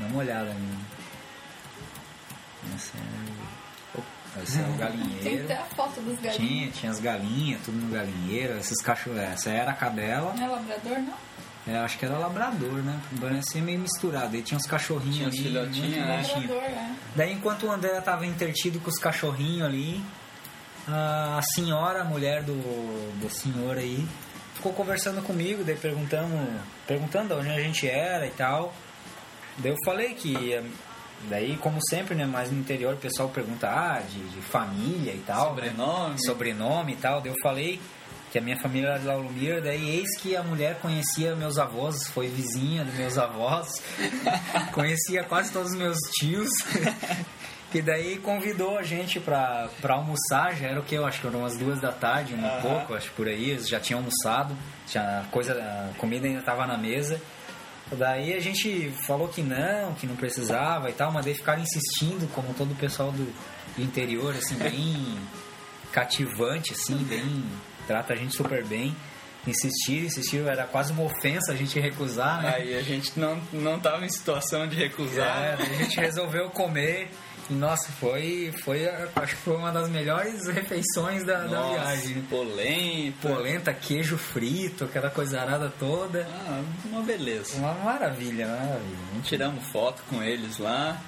Dá 0.00 0.06
uma 0.06 0.18
olhada 0.18 0.50
ali. 0.50 0.78
Esse 2.74 2.92
é, 2.96 4.42
esse 4.42 4.58
é 4.58 4.62
o 4.62 4.66
Tem 4.68 4.76
galinheiro. 4.78 5.44
até 5.44 5.54
a 5.56 5.64
foto 5.64 6.00
dos 6.00 6.16
galinhos. 6.20 6.36
Tinha, 6.36 6.70
tinha 6.70 6.92
as 6.92 7.00
galinhas, 7.00 7.60
tudo 7.64 7.76
no 7.78 7.92
galinheiro. 7.92 8.56
Esses 8.58 8.80
cachorros, 8.82 9.18
essa 9.20 9.50
era 9.50 9.70
a 9.70 9.74
cadela. 9.74 10.32
Não 10.34 10.44
é 10.44 10.48
labrador, 10.48 10.98
não? 11.00 11.14
É, 11.68 11.78
acho 11.78 11.98
que 11.98 12.04
era 12.06 12.16
labrador, 12.16 12.74
né? 12.82 13.00
Parecia 13.20 13.60
meio 13.60 13.80
misturado. 13.80 14.36
Aí 14.36 14.42
tinha 14.42 14.56
uns 14.56 14.66
cachorrinhos 14.66 15.16
Tinha 15.16 15.28
ali. 15.28 15.36
filhotinhos, 15.38 15.88
muito 15.96 16.00
né? 16.06 16.22
Labrador, 16.22 16.62
é. 16.62 16.94
Daí, 17.16 17.32
enquanto 17.32 17.66
o 17.66 17.72
André 17.72 18.00
tava 18.00 18.24
intertido 18.24 18.78
com 18.80 18.88
os 18.88 18.98
cachorrinhos 18.98 19.66
ali, 19.66 20.00
a 20.88 21.40
senhora, 21.54 22.02
a 22.02 22.04
mulher 22.04 22.42
do, 22.42 22.54
do 23.20 23.28
senhor 23.30 23.76
aí, 23.76 24.06
ficou 24.54 24.72
conversando 24.72 25.22
comigo, 25.22 25.64
daí 25.64 25.76
perguntamos, 25.76 26.48
perguntando 26.86 27.36
onde 27.36 27.50
a 27.50 27.60
gente 27.60 27.88
era 27.88 28.26
e 28.26 28.30
tal. 28.30 28.72
Daí 29.58 29.72
eu 29.72 29.76
falei 29.84 30.14
que, 30.14 30.60
daí 31.28 31.56
como 31.56 31.78
sempre, 31.88 32.14
né, 32.14 32.26
mais 32.26 32.50
no 32.50 32.58
interior 32.58 32.94
o 32.94 32.98
pessoal 32.98 33.28
pergunta, 33.28 33.68
ah, 33.68 34.00
de, 34.00 34.18
de 34.28 34.40
família 34.42 35.12
e 35.12 35.22
tal. 35.26 35.54
né? 35.54 35.62
Sobrenome. 35.62 36.24
Sobrenome 36.24 36.92
e 36.92 36.96
tal. 36.96 37.20
Daí 37.20 37.32
eu 37.32 37.36
falei 37.42 37.80
que 38.30 38.38
a 38.38 38.42
minha 38.42 38.58
família 38.60 38.88
era 38.88 38.98
de 38.98 39.06
Laurumir, 39.06 39.62
daí 39.62 39.98
eis 39.98 40.16
que 40.18 40.36
a 40.36 40.42
mulher 40.42 40.78
conhecia 40.80 41.34
meus 41.34 41.58
avós, 41.58 42.06
foi 42.08 42.28
vizinha 42.28 42.84
dos 42.84 42.94
meus 42.94 43.16
avós, 43.16 43.82
conhecia 44.74 45.24
quase 45.24 45.52
todos 45.52 45.72
os 45.72 45.78
meus 45.78 45.96
tios. 46.18 46.50
Que 47.76 47.82
daí 47.82 48.16
convidou 48.16 48.78
a 48.78 48.82
gente 48.82 49.20
pra, 49.20 49.68
pra 49.82 49.96
almoçar, 49.96 50.56
já 50.56 50.68
era 50.68 50.80
o 50.80 50.82
que? 50.82 50.94
Eu 50.94 51.04
acho 51.04 51.20
que 51.20 51.26
eram 51.26 51.40
umas 51.40 51.58
duas 51.58 51.78
da 51.78 51.92
tarde, 51.92 52.32
um 52.34 52.42
Aham. 52.42 52.62
pouco, 52.62 52.94
acho 52.94 53.10
por 53.10 53.28
aí, 53.28 53.50
eles 53.50 53.68
já 53.68 53.78
tinham 53.78 53.98
almoçado, 53.98 54.56
já 54.90 55.20
a 55.20 55.24
coisa, 55.24 55.52
a 55.52 55.98
comida 55.98 56.26
ainda 56.26 56.38
estava 56.38 56.66
na 56.66 56.78
mesa. 56.78 57.20
Daí 57.92 58.32
a 58.32 58.40
gente 58.40 58.90
falou 59.06 59.28
que 59.28 59.42
não, 59.42 59.92
que 59.92 60.06
não 60.06 60.16
precisava 60.16 60.88
e 60.88 60.94
tal, 60.94 61.12
mas 61.12 61.26
daí 61.26 61.34
ficaram 61.34 61.60
insistindo, 61.60 62.26
como 62.32 62.54
todo 62.54 62.72
o 62.72 62.76
pessoal 62.76 63.12
do, 63.12 63.30
do 63.76 63.82
interior, 63.82 64.34
assim, 64.34 64.54
bem 64.54 65.18
cativante, 65.92 66.72
assim, 66.72 66.96
bem. 67.04 67.44
trata 67.86 68.14
a 68.14 68.16
gente 68.16 68.34
super 68.34 68.64
bem. 68.64 68.96
Insistiram, 69.46 70.06
insistiram, 70.06 70.48
era 70.48 70.64
quase 70.64 70.92
uma 70.92 71.02
ofensa 71.02 71.52
a 71.52 71.54
gente 71.54 71.78
recusar, 71.78 72.40
né? 72.40 72.54
Aí 72.56 72.74
a 72.74 72.82
gente 72.82 73.20
não, 73.20 73.38
não 73.52 73.78
tava 73.78 74.06
em 74.06 74.08
situação 74.08 74.66
de 74.66 74.76
recusar. 74.76 75.44
É, 75.44 75.52
a 75.60 75.64
gente 75.84 76.00
resolveu 76.00 76.48
comer. 76.48 77.10
E 77.48 77.52
nossa, 77.54 77.90
foi, 77.92 78.52
foi, 78.64 78.88
acho 78.88 79.36
que 79.36 79.42
foi 79.42 79.56
uma 79.56 79.70
das 79.70 79.88
melhores 79.88 80.46
refeições 80.48 81.24
da, 81.24 81.42
da 81.44 81.48
Nossa, 81.48 81.74
viagem. 81.80 82.14
né? 82.16 82.24
polenta. 82.28 83.28
Polenta, 83.28 83.72
queijo 83.72 84.16
frito, 84.18 84.84
aquela 84.84 85.10
coisa 85.10 85.40
arada 85.40 85.72
toda. 85.78 86.26
Ah, 86.28 86.62
uma 86.86 87.02
beleza. 87.02 87.56
Uma 87.56 87.72
maravilha, 87.74 88.48
maravilha. 88.48 89.22
Tiramos 89.22 89.64
foto 89.68 90.02
com 90.10 90.22
eles 90.22 90.58
lá. 90.58 91.00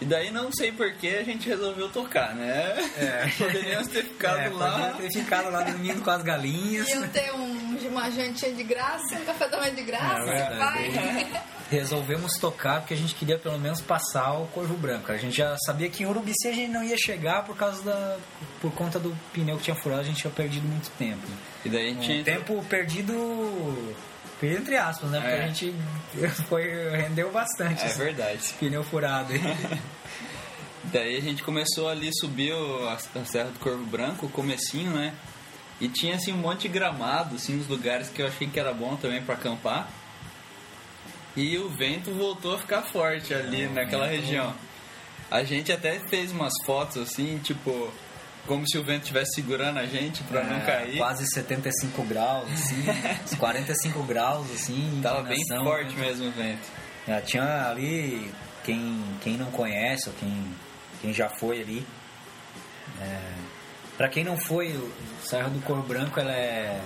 E 0.00 0.04
daí 0.04 0.30
não 0.30 0.50
sei 0.52 0.70
por 0.70 0.92
que 0.94 1.08
a 1.16 1.24
gente 1.24 1.48
resolveu 1.48 1.88
tocar, 1.88 2.34
né? 2.34 2.74
É. 2.96 3.28
Poderíamos 3.36 3.88
ter 3.88 4.04
ficado 4.04 4.38
É, 4.38 4.48
lá. 4.48 4.94
ter 4.96 5.10
ficado 5.12 5.50
lá 5.50 5.62
dormindo 5.62 6.02
com 6.02 6.10
as 6.10 6.22
galinhas. 6.22 6.88
Iam 6.88 7.08
ter 7.08 7.32
um, 7.34 7.76
uma 7.88 8.08
jantinha 8.10 8.52
de 8.52 8.62
graça, 8.62 9.16
um 9.16 9.24
café 9.24 9.48
da 9.48 9.58
manhã 9.58 9.74
de 9.74 9.82
graça, 9.82 10.30
É 10.30 10.56
vai. 10.56 11.42
Resolvemos 11.70 12.32
tocar 12.38 12.80
porque 12.80 12.94
a 12.94 12.96
gente 12.96 13.14
queria 13.14 13.38
pelo 13.38 13.58
menos 13.58 13.82
passar 13.82 14.32
o 14.38 14.46
Corvo 14.46 14.74
Branco. 14.74 15.12
A 15.12 15.18
gente 15.18 15.36
já 15.36 15.54
sabia 15.66 15.90
que 15.90 16.02
em 16.02 16.06
Urubici 16.06 16.48
a 16.48 16.52
gente 16.52 16.70
não 16.72 16.82
ia 16.82 16.96
chegar 16.96 17.44
por 17.44 17.54
causa 17.56 17.82
da. 17.82 18.16
por 18.60 18.72
conta 18.72 18.98
do 18.98 19.14
pneu 19.34 19.58
que 19.58 19.64
tinha 19.64 19.76
furado, 19.76 20.00
a 20.00 20.04
gente 20.04 20.18
tinha 20.20 20.30
perdido 20.32 20.66
muito 20.66 20.88
tempo. 20.92 21.26
E 21.64 21.68
daí 21.68 21.90
a 21.90 21.92
Um 21.98 22.02
gente 22.02 22.24
tempo 22.24 22.64
perdido. 22.70 23.12
Entre 24.42 24.76
aspas, 24.76 25.10
né? 25.10 25.20
Porque 25.20 25.34
É. 25.34 25.42
a 25.44 25.46
gente 25.48 25.74
foi, 26.48 26.90
rendeu 26.90 27.30
bastante 27.32 27.82
É 27.82 27.86
esse 27.86 27.98
verdade. 27.98 28.54
pneu 28.60 28.84
furado 28.84 29.32
aí. 29.32 29.40
Daí 30.84 31.16
a 31.16 31.20
gente 31.20 31.42
começou 31.42 31.88
ali, 31.88 32.10
subiu 32.18 32.88
a, 32.88 32.94
a 32.94 33.24
Serra 33.24 33.50
do 33.50 33.58
Corvo 33.58 33.84
Branco, 33.84 34.26
o 34.26 34.30
comecinho, 34.30 34.92
né? 34.92 35.12
E 35.80 35.88
tinha 35.88 36.16
assim 36.16 36.32
um 36.32 36.36
monte 36.38 36.62
de 36.62 36.68
gramado, 36.68 37.36
assim, 37.36 37.58
uns 37.58 37.66
lugares 37.68 38.08
que 38.08 38.22
eu 38.22 38.26
achei 38.26 38.48
que 38.48 38.58
era 38.58 38.72
bom 38.72 38.96
também 38.96 39.22
para 39.22 39.34
acampar. 39.34 39.88
E 41.36 41.56
o 41.58 41.68
vento 41.68 42.10
voltou 42.12 42.54
a 42.54 42.58
ficar 42.58 42.82
forte 42.82 43.32
ali 43.34 43.62
É, 43.64 43.68
naquela 43.68 44.06
região. 44.06 44.54
A 45.30 45.44
gente 45.44 45.70
até 45.70 45.98
fez 46.08 46.32
umas 46.32 46.52
fotos 46.64 46.96
assim, 46.96 47.38
tipo, 47.38 47.92
como 48.48 48.66
se 48.66 48.78
o 48.78 48.82
vento 48.82 49.02
estivesse 49.02 49.34
segurando 49.34 49.78
a 49.78 49.86
gente 49.86 50.24
não 50.32 50.40
É, 50.40 50.60
cair. 50.64 50.96
Quase 50.96 51.24
75 51.26 52.02
graus, 52.04 52.50
assim. 52.50 52.82
uns 53.22 53.34
45 53.34 54.02
graus, 54.04 54.50
assim. 54.52 55.00
Tava 55.02 55.22
bem 55.22 55.44
forte 55.46 55.94
mesmo 55.94 56.28
o 56.28 56.32
vento. 56.32 56.66
É, 57.06 57.20
tinha 57.20 57.68
ali, 57.68 58.32
quem, 58.64 59.04
quem 59.20 59.36
não 59.36 59.50
conhece 59.50 60.08
ou 60.08 60.14
quem, 60.14 60.44
quem 61.00 61.12
já 61.12 61.28
foi 61.28 61.60
ali. 61.60 61.86
É, 63.00 63.20
para 63.96 64.08
quem 64.08 64.24
não 64.24 64.38
foi, 64.38 64.72
o 64.72 64.92
Serra 65.22 65.50
do 65.50 65.60
Cor 65.60 65.82
Branco 65.82 66.18
ela 66.18 66.32
é. 66.32 66.80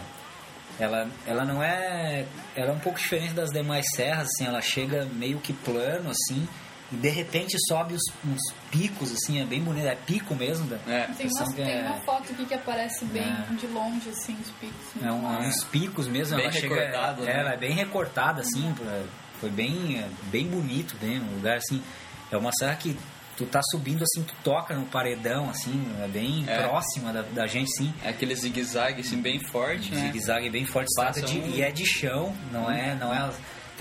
Ela, 0.80 1.06
ela 1.26 1.44
não 1.44 1.62
é. 1.62 2.26
Ela 2.56 2.70
é 2.70 2.72
um 2.72 2.78
pouco 2.80 2.98
diferente 2.98 3.34
das 3.34 3.50
demais 3.50 3.84
serras, 3.94 4.28
assim, 4.28 4.46
ela 4.46 4.60
chega 4.60 5.04
meio 5.04 5.38
que 5.38 5.52
plano, 5.52 6.10
assim, 6.10 6.48
de 6.92 7.08
repente 7.08 7.56
sobe 7.68 7.94
os, 7.94 8.02
uns 8.24 8.40
picos, 8.70 9.10
assim, 9.12 9.40
é 9.40 9.44
bem 9.44 9.60
bonito, 9.62 9.86
é 9.86 9.94
pico 9.94 10.34
mesmo. 10.34 10.66
Da, 10.66 10.76
É. 10.86 11.04
Tem, 11.06 11.26
Impressão 11.26 11.46
uma, 11.46 11.54
que 11.54 11.62
tem 11.62 11.72
é- 11.72 11.82
uma 11.82 12.00
foto 12.02 12.32
aqui 12.32 12.44
que 12.44 12.54
aparece 12.54 13.04
bem 13.06 13.22
É. 13.22 13.54
de 13.54 13.66
longe, 13.68 14.10
assim, 14.10 14.36
os 14.40 14.50
picos. 14.52 15.02
É, 15.02 15.10
um, 15.10 15.32
é 15.32 15.38
uns 15.48 15.64
picos 15.64 16.06
mesmo, 16.08 16.36
Bem 16.36 16.44
ela 16.46 16.52
chega. 16.54 16.74
recortado, 16.74 17.22
né? 17.22 17.32
Ela 17.40 17.52
é 17.54 17.56
bem 17.56 17.72
recortada, 17.74 18.42
assim, 18.42 18.72
pra- 18.74 19.02
foi 19.40 19.50
bem, 19.50 19.98
é, 19.98 20.08
bem 20.30 20.46
bonito, 20.46 20.96
bem, 21.00 21.18
um 21.20 21.34
lugar 21.36 21.56
assim. 21.56 21.82
É 22.30 22.36
uma 22.36 22.52
serra 22.52 22.76
que 22.76 22.96
tu 23.36 23.46
tá 23.46 23.60
subindo 23.70 24.02
assim, 24.04 24.22
tu 24.22 24.34
toca 24.44 24.74
no 24.74 24.84
paredão, 24.86 25.48
assim, 25.50 25.84
é 26.02 26.06
bem 26.06 26.44
É. 26.46 26.62
próxima 26.62 27.12
da, 27.12 27.22
da 27.22 27.46
gente, 27.46 27.70
sim. 27.76 27.92
É 28.04 28.10
aquele 28.10 28.34
zigue-zague 28.36 29.00
assim 29.00 29.20
bem 29.20 29.40
forte, 29.50 29.90
né? 29.92 30.00
Zigue-zague 30.02 30.50
bem 30.50 30.64
forte, 30.66 30.88
Passa 30.94 31.22
de- 31.22 31.38
um- 31.38 31.46
e 31.48 31.62
é 31.62 31.70
de 31.70 31.84
chão, 31.86 32.36
não 32.52 32.70
é, 32.70 32.94
não 32.94 33.12
é. 33.12 33.30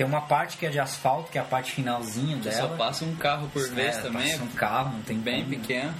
Tem 0.02 0.08
uma 0.10 0.22
parte 0.22 0.56
que 0.56 0.66
é 0.66 0.68
de 0.68 0.80
asfalto, 0.80 1.30
que 1.30 1.38
é 1.38 1.40
a 1.40 1.44
parte 1.44 1.70
finalzinha 1.70 2.36
Que 2.38 2.48
dela. 2.48 2.68
Só 2.70 2.76
passa 2.76 3.04
um 3.04 3.14
carro 3.14 3.48
por 3.52 3.68
vez 3.70 3.96
É, 3.98 4.00
também. 4.02 4.30
passa 4.32 4.42
um 4.42 4.48
carro, 4.48 4.92
não 4.94 5.02
tem 5.02 5.16
bem 5.16 5.44
como. 5.44 5.50
pequeno. 5.56 5.94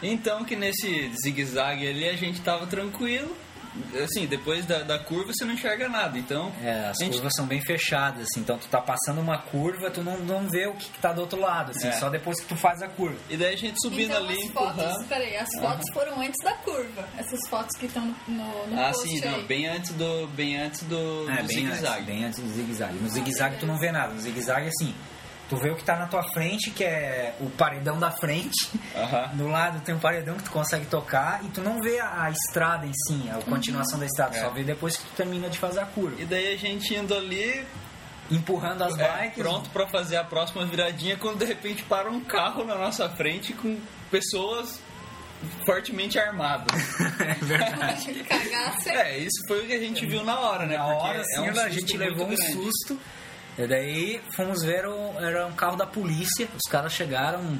Então 0.00 0.44
que 0.44 0.54
nesse 0.56 1.12
zigue-zague 1.22 1.88
ali 1.88 2.08
a 2.08 2.14
gente 2.16 2.40
tava 2.40 2.66
tranquilo. 2.66 3.36
Assim, 4.02 4.26
depois 4.26 4.66
da, 4.66 4.82
da 4.82 4.98
curva 4.98 5.32
você 5.32 5.44
não 5.44 5.54
enxerga 5.54 5.88
nada. 5.88 6.18
Então, 6.18 6.52
É, 6.62 6.88
as 6.88 6.96
gente- 6.98 7.12
curvas 7.12 7.32
são 7.36 7.46
bem 7.46 7.60
fechadas, 7.60 8.22
assim, 8.22 8.40
então 8.40 8.58
tu 8.58 8.66
tá 8.68 8.80
passando 8.80 9.20
uma 9.20 9.38
curva, 9.38 9.90
tu 9.90 10.02
não, 10.02 10.18
não 10.18 10.48
vê 10.48 10.66
o 10.66 10.74
que, 10.74 10.88
que 10.90 10.98
tá 10.98 11.12
do 11.12 11.20
outro 11.20 11.38
lado, 11.40 11.70
assim, 11.70 11.88
É. 11.88 11.92
só 11.92 12.08
depois 12.10 12.40
que 12.40 12.46
tu 12.46 12.56
faz 12.56 12.82
a 12.82 12.88
curva. 12.88 13.16
E 13.28 13.36
daí 13.36 13.54
a 13.54 13.56
gente 13.56 13.80
subindo 13.80 14.10
então, 14.10 14.24
ali, 14.24 14.34
as 14.42 14.50
fotos, 14.52 14.78
empurrando. 14.82 15.08
peraí, 15.08 15.36
as 15.36 15.48
fotos 15.60 15.84
foram 15.94 16.20
antes 16.20 16.44
da 16.44 16.52
curva. 16.54 17.08
Essas 17.16 17.40
fotos 17.48 17.76
que 17.78 17.86
estão 17.86 18.04
no, 18.26 18.66
no 18.66 18.80
Ah, 18.80 18.90
post 18.92 19.08
sim, 19.08 19.20
não, 19.20 19.42
bem 19.44 19.66
antes 19.68 19.92
do, 19.92 20.26
bem 20.28 20.56
antes 20.60 20.82
do, 20.82 21.30
É, 21.30 21.36
do 21.42 21.46
bem 21.46 21.56
zigue-zague. 21.56 21.94
antes, 22.00 22.06
bem 22.06 22.24
antes 22.24 22.38
do 22.40 22.48
zigue-zague. 22.50 22.98
No 22.98 23.08
zigue-zague 23.08 23.56
tu 23.58 23.66
não 23.66 23.78
vê 23.78 23.92
nada. 23.92 24.12
No 24.14 24.20
zigue-zague, 24.20 24.68
assim, 24.68 24.94
tu 25.50 25.56
vê 25.56 25.70
o 25.70 25.76
que 25.76 25.82
tá 25.82 25.96
na 25.96 26.06
tua 26.06 26.22
frente, 26.32 26.70
que 26.70 26.84
é 26.84 27.34
o 27.40 27.50
paredão 27.50 27.98
da 27.98 28.10
frente. 28.12 28.70
Aham. 28.94 29.30
Do 29.34 29.48
lado 29.48 29.80
tem 29.80 29.94
um 29.94 29.98
paredão 29.98 30.36
que 30.36 30.44
tu 30.44 30.50
consegue 30.52 30.86
tocar 30.86 31.44
e 31.44 31.48
tu 31.48 31.60
não 31.60 31.78
vê 31.82 31.98
a, 31.98 32.22
a 32.22 32.30
estrada 32.30 32.86
em 32.86 32.92
si, 32.92 33.28
a 33.28 33.42
continuação 33.42 33.98
da 33.98 34.06
estrada. 34.06 34.36
É. 34.36 34.40
Só 34.40 34.50
vê 34.50 34.62
depois 34.62 34.96
que 34.96 35.02
tu 35.02 35.12
termina 35.16 35.50
de 35.50 35.58
fazer 35.58 35.80
a 35.80 35.86
curva. 35.86 36.22
E 36.22 36.24
daí 36.24 36.54
a 36.54 36.56
gente 36.56 36.94
indo 36.94 37.12
ali, 37.14 37.66
Empurrando 38.30 38.84
as 38.84 38.96
é, 38.96 39.22
bikes. 39.22 39.42
pronto 39.42 39.68
pra 39.70 39.88
fazer 39.88 40.16
a 40.16 40.22
próxima 40.22 40.64
viradinha, 40.64 41.16
quando 41.16 41.38
de 41.38 41.44
repente 41.44 41.82
para 41.82 42.08
um 42.08 42.20
carro 42.20 42.64
na 42.64 42.76
nossa 42.76 43.08
frente 43.08 43.52
com 43.52 43.76
pessoas 44.08 44.80
fortemente 45.66 46.16
armadas. 46.16 46.66
é 47.18 47.34
verdade. 47.44 48.24
É, 48.86 49.18
isso 49.18 49.42
foi 49.48 49.64
o 49.64 49.66
que 49.66 49.72
a 49.72 49.80
gente 49.80 50.06
viu 50.06 50.22
na 50.22 50.38
hora, 50.38 50.64
né? 50.64 50.76
Na 50.78 50.84
Porque 50.84 51.02
hora, 51.08 51.18
é 51.18 51.20
assim, 51.22 51.40
um 51.40 51.60
a 51.60 51.68
gente 51.68 51.96
levou 51.96 52.26
um 52.26 52.34
grande. 52.34 52.52
susto. 52.52 53.00
E 53.58 53.66
daí 53.66 54.20
fomos 54.34 54.62
ver, 54.62 54.86
o, 54.86 55.18
era 55.18 55.46
um 55.46 55.52
carro 55.52 55.76
da 55.76 55.86
polícia. 55.86 56.48
Os 56.56 56.70
caras 56.70 56.92
chegaram 56.92 57.58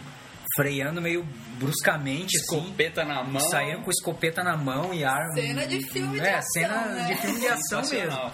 freando 0.57 1.00
meio 1.00 1.26
bruscamente, 1.59 2.37
assim. 2.38 2.59
Escopeta 2.59 3.05
na 3.05 3.22
mão. 3.22 3.40
Saíram 3.40 3.83
com 3.83 3.90
escopeta 3.90 4.42
na 4.42 4.57
mão 4.57 4.92
e 4.92 5.05
arma. 5.05 5.33
Cena 5.35 5.66
de 5.66 5.87
filme 5.87 6.18
de 6.18 6.26
é, 6.26 6.35
ação, 6.35 6.53
cena 6.53 6.85
né? 6.87 7.05
de 7.05 7.16
filme 7.16 7.40
de 7.40 7.48
ação 7.48 7.83
mesmo. 7.83 8.33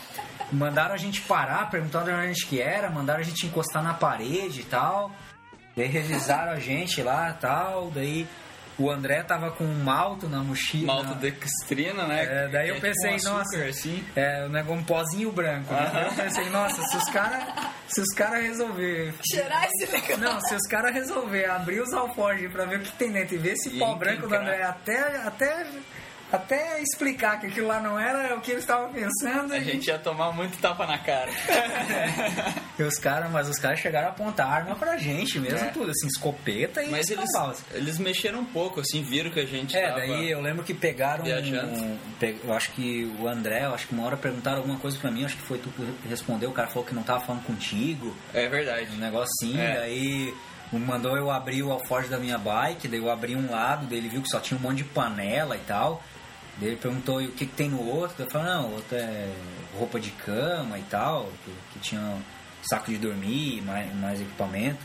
Mandaram 0.52 0.94
a 0.94 0.98
gente 0.98 1.20
parar, 1.22 1.68
perguntaram 1.70 2.06
onde 2.14 2.24
a 2.24 2.26
gente 2.28 2.46
que 2.46 2.60
era, 2.60 2.88
mandaram 2.88 3.20
a 3.20 3.24
gente 3.24 3.46
encostar 3.46 3.82
na 3.82 3.94
parede 3.94 4.60
e 4.60 4.64
tal. 4.64 5.10
Daí 5.76 5.88
revisaram 5.88 6.52
a 6.52 6.60
gente 6.60 7.02
lá 7.02 7.30
e 7.30 7.40
tal. 7.40 7.90
Daí 7.90 8.26
o 8.78 8.90
André 8.90 9.22
tava 9.22 9.50
com 9.50 9.64
um 9.64 9.82
malto 9.82 10.28
na 10.28 10.38
mochila. 10.42 10.94
Maltodextrina, 10.94 12.06
né? 12.06 12.24
É, 12.24 12.48
daí 12.48 12.68
eu 12.68 12.74
é 12.76 12.80
tipo 12.80 12.86
pensei, 12.86 13.10
um 13.10 13.32
nossa, 13.34 13.40
açúcar, 13.56 13.68
assim. 13.68 14.04
É, 14.14 14.44
um 14.44 14.48
negócio- 14.50 14.80
um 14.80 14.84
pozinho 14.84 15.32
branco. 15.32 15.72
né? 15.72 15.80
Aham. 15.80 16.00
Eu 16.02 16.12
pensei, 16.12 16.50
nossa, 16.50 16.82
se 16.82 16.96
os 16.96 17.04
caras 17.10 17.44
se 17.88 18.00
os 18.00 18.12
cara 18.14 18.38
resolver 18.38 19.14
Cheirar 19.32 19.64
esse 19.72 19.90
legal. 19.92 20.18
não, 20.18 20.40
se 20.40 20.54
os 20.54 20.66
caras 20.66 20.92
resolver 20.92 21.44
abrir 21.48 21.80
os 21.80 21.92
alforjes 21.92 22.50
pra 22.50 22.64
ver 22.64 22.80
o 22.80 22.82
que 22.82 22.92
tem 22.92 23.10
dentro 23.12 23.34
e 23.34 23.38
ver 23.38 23.52
esse 23.52 23.68
E 23.68 23.78
pó 23.78 23.94
branco 23.94 24.26
do. 24.28 24.34
André 24.34 24.62
até, 24.62 25.16
até, 25.24 25.66
até 26.32 26.80
explicar 26.82 27.38
que 27.40 27.46
aquilo 27.46 27.68
lá 27.68 27.80
não 27.80 27.98
era 27.98 28.34
o 28.36 28.40
que 28.40 28.50
eles 28.50 28.62
estavam 28.64 28.92
pensando. 28.92 29.52
A 29.54 29.60
gente 29.60 29.86
ia 29.88 29.98
tomar 29.98 30.32
muito 30.32 30.58
tapa 30.58 30.86
na 30.86 30.98
cara. 30.98 31.30
E 32.78 32.82
os 32.82 32.98
caras, 32.98 33.30
mas 33.30 33.48
os 33.48 33.58
caras 33.58 33.78
chegaram 33.80 34.08
a 34.08 34.10
apontar 34.10 34.46
arma 34.52 34.74
pra 34.76 34.98
gente 34.98 35.38
mesmo, 35.40 35.58
É. 35.58 35.70
tudo, 35.70 35.90
assim, 35.90 36.06
escopeta 36.08 36.82
e 36.82 36.90
Mas 36.90 37.08
eles, 37.08 37.24
escambau. 37.24 37.54
eles 37.72 37.98
mexeram 37.98 38.40
um 38.40 38.44
pouco, 38.44 38.80
assim, 38.80 39.02
viram 39.02 39.30
que 39.30 39.40
a 39.40 39.46
gente 39.46 39.74
É, 39.74 39.90
daí 39.94 40.30
eu 40.30 40.42
lembro 40.42 40.62
que 40.62 40.74
pegaram. 40.74 41.24
Viajando. 41.24 41.72
um- 41.72 41.98
pe- 42.20 42.36
eu 42.44 42.52
acho 42.52 42.72
que 42.72 43.10
o 43.18 43.26
André, 43.26 43.64
eu 43.64 43.74
acho 43.74 43.86
que 43.88 43.94
uma 43.94 44.04
hora 44.04 44.16
perguntaram 44.18 44.58
alguma 44.58 44.78
coisa 44.78 44.98
pra 44.98 45.10
mim, 45.10 45.24
acho 45.24 45.36
que 45.36 45.42
foi 45.42 45.56
tu 45.58 45.70
que 45.70 46.06
respondeu, 46.08 46.50
o 46.50 46.52
cara 46.52 46.68
falou 46.68 46.84
que 46.84 46.94
não 46.94 47.02
tava 47.02 47.20
falando 47.24 47.44
contigo. 47.44 48.14
É 48.34 48.46
verdade. 48.46 48.88
Um 48.92 48.98
negócio 48.98 49.30
assim, 49.40 49.58
É. 49.58 49.76
daí 49.76 50.34
mandou 50.72 51.16
eu 51.16 51.30
abrir 51.30 51.62
o 51.62 51.72
alforje 51.72 52.08
da 52.10 52.18
minha 52.18 52.36
bike, 52.36 52.88
daí 52.88 52.98
eu 53.00 53.10
abri 53.10 53.34
um 53.34 53.50
lado, 53.50 53.86
daí 53.86 53.96
ele 53.98 54.08
viu 54.10 54.20
que 54.20 54.28
só 54.28 54.38
tinha 54.38 54.58
um 54.58 54.62
monte 54.62 54.78
de 54.78 54.84
panela 54.84 55.56
e 55.56 55.60
tal. 55.60 56.02
Daí 56.58 56.68
ele 56.70 56.76
perguntou 56.76 57.18
o 57.20 57.28
que, 57.32 57.46
que 57.46 57.52
tem 57.54 57.68
no 57.68 57.86
outro, 57.86 58.24
eu 58.24 58.30
falei, 58.30 58.48
não, 58.54 58.68
o 58.70 58.74
outro 58.76 58.96
é 58.96 59.30
roupa 59.78 60.00
de 60.00 60.10
cama 60.12 60.78
e 60.78 60.82
tal, 60.84 61.30
que, 61.44 61.52
que 61.72 61.78
tinha 61.80 62.00
um 62.00 62.22
saco 62.62 62.90
de 62.90 62.96
dormir, 62.98 63.60
mais, 63.62 63.94
mais 63.94 64.20
equipamento. 64.20 64.78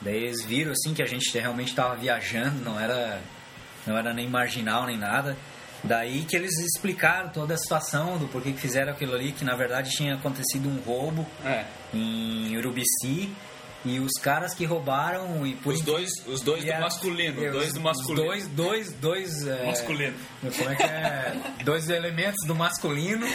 Daí 0.00 0.16
eles 0.16 0.44
viram 0.44 0.72
assim 0.72 0.92
que 0.94 1.02
a 1.02 1.06
gente 1.06 1.30
realmente 1.38 1.68
estava 1.68 1.94
viajando, 1.94 2.60
não 2.64 2.78
era, 2.78 3.20
não 3.86 3.96
era 3.96 4.12
nem 4.12 4.28
marginal 4.28 4.84
nem 4.86 4.98
nada. 4.98 5.36
Daí 5.84 6.24
que 6.24 6.34
eles 6.34 6.58
explicaram 6.58 7.28
toda 7.28 7.54
a 7.54 7.56
situação 7.56 8.18
do 8.18 8.26
porquê 8.26 8.50
que 8.50 8.60
fizeram 8.60 8.92
aquilo 8.92 9.14
ali, 9.14 9.30
que 9.30 9.44
na 9.44 9.54
verdade 9.54 9.90
tinha 9.90 10.14
acontecido 10.14 10.68
um 10.68 10.80
roubo 10.80 11.24
É. 11.44 11.64
em 11.94 12.56
Urubici 12.56 13.32
e 13.84 14.00
os 14.00 14.12
caras 14.20 14.52
que 14.54 14.64
roubaram 14.64 15.46
e 15.46 15.54
por 15.54 15.72
Os 15.74 15.80
dois, 15.82 16.10
os 16.26 16.40
dois 16.40 16.64
do 16.64 16.72
masculino, 16.80 17.42
e 17.44 17.50
dois 17.50 17.66
os- 17.68 17.72
do 17.72 17.78
os 17.78 17.84
masculino. 17.84 18.26
Dois, 18.26 18.48
dois, 18.48 18.92
dois. 18.94 19.46
é, 19.46 19.66
Masculino. 19.66 20.14
Como 20.40 20.70
é 20.70 20.74
que 20.74 20.82
é? 20.82 21.36
dois 21.64 21.88
elementos 21.88 22.46
do 22.46 22.54
masculino 22.54 23.26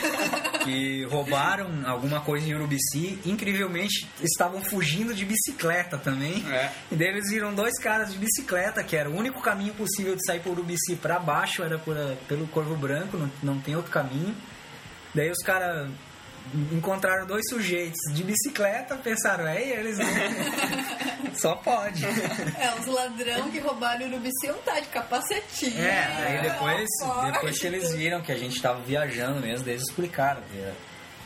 que 0.63 1.05
roubaram 1.05 1.69
alguma 1.85 2.19
coisa 2.21 2.47
em 2.47 2.53
Urubici. 2.53 3.19
Incrivelmente 3.25 4.07
estavam 4.21 4.61
fugindo 4.63 5.13
de 5.13 5.25
bicicleta 5.25 5.97
também. 5.97 6.43
É. 6.51 6.71
E 6.91 6.95
daí 6.95 7.07
eles 7.07 7.29
viram 7.29 7.53
dois 7.53 7.77
caras 7.79 8.11
de 8.11 8.17
bicicleta, 8.19 8.83
que 8.83 8.95
era 8.95 9.09
o 9.09 9.15
único 9.15 9.41
caminho 9.41 9.73
possível 9.73 10.15
de 10.15 10.25
sair 10.25 10.39
por 10.41 10.51
Urubici 10.51 10.95
para 10.95 11.17
baixo, 11.19 11.63
era 11.63 11.79
por, 11.79 11.95
pelo 12.27 12.47
Corvo 12.47 12.75
Branco, 12.75 13.17
não, 13.17 13.31
não 13.41 13.59
tem 13.59 13.75
outro 13.75 13.91
caminho. 13.91 14.35
Daí 15.15 15.29
os 15.29 15.43
caras 15.43 15.89
encontraram 16.71 17.25
dois 17.25 17.43
sujeitos 17.49 17.99
de 18.13 18.23
bicicleta, 18.23 18.95
pensaram, 18.97 19.47
é 19.47 19.61
eles, 19.61 19.97
né? 19.97 20.05
Só 21.35 21.55
pode. 21.55 22.03
É, 22.05 22.73
os 22.79 22.85
ladrão 22.87 23.49
que 23.49 23.59
roubaram 23.59 24.05
o 24.05 24.09
Urubici 24.09 24.47
não 24.47 24.57
tá 24.59 24.79
de 24.79 24.87
capacetinho. 24.87 25.81
É, 25.81 26.05
aí 26.27 26.41
depois, 26.41 26.89
depois 27.33 27.59
que 27.59 27.67
eles 27.67 27.93
viram 27.93 28.21
que 28.21 28.31
a 28.31 28.37
gente 28.37 28.61
tava 28.61 28.81
viajando 28.81 29.39
mesmo, 29.39 29.67
eles 29.69 29.83
explicaram 29.83 30.41
que 30.51 30.71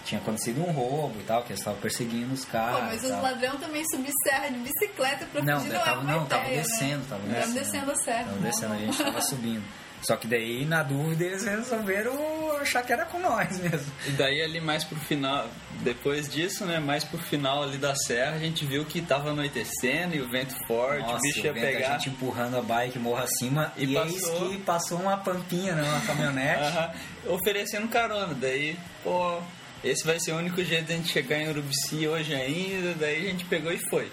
tinha 0.06 0.22
acontecido 0.22 0.62
um 0.62 0.72
roubo 0.72 1.20
e 1.20 1.24
tal, 1.24 1.42
que 1.42 1.50
eles 1.52 1.60
estavam 1.60 1.80
perseguindo 1.82 2.32
os 2.34 2.46
Pô, 2.46 2.52
caras. 2.52 2.84
mas 2.84 3.04
os 3.04 3.10
ladrão 3.10 3.58
também 3.58 3.84
subir 3.90 4.12
serra 4.24 4.50
de 4.50 4.60
bicicleta 4.60 5.26
pra 5.32 5.42
Não, 5.42 5.60
fugir 5.60 5.74
não 5.74 5.84
tava, 5.84 6.02
é 6.02 6.04
não, 6.04 6.26
tava 6.28 6.44
ideia, 6.46 6.62
descendo, 6.62 6.98
né? 7.00 7.06
tava 7.10 7.22
Tava 7.22 7.34
descendo. 7.34 7.54
descendo 7.60 7.92
a 7.92 7.96
serra. 7.96 8.24
Tava 8.26 8.38
descendo, 8.40 8.74
a 8.74 8.78
gente 8.78 8.98
tava 9.04 9.22
subindo. 9.22 9.64
Só 10.06 10.16
que 10.16 10.28
daí, 10.28 10.66
na 10.66 10.84
dúvida, 10.84 11.24
eles 11.26 11.44
resolveram 11.44 12.14
achar 12.62 12.84
que 12.84 12.94
era 12.94 13.06
com 13.06 13.20
nós 13.20 13.60
mesmo. 13.60 13.92
E 14.08 14.12
daí 14.12 14.42
ali 14.42 14.62
mais 14.62 14.84
pro 14.84 14.96
final, 15.00 15.48
depois 15.82 16.30
disso, 16.30 16.64
né, 16.66 16.80
mais 16.80 17.04
pro 17.04 17.18
final 17.18 17.64
ali 17.64 17.78
da 17.78 17.96
serra, 17.96 18.36
a 18.36 18.40
gente 18.40 18.66
viu 18.66 18.86
que 18.86 19.02
tava 19.02 19.32
anoitecendo 19.32 20.16
e 20.16 20.22
o 20.22 20.30
vento 20.30 20.54
forte, 20.68 21.02
Nossa, 21.02 21.18
o 21.18 21.22
bicho 21.22 21.42
o 21.42 21.46
ia 21.46 21.54
vento, 21.54 21.66
pegar. 21.66 21.88
a 21.88 21.92
gente 21.98 22.10
empurrando 22.10 22.58
a 22.58 22.62
bike 22.62 23.00
morro 23.00 23.24
acima 23.24 23.74
E 23.78 23.86
e, 23.86 23.98
eis 23.98 24.22
passou. 24.22 24.50
que 24.50 24.58
passou 24.60 25.00
uma 25.00 25.18
pampinha, 25.18 25.74
né, 25.74 25.82
uma 25.84 26.02
caminhonete. 26.02 26.62
Aham, 26.64 26.92
oferecendo 27.28 27.88
carona. 27.88 28.34
Daí, 28.36 28.78
pô, 29.04 29.40
esse 29.84 30.06
vai 30.06 30.20
ser 30.20 30.34
o 30.34 30.38
único 30.38 30.64
jeito 30.64 30.86
de 30.86 30.94
a 30.94 30.96
gente 30.98 31.10
chegar 31.12 31.38
em 31.40 31.50
Urubici 31.50 32.08
hoje 32.08 32.34
ainda. 32.34 32.94
Daí 32.94 33.26
a 33.28 33.30
gente 33.32 33.46
pegou 33.46 33.72
e 33.72 33.80
foi. 33.90 34.12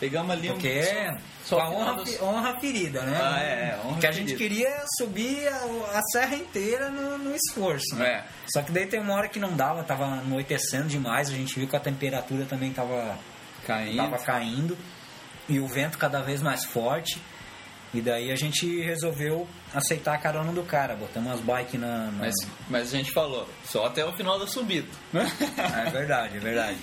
Pegamos 0.00 0.30
ali 0.32 0.48
Porque 0.48 0.68
um. 0.68 1.16
Só 1.50 1.60
a 1.60 1.70
honra, 1.70 1.94
dos- 1.94 2.22
honra 2.22 2.58
ferida, 2.60 3.02
né? 3.02 3.18
Ah, 3.22 3.40
é, 3.42 3.44
é, 3.44 3.80
honra 3.86 4.00
que 4.00 4.06
a 4.06 4.12
gente 4.12 4.36
ferida. 4.36 4.38
queria 4.38 4.84
subir 4.98 5.48
a, 5.48 5.98
a 5.98 6.02
serra 6.12 6.34
inteira 6.36 6.88
no, 6.90 7.18
no 7.18 7.34
esforço. 7.36 7.94
né? 7.96 8.06
É. 8.08 8.24
Só 8.52 8.62
que 8.62 8.72
daí 8.72 8.86
tem 8.86 9.00
uma 9.00 9.14
hora 9.14 9.28
que 9.28 9.38
não 9.38 9.54
dava, 9.56 9.82
tava 9.84 10.04
anoitecendo 10.04 10.88
demais, 10.88 11.28
a 11.28 11.34
gente 11.34 11.58
viu 11.58 11.68
que 11.68 11.76
a 11.76 11.80
temperatura 11.80 12.44
também 12.46 12.72
tava, 12.72 13.18
Caindo. 13.66 13.96
tava 13.96 14.18
caindo 14.18 14.76
e 15.48 15.58
o 15.60 15.66
vento 15.66 15.98
cada 15.98 16.20
vez 16.22 16.40
mais 16.40 16.64
forte. 16.64 17.20
E 17.92 18.00
daí 18.00 18.30
a 18.30 18.36
gente 18.36 18.80
resolveu 18.82 19.48
aceitar 19.74 20.14
a 20.14 20.18
carona 20.18 20.52
do 20.52 20.62
cara, 20.62 20.94
botamos 20.94 21.32
as 21.32 21.40
bikes 21.40 21.80
na. 21.80 22.04
na- 22.06 22.12
Mas, 22.12 22.34
mas 22.68 22.94
a 22.94 22.96
gente 22.96 23.10
falou, 23.10 23.48
só 23.64 23.86
até 23.86 24.04
o 24.06 24.12
final 24.12 24.38
da 24.38 24.46
subida. 24.46 24.86
É 25.12 25.90
verdade, 25.90 26.36
é 26.36 26.40
verdade. 26.40 26.78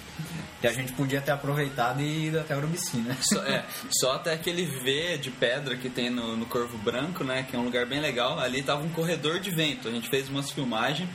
E 0.64 0.68
a 0.68 0.72
gente 0.74 0.92
podia 0.94 1.22
ter 1.22 1.32
aproveitado 1.32 2.02
e 2.02 2.28
ido 2.28 2.40
até 2.40 2.56
Urubici, 2.58 2.98
né? 2.98 3.16
Só, 3.22 3.44
é, 3.44 3.64
só 3.92 4.14
até 4.16 4.34
aquele 4.34 4.66
V 4.66 5.18
de 5.20 5.30
pedra 5.30 5.76
que 5.78 5.88
tem 5.90 6.10
no, 6.10 6.36
no 6.36 6.46
Corvo 6.48 6.78
Branco, 6.80 7.24
né? 7.24 7.46
Que 7.48 7.56
é 7.56 7.60
um 7.60 7.64
lugar 7.64 7.86
bem 7.86 8.00
legal. 8.00 8.40
Ali 8.40 8.64
tava 8.64 8.82
um 8.82 8.90
corredor 8.90 9.40
de 9.40 9.52
vento. 9.52 9.88
A 9.88 9.92
gente 9.92 10.10
fez 10.10 10.28
umas 10.30 10.50
filmagens. 10.50 11.08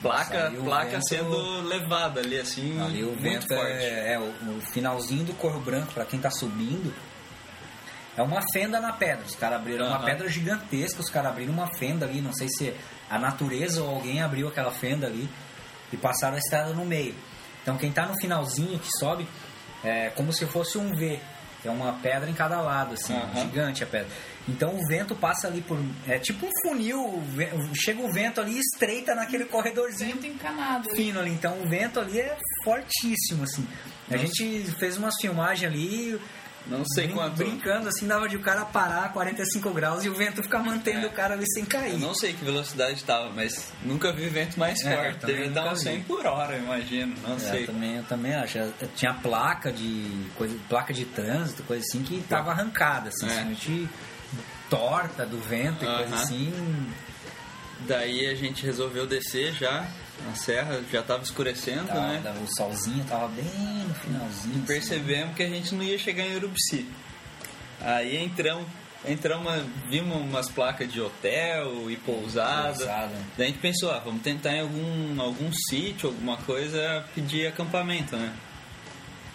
Placa, 0.00 0.50
Nossa, 0.50 0.64
placa 0.64 0.90
vento- 0.90 1.08
sendo 1.08 1.60
levada 1.68 2.18
ali, 2.18 2.36
assim, 2.36 2.80
Ali 2.82 3.04
o 3.04 3.14
vento 3.14 3.46
forte. 3.46 3.70
é, 3.70 4.14
é 4.14 4.18
o, 4.18 4.24
o 4.58 4.60
finalzinho 4.72 5.22
do 5.22 5.32
Corvo 5.34 5.60
Branco, 5.60 5.92
pra 5.92 6.04
quem 6.04 6.18
tá 6.18 6.28
subindo, 6.28 6.92
é 8.16 8.22
uma 8.22 8.42
fenda 8.52 8.80
na 8.80 8.92
pedra. 8.92 9.24
Os 9.24 9.36
caras 9.36 9.60
abriram 9.60 9.86
uma 9.86 9.98
Aham. 9.98 10.04
pedra 10.06 10.28
gigantesca, 10.28 11.00
os 11.00 11.08
caras 11.08 11.30
abriram 11.30 11.52
uma 11.52 11.68
fenda 11.78 12.04
ali, 12.04 12.20
não 12.20 12.32
sei 12.32 12.48
se 12.48 12.74
a 13.08 13.16
natureza 13.16 13.80
ou 13.80 13.90
alguém 13.94 14.20
abriu 14.20 14.48
aquela 14.48 14.72
fenda 14.72 15.06
ali 15.06 15.28
e 15.92 15.96
passaram 15.96 16.34
a 16.34 16.38
estrada 16.38 16.72
no 16.72 16.84
meio. 16.84 17.14
Então 17.62 17.76
quem 17.76 17.92
tá 17.92 18.06
no 18.06 18.14
finalzinho 18.20 18.78
que 18.78 18.88
sobe 18.98 19.26
é 19.84 20.10
como 20.10 20.32
se 20.32 20.46
fosse 20.46 20.78
um 20.78 20.94
V. 20.94 21.18
É 21.64 21.70
uma 21.70 21.92
pedra 22.00 22.28
em 22.28 22.34
cada 22.34 22.60
lado, 22.60 22.94
assim, 22.94 23.14
Aham. 23.14 23.40
gigante 23.40 23.84
a 23.84 23.86
pedra. 23.86 24.08
Então 24.48 24.74
o 24.74 24.84
vento 24.88 25.14
passa 25.14 25.46
ali 25.46 25.60
por. 25.60 25.78
É 26.08 26.18
tipo 26.18 26.44
um 26.46 26.50
funil, 26.66 27.22
chega 27.74 28.02
o 28.02 28.12
vento 28.12 28.40
ali 28.40 28.56
e 28.56 28.58
estreita 28.58 29.14
naquele 29.14 29.44
corredorzinho 29.44 30.16
Vento 30.16 30.26
encanado. 30.26 30.90
fino 30.96 31.20
ali, 31.20 31.30
então 31.30 31.62
o 31.62 31.68
vento 31.68 32.00
ali 32.00 32.18
é 32.18 32.36
fortíssimo, 32.64 33.44
assim. 33.44 33.64
A 34.10 34.14
Nossa. 34.16 34.26
gente 34.26 34.64
fez 34.80 34.96
umas 34.96 35.14
filmagens 35.20 35.70
ali, 35.70 36.20
Não 36.66 36.84
sei 36.94 37.06
brin- 37.06 37.16
quanto. 37.16 37.36
brincando 37.36 37.88
assim, 37.88 38.06
dava 38.06 38.28
de 38.28 38.36
o 38.36 38.40
cara 38.40 38.64
parar 38.64 39.04
a 39.06 39.08
45 39.08 39.70
graus 39.70 40.04
e 40.04 40.08
o 40.08 40.14
vento 40.14 40.42
ficar 40.42 40.60
mantendo 40.60 41.06
É. 41.06 41.08
o 41.08 41.12
cara 41.12 41.34
ali 41.34 41.44
sem 41.52 41.64
cair. 41.64 41.92
Eu 41.94 41.98
não 41.98 42.14
sei 42.14 42.32
que 42.32 42.44
velocidade 42.44 43.02
tava, 43.04 43.30
mas 43.30 43.72
nunca 43.82 44.12
vi 44.12 44.28
vento 44.28 44.58
mais 44.58 44.80
É, 44.84 44.94
forte. 45.12 45.26
dar 45.50 45.62
nunca 45.62 45.72
uns 45.74 45.80
100 45.80 45.98
vi. 45.98 46.04
por 46.04 46.24
hora, 46.24 46.54
eu 46.56 46.62
imagino. 46.62 47.14
Não 47.26 47.34
É, 47.36 47.38
sei. 47.38 47.62
eu 47.62 47.66
também, 47.66 47.96
eu 47.96 48.04
também 48.04 48.34
acho. 48.34 48.58
É, 48.58 48.70
Tinha 48.94 49.12
placa 49.14 49.72
de 49.72 50.26
coisa, 50.36 50.56
placa 50.68 50.92
de 50.94 51.04
trânsito, 51.04 51.62
coisa 51.64 51.82
assim 51.88 52.02
que 52.02 52.22
tava 52.28 52.52
arrancada, 52.52 53.08
assim, 53.08 53.26
É. 53.26 53.28
simplesmente 53.30 53.88
torta 54.70 55.26
do 55.26 55.38
vento 55.38 55.84
e 55.84 55.86
coisa 55.86 56.14
Aham. 56.14 56.22
assim. 56.22 56.92
Daí 57.80 58.26
a 58.28 58.34
gente 58.34 58.64
resolveu 58.64 59.06
descer 59.06 59.52
já 59.54 59.84
na 60.26 60.34
serra, 60.34 60.80
já 60.90 61.02
tava 61.02 61.22
escurecendo, 61.22 61.86
Tava- 61.86 62.00
né? 62.18 62.34
o 62.42 62.54
solzinho 62.56 63.04
tava 63.04 63.28
bem 63.28 63.44
no 63.44 63.94
finalzinho. 63.94 64.54
assim. 64.56 64.64
percebemos 64.66 65.34
que 65.36 65.42
a 65.42 65.48
gente 65.48 65.74
não 65.74 65.82
ia 65.82 65.98
chegar 65.98 66.24
em 66.24 66.36
Urubici. 66.36 66.86
Aí 67.80 68.16
entramos, 68.16 68.66
entramos, 69.06 69.52
vimos 69.90 70.16
umas 70.18 70.48
placas 70.48 70.90
de 70.92 71.00
hotel 71.00 71.90
e 71.90 71.96
pousada. 71.96 72.68
Pousada. 72.74 73.12
Daí 73.36 73.46
a 73.46 73.50
gente 73.50 73.60
pensou, 73.60 73.90
ah, 73.90 73.98
vamos 73.98 74.22
tentar 74.22 74.52
em 74.54 74.60
algum, 74.60 75.20
algum 75.20 75.50
sítio, 75.52 76.08
alguma 76.10 76.36
coisa, 76.38 77.04
pedir 77.14 77.46
acampamento, 77.46 78.16
né? 78.16 78.32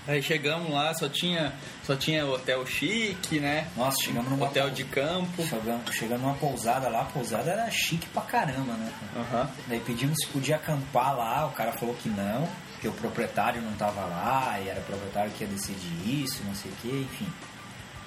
Aí 0.08 0.24
chegamos 0.24 0.72
lá, 0.72 0.94
só 0.94 1.10
tinha, 1.10 1.52
só 1.84 1.96
tinha 1.96 2.26
hotel 2.26 2.66
chique, 2.66 3.40
né? 3.40 3.68
Nossa, 3.76 3.98
chegamos 4.02 4.32
numa 4.32 4.46
Hotel 4.46 4.70
de 4.70 4.86
campo. 4.86 5.44
Chegamos, 5.46 5.94
chegamos 5.94 6.24
numa 6.24 6.36
pousada 6.36 6.88
lá, 6.88 7.02
a 7.02 7.06
pousada 7.06 7.52
era 7.52 7.70
chique 7.70 8.08
pra 8.10 8.22
caramba, 8.22 8.74
né? 8.74 8.92
Aham. 9.18 9.50
Daí 9.68 9.80
pedimos 9.82 10.18
se 10.24 10.28
podia 10.28 10.56
acampar 10.56 11.18
lá, 11.18 11.46
o 11.46 11.52
cara 11.52 11.74
falou 11.74 11.94
que 11.96 12.08
não, 12.08 12.48
que 12.80 12.88
o 12.88 12.94
proprietário 12.94 13.62
não 13.62 13.74
tava 13.74 14.02
lá, 14.06 14.58
e 14.64 14.70
era 14.70 14.80
o 14.80 14.84
proprietário 14.84 15.32
que 15.32 15.44
ia 15.44 15.50
decidir 15.50 16.24
isso, 16.24 16.42
não 16.46 16.56
sei 16.56 16.72
o 16.72 16.76
que, 16.76 16.88
enfim. 16.88 17.28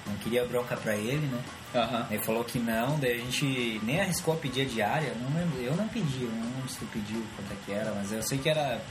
Não 0.07 0.15
queria 0.15 0.43
bronca 0.45 0.75
pra 0.75 0.95
ele, 0.95 1.27
né? 1.27 1.39
Aham. 1.75 2.07
Ele 2.09 2.23
falou 2.23 2.43
que 2.43 2.57
não, 2.57 2.99
daí 2.99 3.13
a 3.13 3.17
gente 3.17 3.79
nem 3.83 4.01
arriscou 4.01 4.33
a 4.33 4.37
pedir 4.37 4.61
a 4.63 4.65
diária, 4.65 5.13
não 5.21 5.39
lembro, 5.39 5.61
eu 5.61 5.75
não 5.75 5.87
pedi, 5.87 6.23
eu 6.23 6.31
não 6.31 6.43
lembro 6.43 6.67
se 6.67 6.79
tu 6.79 6.85
pediu 6.87 7.23
quanto 7.35 7.53
é 7.53 7.55
que 7.63 7.71
era, 7.71 7.91
mas 7.93 8.11
eu 8.11 8.23
sei 8.23 8.39
que 8.39 8.49
era, 8.49 8.81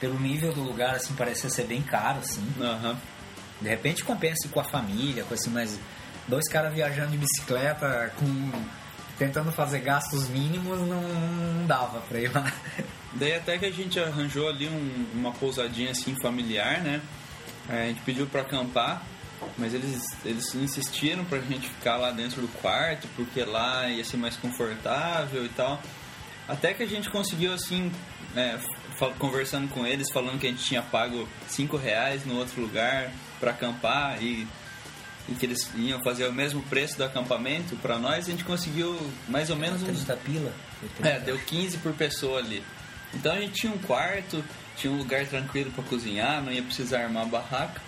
pelo 0.00 0.18
nível 0.18 0.52
do 0.52 0.62
lugar, 0.62 0.96
assim, 0.96 1.14
parecia 1.14 1.48
ser 1.50 1.64
bem 1.66 1.82
caro, 1.82 2.18
assim. 2.20 2.42
Aham. 2.60 2.96
De 3.60 3.68
repente 3.68 4.02
compensa 4.02 4.48
com 4.50 4.58
a 4.60 4.64
família, 4.64 5.22
com 5.24 5.34
assim, 5.34 5.50
mas 5.50 5.78
dois 6.26 6.48
caras 6.48 6.72
viajando 6.72 7.10
de 7.10 7.18
bicicleta 7.18 8.10
com 8.16 8.50
tentando 9.18 9.52
fazer 9.52 9.80
gastos 9.80 10.28
mínimos 10.30 10.78
não, 10.80 11.02
não 11.02 11.66
dava 11.66 12.00
pra 12.00 12.18
ir 12.18 12.32
lá. 12.34 12.50
Daí 13.12 13.34
até 13.34 13.58
que 13.58 13.66
a 13.66 13.70
gente 13.70 14.00
arranjou 14.00 14.48
ali 14.48 14.66
um- 14.66 15.06
uma 15.12 15.32
pousadinha 15.32 15.90
assim 15.90 16.14
familiar, 16.22 16.80
né? 16.80 17.02
É, 17.68 17.82
A 17.82 17.86
gente 17.88 18.00
pediu 18.00 18.26
pra 18.26 18.40
acampar, 18.40 19.02
mas 19.58 19.74
eles, 19.74 20.02
eles 20.24 20.54
insistiram 20.54 21.22
pra 21.26 21.38
gente 21.40 21.68
ficar 21.68 21.96
lá 21.98 22.10
dentro 22.12 22.40
do 22.40 22.48
quarto, 22.48 23.06
porque 23.14 23.44
lá 23.44 23.88
ia 23.90 24.04
ser 24.04 24.16
mais 24.16 24.36
confortável 24.36 25.44
e 25.44 25.48
tal. 25.50 25.82
Até 26.48 26.72
que 26.72 26.82
a 26.82 26.86
gente 26.88 27.10
conseguiu 27.10 27.52
assim, 27.52 27.92
é, 28.36 28.58
conversando 29.18 29.68
com 29.68 29.86
eles, 29.86 30.10
falando 30.10 30.38
que 30.38 30.46
a 30.46 30.50
gente 30.50 30.64
tinha 30.64 30.82
pago 30.82 31.28
5 31.48 31.76
reais 31.76 32.24
no 32.24 32.36
outro 32.36 32.60
lugar 32.60 33.10
pra 33.38 33.50
acampar 33.52 34.22
e, 34.22 34.46
e 35.28 35.34
que 35.34 35.46
eles 35.46 35.70
iam 35.76 36.02
fazer 36.02 36.26
o 36.26 36.32
mesmo 36.32 36.62
preço 36.62 36.96
do 36.96 37.04
acampamento 37.04 37.76
pra 37.76 37.98
nós, 37.98 38.26
a 38.26 38.30
gente 38.30 38.44
conseguiu 38.44 38.96
mais 39.28 39.50
ou 39.50 39.56
menos 39.56 39.82
uns 39.82 40.04
30 40.04 40.16
pila. 40.18 40.52
Foi 40.78 40.88
30. 40.88 41.08
é, 41.08 41.20
deu 41.20 41.38
15 41.38 41.78
por 41.78 41.92
pessoa 41.92 42.38
ali. 42.38 42.62
Então 43.14 43.32
a 43.32 43.40
gente 43.40 43.52
tinha 43.52 43.72
um 43.72 43.78
quarto, 43.78 44.44
tinha 44.76 44.92
um 44.92 44.98
lugar 44.98 45.26
tranquilo 45.26 45.70
pra 45.72 45.82
cozinhar, 45.84 46.42
não 46.42 46.52
ia 46.52 46.62
precisar 46.62 47.04
armar 47.04 47.26
barraca. 47.26 47.80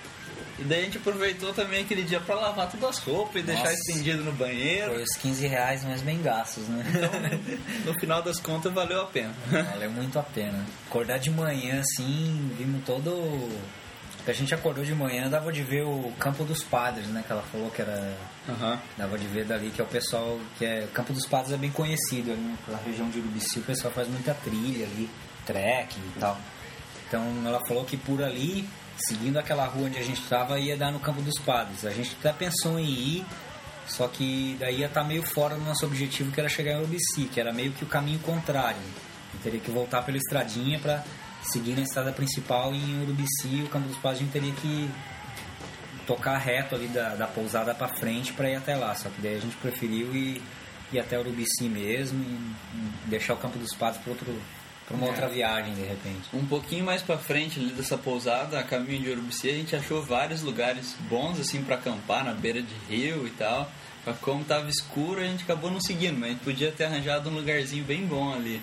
E 0.59 0.63
daí 0.65 0.81
a 0.81 0.85
gente 0.85 0.99
aproveitou 0.99 1.53
também 1.53 1.83
aquele 1.83 2.03
dia 2.03 2.21
pra 2.21 2.35
lavar 2.35 2.71
todas 2.71 2.91
as 2.91 2.99
roupas 2.99 3.43
e 3.43 3.45
deixar 3.45 3.65
Nossa. 3.65 3.75
estendido 3.75 4.23
no 4.25 4.33
banheiro. 4.33 4.93
Foi 4.93 5.03
os 5.03 5.17
15 5.17 5.47
reais, 5.47 5.85
mas 5.85 6.03
bem 6.03 6.21
gastos, 6.23 6.67
né? 6.69 6.85
No 7.85 7.95
final 7.99 8.23
das 8.23 8.39
contas 8.41 8.73
valeu 8.73 9.03
a 9.03 9.07
pena. 9.07 9.35
Valeu 9.51 9.91
muito 9.91 10.19
a 10.19 10.23
pena. 10.23 10.65
Acordar 10.89 11.19
de 11.19 11.31
manhã 11.31 11.81
assim, 11.81 12.55
vimos 12.57 12.85
todo 12.85 13.51
A 14.27 14.33
gente 14.33 14.55
acordou 14.55 14.85
de 14.85 14.95
manhã, 14.95 15.29
dava 15.29 15.51
de 15.53 15.63
ver 15.63 15.83
o 15.83 16.13
Campo 16.19 16.45
dos 16.45 16.63
Padres, 16.63 17.07
né? 17.09 17.25
Que 17.27 17.33
ela 17.33 17.43
falou 17.43 17.71
que 17.71 17.83
era. 17.83 18.17
Aham. 18.49 18.79
Dava 18.97 19.19
de 19.19 19.27
ver 19.27 19.45
dali, 19.45 19.71
que 19.71 19.81
é 19.81 19.85
o 19.85 19.89
pessoal. 19.89 20.39
que 20.59 20.65
é 20.65 20.87
Campo 20.93 21.13
dos 21.13 21.27
Padres 21.27 21.53
é 21.53 21.57
bem 21.57 21.71
conhecido 21.71 22.33
ali, 22.33 22.41
né? 22.41 22.57
pela 22.65 22.79
região 22.79 23.09
de 23.11 23.19
Urubici, 23.19 23.59
o 23.59 23.63
pessoal 23.63 23.93
faz 23.93 24.09
muita 24.09 24.33
trilha 24.35 24.87
ali, 24.87 25.09
trek 25.45 25.97
e 25.99 26.21
tal. 26.21 26.39
Então 27.09 27.25
ela 27.45 27.61
falou 27.67 27.85
que 27.85 27.97
por 27.97 28.23
ali, 28.23 28.67
seguindo 28.97 29.39
aquela 29.39 29.67
rua 29.67 29.87
onde 29.87 29.99
a 29.99 30.03
gente 30.03 30.21
estava, 30.21 30.59
ia 30.59 30.77
dar 30.77 30.93
no 30.93 31.01
Campo 31.01 31.21
dos 31.23 31.39
Padres. 31.41 31.85
A 31.85 31.91
gente 31.91 32.17
até 32.19 32.33
pensou 32.33 32.79
em 32.79 32.89
ir, 32.89 33.27
só 33.87 34.07
que 34.09 34.57
daí 34.59 34.81
ia 34.81 34.87
estar 34.87 35.05
meio 35.05 35.23
fora 35.23 35.55
do 35.55 35.65
nosso 35.65 35.85
objetivo, 35.87 36.31
que 36.31 36.41
era 36.41 36.49
chegar 36.49 36.73
em 36.73 36.79
Urubici, 36.79 37.25
que 37.33 37.41
era 37.41 37.53
meio 37.53 37.73
que 37.73 37.85
o 37.85 37.87
caminho 37.87 38.19
contrário. 38.21 38.81
Eu 39.35 39.41
teria 39.41 39.61
que 39.61 39.71
voltar 39.71 40.03
pela 40.03 40.17
estradinha 40.17 40.79
para 40.79 41.03
seguir 41.43 41.75
na 41.75 41.83
estrada 41.83 42.13
principal 42.13 42.73
em 42.75 43.03
Urubici, 43.03 43.63
o 43.65 43.69
Campo 43.69 43.89
dos 43.89 43.99
Padres, 43.99 44.21
a 44.21 44.25
gente 44.25 44.33
teria 44.33 44.53
que 44.53 44.91
tocar 46.07 46.37
reto 46.39 46.75
ali 46.75 46.89
da, 46.89 47.15
da 47.15 47.27
pousada 47.27 47.75
para 47.75 47.89
frente 47.89 48.33
para 48.33 48.51
ir 48.51 48.57
até 48.57 48.77
lá. 48.77 48.95
Só 48.95 49.09
que 49.09 49.21
daí 49.21 49.37
a 49.37 49.41
gente 49.41 49.57
preferiu 49.57 50.15
ir, 50.15 50.43
ir 50.93 50.99
até 50.99 51.19
Urubici 51.19 51.69
mesmo 51.69 52.23
e 52.23 53.09
deixar 53.09 53.35
o 53.35 53.37
Campo 53.37 53.59
dos 53.59 53.75
Padres 53.75 54.01
para 54.03 54.13
outro 54.13 54.35
uma 54.95 55.07
É. 55.07 55.11
outra 55.11 55.29
viagem 55.29 55.75
de 55.75 55.83
repente. 55.83 56.21
Um 56.33 56.47
pouquinho 56.47 56.85
mais 56.85 57.03
pra 57.03 57.19
frente 57.19 57.59
ali 57.61 57.71
dessa 57.73 57.97
pousada, 57.99 58.59
a 58.59 58.63
caminho 58.63 59.03
de 59.03 59.11
Urubici, 59.11 59.49
a 59.51 59.55
gente 59.55 59.75
achou 59.77 60.03
vários 60.03 60.43
lugares 60.43 60.95
bons 61.09 61.39
assim 61.41 61.63
pra 61.63 61.77
acampar 61.77 62.25
na 62.25 62.33
beira 62.33 62.63
de 62.63 62.75
rio 62.89 63.27
e 63.27 63.31
tal. 63.31 63.71
Mas 64.05 64.19
como 64.19 64.43
tava 64.45 64.69
escuro, 64.69 65.21
a 65.21 65.25
gente 65.25 65.45
acabou 65.45 65.71
não 65.71 65.81
seguindo, 65.81 66.19
mas 66.19 66.31
a 66.31 66.33
gente 66.33 66.43
podia 66.45 66.73
ter 66.73 66.85
arranjado 66.85 67.31
um 67.31 67.35
lugarzinho 67.35 67.85
bem 67.85 68.05
bom 68.05 68.33
ali. 68.35 68.61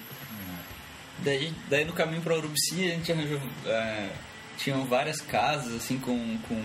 Daí, 1.20 1.54
daí 1.70 1.84
no 1.84 1.92
caminho 1.94 2.22
pra 2.22 2.36
Urubici 2.38 2.86
a 2.92 2.96
gente 2.96 3.12
arranjou. 3.12 3.40
é, 3.66 4.10
tinham 4.58 4.86
várias 4.86 5.20
casas 5.22 5.74
assim 5.76 5.98
com, 6.00 6.38
com 6.48 6.62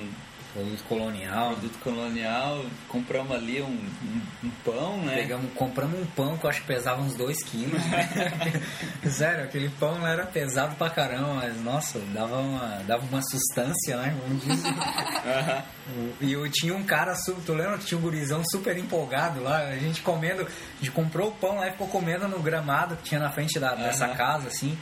Produto 0.54 0.84
colonial. 0.84 1.50
produto 1.50 1.78
colonial, 1.80 2.64
compramos 2.88 3.36
ali 3.36 3.60
um, 3.60 3.66
um, 3.66 4.20
um 4.44 4.50
pão, 4.64 4.98
né? 4.98 5.16
Pegamos, 5.16 5.52
compramos 5.52 5.98
um 5.98 6.06
pão 6.06 6.38
que 6.38 6.46
eu 6.46 6.50
acho 6.50 6.60
que 6.60 6.66
pesava 6.68 7.02
uns 7.02 7.16
2 7.16 7.42
quilos. 7.42 7.82
Sério, 9.10 9.44
aquele 9.44 9.68
pão 9.68 10.06
era 10.06 10.24
pesado 10.26 10.76
pra 10.76 10.88
caramba, 10.90 11.34
mas 11.34 11.60
nossa, 11.60 11.98
dava 12.12 12.38
uma, 12.38 12.82
dava 12.86 13.04
uma 13.04 13.20
sustância, 13.20 13.96
né? 13.96 14.16
Vamos 14.22 14.44
dizer. 14.44 14.68
Aham. 15.26 15.64
E 16.20 16.32
eu 16.32 16.48
tinha 16.48 16.74
um 16.74 16.84
cara, 16.84 17.14
tu 17.44 17.52
lembra 17.52 17.76
que 17.78 17.86
tinha 17.86 17.98
um 17.98 18.02
gurizão 18.02 18.42
super 18.48 18.78
empolgado 18.78 19.42
lá? 19.42 19.58
A 19.58 19.76
gente 19.76 20.02
comendo, 20.02 20.42
a 20.42 20.78
gente 20.78 20.92
comprou 20.92 21.30
o 21.30 21.32
pão 21.32 21.56
lá 21.56 21.66
e 21.66 21.72
ficou 21.72 21.88
comendo 21.88 22.28
no 22.28 22.38
gramado 22.38 22.94
que 22.96 23.02
tinha 23.02 23.20
na 23.20 23.30
frente 23.32 23.58
da, 23.58 23.74
dessa 23.74 24.06
casa, 24.08 24.46
assim. 24.46 24.78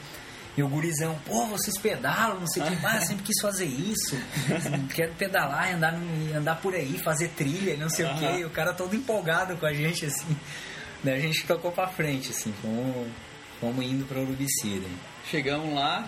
E 0.55 0.61
o 0.61 0.67
gurizão, 0.67 1.17
pô, 1.25 1.47
vocês 1.47 1.77
pedalam, 1.79 2.39
não 2.39 2.47
sei 2.47 2.61
o 2.61 2.65
que, 2.67 2.85
ah, 2.85 2.97
eu 3.01 3.01
sempre 3.01 3.23
quis 3.23 3.41
fazer 3.41 3.65
isso. 3.65 4.15
Quero 4.93 5.13
pedalar 5.15 5.71
e 5.71 5.73
andar, 5.73 5.95
andar 6.35 6.55
por 6.61 6.75
aí, 6.75 6.99
fazer 7.03 7.29
trilha, 7.29 7.75
não 7.75 7.89
sei 7.89 8.05
o 8.05 8.13
que. 8.15 8.45
O 8.45 8.49
cara 8.51 8.71
todo 8.73 8.95
empolgado 8.95 9.57
com 9.57 9.65
a 9.65 9.73
gente, 9.73 10.05
assim. 10.05 10.37
Daí 11.03 11.15
a 11.15 11.19
gente 11.19 11.45
tocou 11.45 11.71
pra 11.71 11.87
frente, 11.87 12.29
assim, 12.29 12.53
fomos, 12.61 13.07
fomos 13.59 13.83
indo 13.85 14.05
pra 14.05 14.19
Urubici. 14.19 14.79
daí. 14.79 14.97
Chegamos 15.29 15.73
lá, 15.73 16.07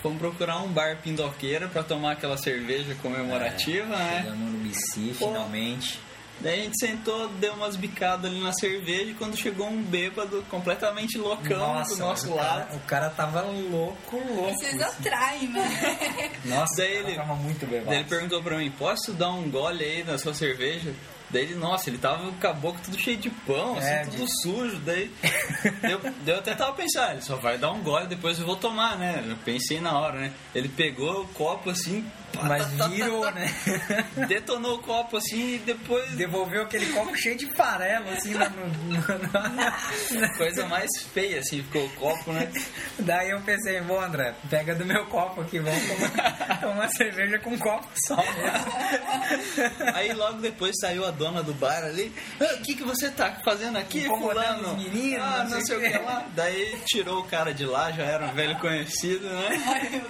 fomos 0.00 0.18
procurar 0.18 0.62
um 0.62 0.68
bar 0.68 0.96
pindoqueira 1.02 1.68
pra 1.68 1.82
tomar 1.82 2.12
aquela 2.12 2.36
cerveja 2.38 2.94
comemorativa, 3.02 3.88
né? 3.96 4.22
Chegamos 4.22 4.38
no 4.40 4.48
Urubici, 4.54 5.14
Pô. 5.18 5.26
finalmente. 5.28 5.98
Daí 6.40 6.60
a 6.60 6.64
gente 6.64 6.78
sentou, 6.78 7.28
deu 7.40 7.52
umas 7.54 7.76
bicadas 7.76 8.30
ali 8.30 8.40
na 8.40 8.52
cerveja 8.52 9.10
e 9.10 9.14
quando 9.14 9.36
chegou 9.36 9.68
um 9.68 9.82
bêbado 9.82 10.42
completamente 10.50 11.18
loucão 11.18 11.82
do 11.84 11.96
nosso 11.96 12.30
o 12.32 12.36
cara, 12.36 12.48
lado. 12.54 12.76
o 12.76 12.80
cara 12.80 13.10
tava 13.10 13.42
louco, 13.42 14.16
louco. 14.16 14.54
Vocês 14.54 14.80
atraem, 14.80 15.48
né? 15.48 16.30
Nossa, 16.46 16.74
Daí 16.78 16.94
cara 16.96 17.08
ele- 17.08 17.16
tava 17.16 17.34
muito 17.34 17.66
bebado. 17.66 17.90
Daí 17.90 17.98
ele 17.98 18.08
perguntou 18.08 18.42
pra 18.42 18.56
mim, 18.56 18.70
posso 18.70 19.12
dar 19.12 19.30
um 19.30 19.50
gole 19.50 19.84
aí 19.84 20.02
na 20.04 20.16
sua 20.16 20.32
cerveja? 20.32 20.94
Daí 21.28 21.42
ele, 21.44 21.54
nossa, 21.54 21.88
ele 21.88 21.98
tava 21.98 22.32
com 22.32 22.46
a 22.48 22.52
boca 22.52 22.80
tudo 22.82 22.98
cheio 22.98 23.16
de 23.16 23.30
pão, 23.30 23.76
assim, 23.78 23.86
É, 23.88 24.04
tudo 24.04 24.24
de- 24.26 24.42
sujo. 24.42 24.76
Daí 24.80 25.08
eu, 25.84 26.00
eu 26.26 26.38
até 26.38 26.54
tava 26.56 26.72
pensando, 26.72 27.04
ah, 27.08 27.12
ele 27.12 27.22
só 27.22 27.36
vai 27.36 27.56
dar 27.56 27.70
um 27.70 27.82
gole, 27.82 28.06
depois 28.08 28.38
eu 28.40 28.46
vou 28.46 28.56
tomar, 28.56 28.98
né? 28.98 29.22
Eu 29.28 29.36
pensei 29.44 29.80
na 29.80 29.96
hora, 29.96 30.18
né? 30.18 30.32
Ele 30.54 30.68
pegou 30.68 31.20
o 31.22 31.28
copo 31.28 31.70
assim, 31.70 32.04
Mas 32.42 32.66
virou, 32.90 33.30
né? 33.32 33.52
detonou 34.28 34.76
o 34.76 34.82
copo 34.82 35.16
assim 35.16 35.54
e 35.54 35.58
depois. 35.58 36.08
Devolveu 36.12 36.62
aquele 36.62 36.86
copo 36.92 37.16
cheio 37.16 37.36
de 37.36 37.46
farelo, 37.54 38.08
assim, 38.10 38.34
na, 38.34 38.48
no- 38.48 38.66
no- 38.66 39.32
na- 39.32 40.28
Coisa 40.36 40.66
mais 40.66 40.88
feia, 41.12 41.40
assim, 41.40 41.62
ficou 41.62 41.84
o 41.84 41.90
copo, 41.90 42.32
né? 42.32 42.50
Daí 43.00 43.30
eu 43.30 43.40
pensei, 43.40 43.80
bom, 43.80 44.00
André, 44.00 44.34
pega 44.48 44.74
do 44.74 44.84
meu 44.86 45.04
copo 45.06 45.40
aqui, 45.42 45.58
vamos 45.58 45.82
tomar, 45.86 46.60
tomar 46.60 46.88
cerveja 46.90 47.38
com 47.38 47.50
um 47.50 47.58
copo 47.58 47.88
só 48.06 48.16
mesmo. 48.16 49.92
Aí 49.94 50.12
logo 50.12 50.40
depois 50.40 50.74
saiu 50.80 51.04
a 51.06 51.10
dona 51.10 51.42
do 51.42 51.52
bar 51.54 51.84
ali. 51.84 52.12
"Ah, 52.40 52.54
O 52.54 52.62
que, 52.62 52.74
que 52.74 52.82
você 52.84 53.10
tá 53.10 53.32
fazendo 53.44 53.76
aqui, 53.78 54.04
fulano? 54.04 54.74
os 54.74 54.82
meninos, 54.84 55.22
Ah, 55.26 55.44
não 55.44 55.50
não 55.58 55.66
sei 55.66 55.76
o 55.76 55.80
que 55.80 55.98
lá. 55.98 56.24
Daí 56.34 56.78
tirou 56.86 57.20
o 57.20 57.24
cara 57.24 57.52
de 57.52 57.64
lá, 57.64 57.90
já 57.92 58.04
era 58.04 58.26
um 58.26 58.32
velho 58.32 58.58
conhecido, 58.58 59.28
né? 59.28 60.02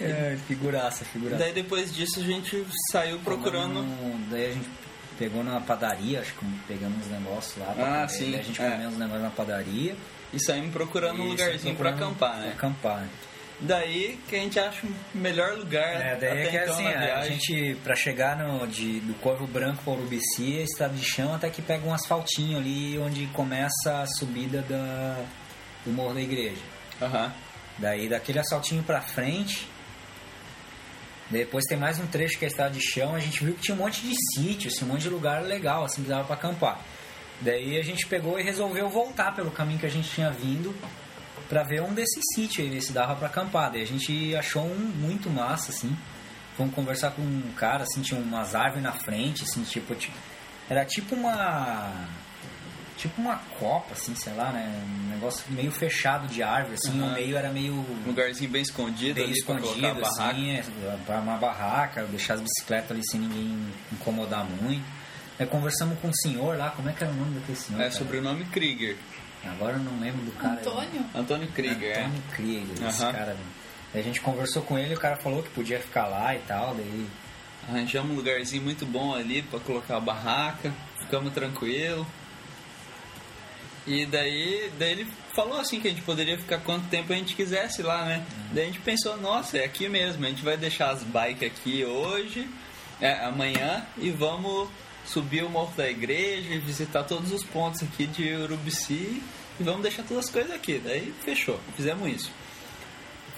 É, 0.00 0.36
figuraça, 0.74 1.04
figuraça. 1.04 1.36
Daí 1.42 1.52
depois 1.52 1.94
disso 1.94 2.20
a 2.20 2.22
gente 2.24 2.66
saiu 2.90 3.18
procurando. 3.20 3.82
Daí 4.30 4.46
a 4.50 4.52
gente 4.52 4.68
pegou 5.18 5.44
na 5.44 5.60
padaria, 5.60 6.20
acho 6.20 6.34
que 6.34 6.44
pegamos 6.66 6.98
uns 7.06 7.10
negócios 7.12 7.56
lá. 7.56 7.72
pra 7.72 8.02
Ah, 8.02 8.08
sim, 8.08 8.30
Daí 8.32 8.40
a 8.40 8.42
gente 8.42 8.60
é. 8.60 8.70
comeu 8.70 8.88
uns 8.88 8.98
negócios 8.98 9.22
na 9.22 9.30
padaria. 9.30 9.96
E 10.32 10.40
saímos 10.44 10.72
procurando 10.72 11.20
um 11.22 11.26
Isso, 11.26 11.30
lugarzinho 11.44 11.76
pra 11.76 11.90
procurando 11.90 12.10
acampar, 12.12 12.36
né? 12.38 12.42
Pra 12.46 12.52
acampar? 12.54 13.04
Daí 13.60 14.18
que 14.28 14.34
a 14.34 14.38
gente 14.40 14.58
acha 14.58 14.84
o 14.84 15.16
melhor 15.16 15.56
lugar 15.56 15.94
É, 15.94 16.16
daí 16.16 16.30
até 16.30 16.42
é 16.42 16.50
que 16.50 16.56
então 16.56 16.74
assim, 16.74 16.86
a 16.88 17.24
gente, 17.28 17.76
pra 17.84 17.94
chegar 17.94 18.36
no, 18.36 18.66
de, 18.66 18.98
do 18.98 19.14
Corvo 19.20 19.46
Branco 19.46 19.80
para 19.84 19.92
Urubici, 19.92 20.58
é 20.58 20.62
estrada 20.62 20.92
de 20.92 21.04
chão 21.04 21.32
até 21.32 21.48
que 21.48 21.62
pega 21.62 21.86
um 21.86 21.94
asfaltinho 21.94 22.58
ali 22.58 22.98
onde 22.98 23.26
começa 23.28 24.00
a 24.02 24.06
subida 24.06 24.60
da, 24.62 25.24
do 25.86 25.92
Morro 25.92 26.14
da 26.14 26.20
Igreja. 26.20 26.60
Aham. 27.00 27.32
Daí 27.78 28.08
daquele 28.08 28.40
asfaltinho 28.40 28.82
pra 28.82 29.00
frente, 29.00 29.68
depois 31.38 31.64
tem 31.64 31.76
mais 31.76 31.98
um 31.98 32.06
trecho 32.06 32.38
que 32.38 32.44
é 32.44 32.48
estrada 32.48 32.70
de 32.70 32.80
chão, 32.80 33.14
a 33.14 33.18
gente 33.18 33.44
viu 33.44 33.54
que 33.54 33.62
tinha 33.62 33.74
um 33.74 33.78
monte 33.78 34.02
de 34.02 34.14
sítio, 34.34 34.70
assim, 34.70 34.84
um 34.84 34.88
monte 34.88 35.02
de 35.02 35.10
lugar 35.10 35.42
legal, 35.42 35.84
assim, 35.84 36.02
que 36.02 36.08
dava 36.08 36.24
pra 36.24 36.34
acampar. 36.34 36.80
Daí 37.40 37.78
a 37.78 37.82
gente 37.82 38.06
pegou 38.06 38.38
e 38.38 38.42
resolveu 38.42 38.88
voltar 38.88 39.34
pelo 39.34 39.50
caminho 39.50 39.78
que 39.78 39.86
a 39.86 39.90
gente 39.90 40.08
tinha 40.08 40.30
vindo 40.30 40.74
pra 41.48 41.62
ver 41.62 41.82
um 41.82 41.92
desses 41.92 42.22
sítios 42.34 42.66
aí, 42.66 42.72
ver 42.72 42.80
se 42.80 42.92
dava 42.92 43.16
pra 43.16 43.26
acampar. 43.26 43.72
Daí 43.72 43.82
a 43.82 43.86
gente 43.86 44.34
achou 44.36 44.64
um 44.64 44.78
muito 44.78 45.28
massa, 45.28 45.70
assim. 45.70 45.96
Fomos 46.56 46.74
conversar 46.74 47.10
com 47.10 47.22
um 47.22 47.52
cara, 47.56 47.82
assim, 47.82 48.00
tinha 48.00 48.20
umas 48.20 48.54
árvores 48.54 48.82
na 48.82 48.92
frente, 48.92 49.42
assim, 49.42 49.62
tipo, 49.64 49.94
tipo 49.94 50.16
era 50.68 50.84
tipo 50.84 51.14
uma 51.14 51.92
tipo 52.96 53.20
uma 53.20 53.36
copa, 53.58 53.92
assim, 53.92 54.14
sei 54.14 54.32
lá, 54.34 54.50
né? 54.52 54.82
Um 54.86 55.10
negócio 55.10 55.44
meio 55.50 55.70
fechado 55.70 56.26
de 56.28 56.42
árvore, 56.42 56.74
assim, 56.74 56.90
Aham. 56.98 57.08
no 57.08 57.14
meio 57.14 57.36
era 57.36 57.50
meio 57.50 57.72
Um 57.74 58.02
lugarzinho 58.06 58.50
bem 58.50 58.62
escondido 58.62 59.14
bem 59.14 59.24
ali 59.24 59.44
pra 59.44 59.54
colocar 59.58 59.68
a 59.68 59.72
escondido, 59.72 60.00
barraca. 60.00 60.30
assim, 60.30 60.50
é, 60.50 60.64
pra 61.06 61.20
uma 61.20 61.36
barraca, 61.36 62.04
deixar 62.04 62.34
as 62.34 62.40
bicicletas 62.40 62.90
ali 62.92 63.02
sem 63.06 63.20
ninguém 63.20 63.58
incomodar 63.92 64.44
muito. 64.44 64.84
Aí 65.38 65.46
conversamos 65.46 65.98
com 65.98 66.08
um 66.08 66.12
senhor 66.14 66.56
lá, 66.56 66.70
como 66.70 66.88
é 66.88 66.92
que 66.92 67.02
era 67.02 67.12
o 67.12 67.16
nome 67.16 67.34
daquele 67.38 67.58
senhor? 67.58 67.80
É 67.80 67.84
cara? 67.84 67.96
sobrenome 67.96 68.44
Krieger. 68.46 68.96
Agora 69.44 69.72
eu 69.74 69.80
não 69.80 70.00
lembro 70.00 70.24
do 70.24 70.32
cara. 70.32 70.54
Antônio? 70.60 71.04
Antônio 71.14 71.48
Krieger, 71.48 71.98
é. 71.98 72.00
Antônio 72.04 72.22
Krieger, 72.32 72.88
esse 72.88 73.02
Aham. 73.02 73.12
cara. 73.12 73.36
Aí 73.92 74.00
a 74.00 74.04
gente 74.04 74.20
conversou 74.20 74.62
com 74.62 74.78
ele, 74.78 74.94
o 74.94 74.98
cara 74.98 75.16
falou 75.16 75.42
que 75.42 75.50
podia 75.50 75.78
ficar 75.80 76.06
lá 76.06 76.34
e 76.34 76.38
tal, 76.40 76.74
daí 76.74 77.06
Arranjamos 77.68 78.12
um 78.12 78.16
lugarzinho 78.16 78.62
muito 78.62 78.84
bom 78.84 79.14
ali 79.14 79.40
pra 79.40 79.58
colocar 79.58 79.96
a 79.96 80.00
barraca, 80.00 80.70
ficamos 81.00 81.32
tranquilo. 81.32 82.06
E 83.86 84.06
daí, 84.06 84.70
daí 84.78 84.92
ele 84.92 85.06
falou 85.34 85.58
assim 85.60 85.78
que 85.80 85.88
a 85.88 85.90
gente 85.90 86.02
poderia 86.02 86.38
ficar 86.38 86.58
quanto 86.60 86.86
tempo 86.88 87.12
a 87.12 87.16
gente 87.16 87.34
quisesse 87.36 87.82
lá, 87.82 88.04
né? 88.06 88.24
Daí 88.52 88.64
a 88.64 88.66
gente 88.66 88.78
pensou, 88.80 89.16
nossa, 89.18 89.58
é 89.58 89.64
aqui 89.64 89.88
mesmo, 89.90 90.24
a 90.24 90.28
gente 90.30 90.42
vai 90.42 90.56
deixar 90.56 90.90
as 90.90 91.02
bikes 91.02 91.46
aqui 91.50 91.84
hoje, 91.84 92.48
é, 93.00 93.12
amanhã, 93.26 93.84
e 93.98 94.10
vamos 94.10 94.68
subir 95.04 95.44
o 95.44 95.50
Morro 95.50 95.74
da 95.76 95.88
Igreja 95.90 96.54
e 96.54 96.58
visitar 96.58 97.02
todos 97.04 97.30
os 97.30 97.44
pontos 97.44 97.82
aqui 97.82 98.06
de 98.06 98.32
Urubici 98.34 99.22
e 99.60 99.62
vamos 99.62 99.82
deixar 99.82 100.02
todas 100.02 100.24
as 100.24 100.30
coisas 100.30 100.52
aqui. 100.52 100.80
Daí 100.82 101.12
fechou, 101.22 101.60
fizemos 101.76 102.08
isso. 102.10 102.30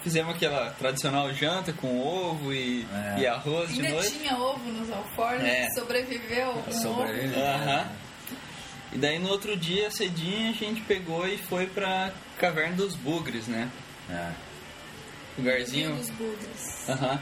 Fizemos 0.01 0.33
aquela 0.35 0.69
tradicional 0.71 1.33
janta 1.33 1.73
com 1.73 1.99
ovo 1.99 2.53
e, 2.53 2.87
É. 3.17 3.19
e 3.19 3.27
arroz 3.27 3.73
de 3.73 3.81
Ainda 3.81 3.95
noite. 3.95 4.11
tinha 4.17 4.37
ovo 4.37 4.71
nos 4.71 4.89
alforjes, 4.89 5.43
É. 5.45 5.69
sobreviveu 5.71 6.51
um 6.65 6.71
Sobreviveu. 6.71 7.37
ovo. 7.37 7.45
Aham. 7.45 7.89
E 8.93 8.97
daí 8.97 9.19
no 9.19 9.29
outro 9.29 9.55
dia, 9.57 9.91
cedinho, 9.91 10.49
a 10.49 10.53
gente 10.53 10.81
pegou 10.81 11.27
e 11.27 11.37
foi 11.37 11.67
pra 11.67 12.11
Caverna 12.39 12.75
dos 12.77 12.95
Bugres, 12.95 13.47
né? 13.47 13.69
é, 14.09 14.31
Lugarzinho. 15.37 15.95
dos 15.95 16.09
bugres. 16.11 16.89
Aham. 16.89 17.19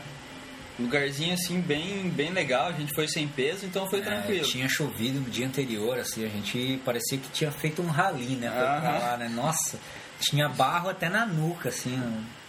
Lugarzinho 0.77 1.33
assim 1.33 1.61
bem, 1.61 2.09
bem 2.09 2.31
legal, 2.31 2.67
a 2.67 2.71
gente 2.73 2.93
foi 2.93 3.07
sem 3.07 3.27
peso, 3.27 3.65
então 3.65 3.89
foi 3.89 3.99
é, 3.99 4.03
tranquilo. 4.03 4.45
tinha 4.45 4.67
chovido 4.67 5.19
no 5.21 5.29
dia 5.29 5.47
anterior, 5.47 5.97
assim, 5.97 6.25
a 6.25 6.27
gente 6.29 6.81
parecia 6.83 7.17
que 7.17 7.29
tinha 7.29 7.49
feito 7.51 7.81
um 7.81 7.87
rally, 7.87 8.35
né? 8.35 8.49
Pra 8.49 8.77
Aham. 8.77 8.99
lá, 8.99 9.17
né? 9.17 9.29
Nossa, 9.29 9.79
tinha 10.19 10.47
barro 10.49 10.89
até 10.89 11.09
na 11.09 11.25
nuca, 11.25 11.69
assim. 11.69 11.99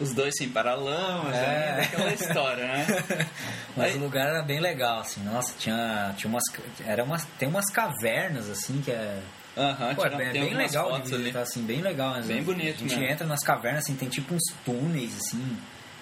Os 0.00 0.12
dois 0.14 0.34
sem 0.36 0.48
paralamas, 0.48 1.34
É. 1.34 1.70
ainda 1.70 1.82
aquela 1.82 2.12
história, 2.12 2.64
né? 2.66 2.86
Mas 3.76 3.92
Aí- 3.92 3.98
o 3.98 4.00
lugar 4.02 4.26
era 4.28 4.42
bem 4.42 4.60
legal, 4.60 5.00
assim. 5.00 5.22
Nossa, 5.22 5.54
tinha, 5.58 6.14
tinha 6.16 6.30
umas, 6.30 6.44
era 6.86 7.02
umas, 7.04 7.24
tem 7.38 7.48
umas 7.48 7.70
cavernas, 7.70 8.48
assim, 8.48 8.80
que 8.82 8.90
é... 8.90 9.20
Aham, 9.56 9.94
Pô, 9.94 10.04
é 10.04 10.32
bem, 10.32 10.52
legal 10.54 11.00
de 11.00 11.10
visitar, 11.16 11.40
assim, 11.40 11.62
bem 11.62 11.80
legal. 11.80 12.10
Mas 12.10 12.26
Bem 12.26 12.42
bonito 12.42 12.74
A 12.76 12.78
gente 12.78 12.96
mesmo. 12.96 13.04
entra 13.10 13.26
nas 13.26 13.42
cavernas, 13.42 13.84
assim, 13.84 13.94
tem 13.96 14.08
tipo 14.08 14.34
uns 14.34 14.42
túneis, 14.66 15.16
assim, 15.16 15.56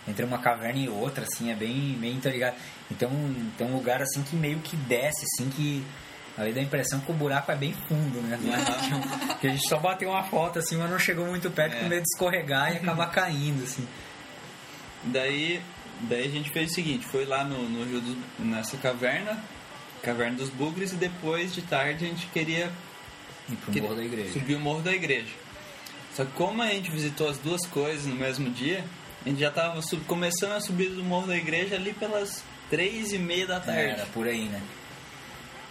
entre 0.09 0.25
uma 0.25 0.39
caverna 0.39 0.81
e 0.81 0.89
outra, 0.89 1.23
assim, 1.25 1.53
é 1.53 1.55
bem, 1.55 1.97
bem 2.01 2.15
interligado. 2.15 2.57
Então, 2.91 3.09
tem 3.57 3.67
um 3.67 3.73
lugar, 3.77 4.03
assim, 4.03 4.23
que 4.25 4.35
meio 4.35 4.59
que 4.59 4.77
desce, 4.77 5.25
assim, 5.25 5.49
que... 5.51 5.85
Ali 6.37 6.53
dá 6.53 6.61
a 6.61 6.65
impressão 6.65 6.99
que 7.01 7.11
o 7.13 7.15
buraco 7.15 7.53
é 7.53 7.57
bem 7.57 7.73
fundo, 7.89 8.21
né? 8.23 8.39
que 9.41 9.47
a 9.47 9.51
gente 9.51 9.69
só 9.69 9.79
bateu 9.79 10.11
uma 10.11 10.25
foto, 10.25 10.59
assim, 10.59 10.77
mas 10.77 10.91
não 10.91 10.99
chegou 10.99 11.27
muito 11.27 11.49
perto 11.51 11.75
É. 11.77 11.81
com 11.81 11.87
medo 11.89 12.03
de 12.03 12.09
escorregar 12.13 12.73
e 12.73 12.77
acabar 12.79 13.07
caindo, 13.13 13.63
assim. 13.63 13.87
Daí, 15.05 15.61
daí 16.03 16.25
a 16.27 16.31
gente 16.31 16.51
fez 16.51 16.71
o 16.71 16.75
seguinte, 16.75 17.07
foi 17.07 17.25
lá 17.25 17.45
no, 17.45 17.69
no 17.69 17.85
Rio 17.85 18.01
dos- 18.01 18.17
nessa 18.39 18.77
caverna, 18.79 19.39
caverna 20.03 20.37
dos 20.39 20.49
Bugres, 20.51 20.93
e 20.93 20.97
depois 20.97 21.55
de 21.55 21.63
tarde 21.63 22.05
a 22.05 22.09
gente 22.09 22.27
queria 22.27 22.71
pro 23.63 23.73
que- 23.73 23.81
morro 23.81 23.95
da 23.95 24.05
igreja. 24.05 24.33
subir 24.33 24.55
o 24.57 24.61
morro 24.61 24.81
da 24.83 24.93
igreja. 24.93 25.33
Só 26.15 26.25
que 26.25 26.33
como 26.33 26.63
a 26.63 26.69
gente 26.69 26.91
visitou 26.91 27.29
as 27.29 27.39
duas 27.39 27.67
coisas 27.67 28.07
no 28.07 28.15
mesmo 28.15 28.51
dia, 28.51 28.85
a 29.25 29.29
gente 29.29 29.41
já 29.41 29.49
estava 29.49 29.81
começando 30.07 30.53
a 30.53 30.61
subir 30.61 30.89
do 30.91 31.05
morro 31.05 31.27
da 31.27 31.37
igreja 31.37 31.75
ali 31.77 31.93
pelas 31.93 32.43
três 32.71 33.13
e 33.13 33.19
meia 33.19 33.47
da 33.47 33.61
tarde. 33.61 33.81
Era 33.81 34.07
por 34.07 34.27
aí, 34.27 34.45
né? 34.49 34.61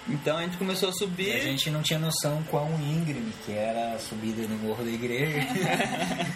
Então 0.09 0.37
a 0.37 0.41
gente 0.43 0.57
começou 0.57 0.89
a 0.89 0.91
E 0.91 0.95
subir. 0.97 1.31
a 1.33 1.39
gente 1.39 1.69
não 1.69 1.81
tinha 1.81 1.97
noção 1.99 2.43
quão 2.49 2.69
íngreme 2.81 3.31
que 3.45 3.53
era 3.53 3.93
a 3.95 3.99
subida 3.99 4.45
no 4.47 4.57
morro 4.57 4.83
da 4.83 4.91
igreja. 4.91 5.39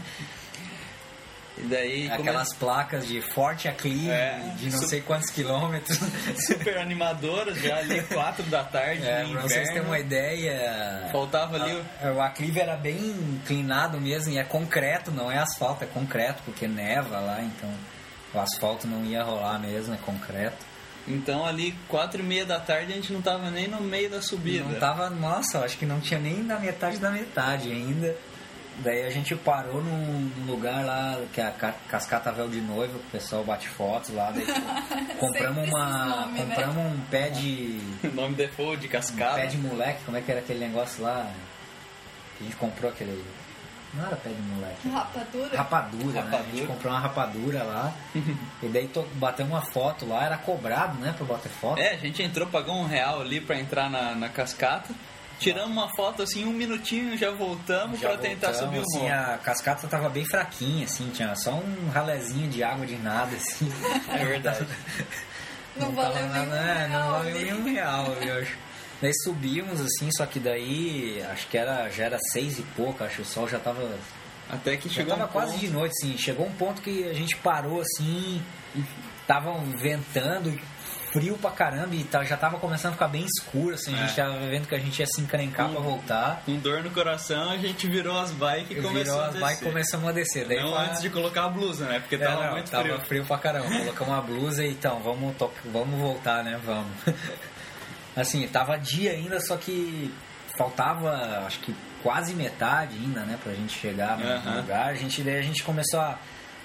E 1.59 1.61
daí 1.61 2.07
Aquelas 2.11 2.53
placas 2.53 3.07
de 3.07 3.19
forte 3.19 3.67
aclive, 3.67 4.11
É. 4.11 4.53
de 4.59 4.69
não 4.69 4.77
Su- 4.79 4.87
sei 4.89 5.01
quantos 5.01 5.31
quilômetros. 5.31 5.97
come- 5.97 6.11
super 6.45 6.77
animadoras, 6.77 7.57
já 7.59 7.77
ali 7.77 7.99
quatro 8.03 8.43
da 8.43 8.63
tarde, 8.63 9.03
É, 9.03 9.25
pra 9.25 9.41
vocês 9.41 9.67
terem 9.69 9.81
uma 9.81 9.97
ideia. 9.97 11.09
Faltava 11.11 11.55
ali 11.55 11.73
o- 11.75 11.85
a- 12.09 12.11
O 12.13 12.21
aclive 12.21 12.59
era 12.59 12.75
bem 12.75 12.99
inclinado 12.99 13.99
mesmo, 13.99 14.31
e 14.31 14.37
é 14.37 14.43
concreto, 14.43 15.09
não 15.09 15.31
é 15.31 15.39
asfalto, 15.39 15.83
é 15.83 15.87
concreto, 15.87 16.43
porque 16.45 16.67
neva 16.67 17.19
lá, 17.19 17.41
então 17.41 17.73
o 18.35 18.39
asfalto 18.39 18.85
não 18.85 19.03
ia 19.03 19.23
rolar 19.23 19.57
mesmo, 19.57 19.95
é 19.95 19.97
concreto. 19.97 20.63
Então 21.07 21.45
ali, 21.45 21.73
quatro 21.87 22.19
e 22.19 22.23
meia 22.23 22.45
da 22.45 22.59
tarde, 22.59 22.91
a 22.91 22.95
gente 22.95 23.13
não 23.13 23.21
tava 23.21 23.49
nem 23.49 23.67
no 23.67 23.79
meio 23.81 24.09
da 24.09 24.21
subida. 24.21 24.65
não 24.65 24.77
tava, 24.79 25.09
nossa, 25.09 25.59
eu 25.59 25.63
acho 25.63 25.77
que 25.77 25.85
não 25.85 25.99
tinha 26.01 26.19
nem 26.19 26.43
na 26.43 26.59
metade 26.59 26.97
da 26.97 27.09
metade 27.09 27.71
ainda. 27.71 28.13
Daí 28.79 29.05
a 29.05 29.09
gente 29.09 29.33
parou 29.35 29.81
num 29.83 30.29
lugar 30.45 30.85
lá, 30.85 31.19
que 31.33 31.41
é 31.41 31.45
a 31.47 31.51
Ca- 31.51 31.73
Cascata 31.89 32.31
Véu 32.31 32.47
de 32.47 32.61
Noiva, 32.61 32.93
que 32.93 33.05
o 33.07 33.11
pessoal 33.11 33.43
bate 33.43 33.67
fotos 33.67 34.11
lá. 34.13 34.29
Daí 34.31 34.45
compramos 35.17 35.63
Sempre 35.65 35.79
uma. 35.79 36.05
nomes, 36.05 36.33
né? 36.33 36.55
compramos 36.55 36.77
um 36.93 36.99
pé 37.09 37.29
de. 37.31 37.79
O 38.03 38.13
nome 38.13 38.35
default 38.35 38.79
de 38.79 38.85
Um 38.87 38.89
cascada. 38.91 39.35
pé 39.41 39.47
de 39.47 39.57
moleque, 39.57 40.03
como 40.05 40.15
é 40.17 40.21
que 40.21 40.29
era 40.29 40.41
aquele 40.41 40.59
negócio 40.59 41.01
lá? 41.01 41.31
Que 42.37 42.43
a 42.43 42.47
gente 42.47 42.55
comprou 42.57 42.91
aquele. 42.91 43.23
Não 43.97 44.05
era 44.05 44.15
pé 44.15 44.29
de 44.29 44.41
moleque. 44.41 44.89
Rapadura? 44.89 45.57
Rapadura, 45.57 46.11
né? 46.13 46.19
A 46.19 46.23
Rapadura. 46.23 46.57
gente 46.57 46.67
comprou 46.67 46.93
uma 46.93 46.99
rapadura 46.99 47.63
lá. 47.63 47.93
e 48.63 48.67
daí 48.67 48.87
to- 48.87 49.07
batemos 49.15 49.51
uma 49.53 49.61
foto 49.61 50.05
lá, 50.07 50.25
era 50.25 50.37
cobrado, 50.37 50.97
né, 50.99 51.13
pra 51.17 51.25
bater 51.25 51.49
foto. 51.49 51.79
É, 51.79 51.91
a 51.93 51.97
gente 51.97 52.21
entrou, 52.21 52.47
pagou 52.47 52.75
um 52.75 52.85
real 52.85 53.21
ali 53.21 53.41
pra 53.41 53.57
entrar 53.59 53.89
na, 53.89 54.13
na 54.15 54.29
cascata. 54.29 54.93
Tiramos 55.39 55.69
uma 55.71 55.87
foto 55.95 56.23
assim, 56.23 56.45
um 56.45 56.51
minutinho, 56.51 57.15
já 57.15 57.29
voltamos 57.29 57.99
Já 57.99 58.09
pra 58.09 58.17
tentar 58.17 58.53
subir 58.55 58.79
o 58.79 58.81
assim, 58.81 59.01
morro. 59.01 59.13
a 59.13 59.37
cascata 59.37 59.87
tava 59.87 60.09
bem 60.09 60.25
fraquinha, 60.25 60.85
assim, 60.85 61.11
tinha 61.11 61.35
só 61.35 61.51
um 61.51 61.89
ralezinho 61.93 62.49
de 62.49 62.63
água 62.63 62.87
de 62.87 62.95
nada, 62.97 63.35
assim. 63.35 63.71
É 64.09 64.25
verdade. 64.25 64.65
Não 65.77 65.93
tava 65.93 66.09
valeu 66.09 66.27
nada, 66.27 66.45
nenhum 66.45 66.55
é, 66.55 66.87
não 66.87 66.89
real 66.97 67.11
valeu 67.11 67.35
ali. 67.35 67.43
nenhum 67.45 67.63
real, 67.71 68.05
eu 68.19 68.41
acho. 68.41 68.57
Daí 69.01 69.11
subimos, 69.23 69.79
assim, 69.79 70.09
só 70.11 70.25
que 70.25 70.39
daí, 70.39 71.23
acho 71.31 71.47
que 71.47 71.57
era, 71.57 71.87
já 71.89 72.05
era 72.05 72.17
seis 72.31 72.57
e 72.59 72.63
pouco, 72.75 73.03
acho 73.03 73.17
que 73.17 73.21
o 73.21 73.25
sol 73.25 73.47
já 73.47 73.59
tava 73.59 73.87
Até 74.49 74.77
que 74.77 74.87
Já 74.87 74.95
chegou 74.95 75.15
tava 75.15 75.29
um 75.29 75.31
quase 75.33 75.51
ponto- 75.53 75.59
de 75.65 75.69
noite, 75.69 75.91
assim. 76.01 76.17
Chegou 76.17 76.45
um 76.47 76.51
ponto 76.53 76.81
que 76.81 77.03
a 77.03 77.13
gente 77.13 77.35
parou, 77.37 77.81
assim, 77.81 78.41
tava 79.27 79.53
ventando, 79.77 80.57
frio 81.11 81.37
pra 81.37 81.51
caramba, 81.51 81.93
e 81.93 82.03
tá- 82.05 82.23
já 82.23 82.37
tava 82.37 82.57
começando 82.57 82.91
a 82.91 82.93
ficar 82.93 83.07
bem 83.09 83.25
escuro, 83.25 83.75
assim. 83.75 83.93
A 83.93 83.97
É. 83.97 84.07
gente 84.07 84.15
tava 84.15 84.39
vendo 84.47 84.67
que 84.67 84.73
a 84.75 84.79
gente 84.79 84.97
ia 84.99 85.05
se 85.05 85.19
encrencar 85.21 85.67
Hum. 85.69 85.73
pra 85.73 85.81
voltar. 85.81 86.41
Com 86.45 86.55
dor 86.59 86.81
no 86.81 86.89
coração, 86.91 87.49
a 87.51 87.57
gente 87.57 87.87
virou 87.87 88.17
as 88.17 88.31
bikes 88.31 88.71
e 88.71 88.75
Virou 88.75 88.89
começou 88.91 89.19
a 89.19 89.25
as 89.25 89.33
descer. 89.33 89.45
bikes 89.47 89.61
e 89.61 89.65
começamos 89.65 90.07
a 90.09 90.11
descer. 90.13 90.47
Daí 90.47 90.59
Não 90.61 90.73
fa- 90.73 90.81
antes 90.83 91.01
de 91.01 91.09
colocar 91.09 91.43
a 91.45 91.49
blusa, 91.49 91.85
né? 91.85 91.99
Porque 91.99 92.15
É, 92.15 92.19
tava 92.19 92.45
não, 92.45 92.51
muito 92.53 92.71
tava 92.71 92.99
frio. 93.01 93.25
pra 93.25 93.37
caramba. 93.37 93.67
Colocamos 93.67 94.13
uma 94.13 94.21
blusa 94.21 94.65
e 94.65 94.71
então, 94.71 94.99
vamos, 95.01 95.35
to- 95.37 95.51
vamos 95.65 95.99
voltar, 95.99 96.41
né? 96.43 96.57
Vamos. 96.63 96.87
Assim, 98.21 98.47
tava 98.47 98.77
dia 98.77 99.11
ainda, 99.11 99.39
só 99.39 99.55
que 99.55 100.13
faltava, 100.57 101.43
acho 101.45 101.59
que 101.59 101.73
quase 102.01 102.33
metade 102.33 102.95
ainda, 102.95 103.21
né? 103.21 103.37
Pra 103.41 103.53
gente 103.53 103.77
chegar 103.77 104.17
no 104.17 104.57
lugar. 104.57 104.89
A 104.89 104.95
gente, 104.95 105.21
daí 105.21 105.37
a 105.37 105.41
gente 105.41 105.63
começou 105.63 105.99
a, 105.99 106.17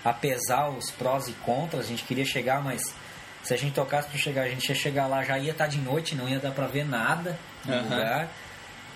a 0.04 0.12
pesar 0.12 0.70
os 0.70 0.90
prós 0.90 1.28
e 1.28 1.32
contras. 1.32 1.84
A 1.84 1.88
gente 1.88 2.04
queria 2.04 2.24
chegar, 2.24 2.62
mas 2.62 2.94
se 3.42 3.52
a 3.52 3.56
gente 3.56 3.74
tocasse 3.74 4.08
pra 4.08 4.18
chegar, 4.18 4.42
a 4.42 4.48
gente 4.48 4.68
ia 4.68 4.74
chegar 4.74 5.06
lá, 5.06 5.22
já 5.22 5.38
ia 5.38 5.52
estar 5.52 5.66
de 5.66 5.78
noite, 5.78 6.14
não 6.14 6.28
ia 6.28 6.38
dar 6.38 6.52
pra 6.52 6.66
ver 6.66 6.86
nada 6.86 7.38
no 7.64 7.82
lugar. 7.82 8.28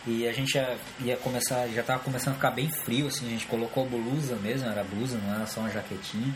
E 0.07 0.27
a 0.27 0.33
gente 0.33 0.55
ia, 0.55 0.77
ia 1.01 1.17
começar, 1.17 1.67
já 1.69 1.83
tava 1.83 1.99
começando 1.99 2.35
a 2.35 2.37
ficar 2.37 2.53
bem 2.53 2.71
frio, 2.71 3.09
assim, 3.09 3.27
a 3.27 3.31
gente 3.31 3.47
colocou 3.47 3.85
blusa 3.85 4.37
mesmo, 4.37 4.69
era 4.69 4.85
blusa, 4.85 5.19
não 5.19 5.35
era 5.35 5.47
só 5.47 5.61
uma 5.61 5.71
jaquetinha. 5.71 6.33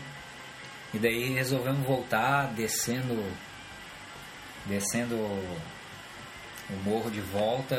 E 0.93 0.99
daí 0.99 1.33
resolvemos 1.33 1.87
voltar, 1.87 2.47
descendo 2.53 3.25
descendo 4.65 5.15
o 6.73 6.83
morro 6.89 7.09
de 7.11 7.21
volta, 7.21 7.75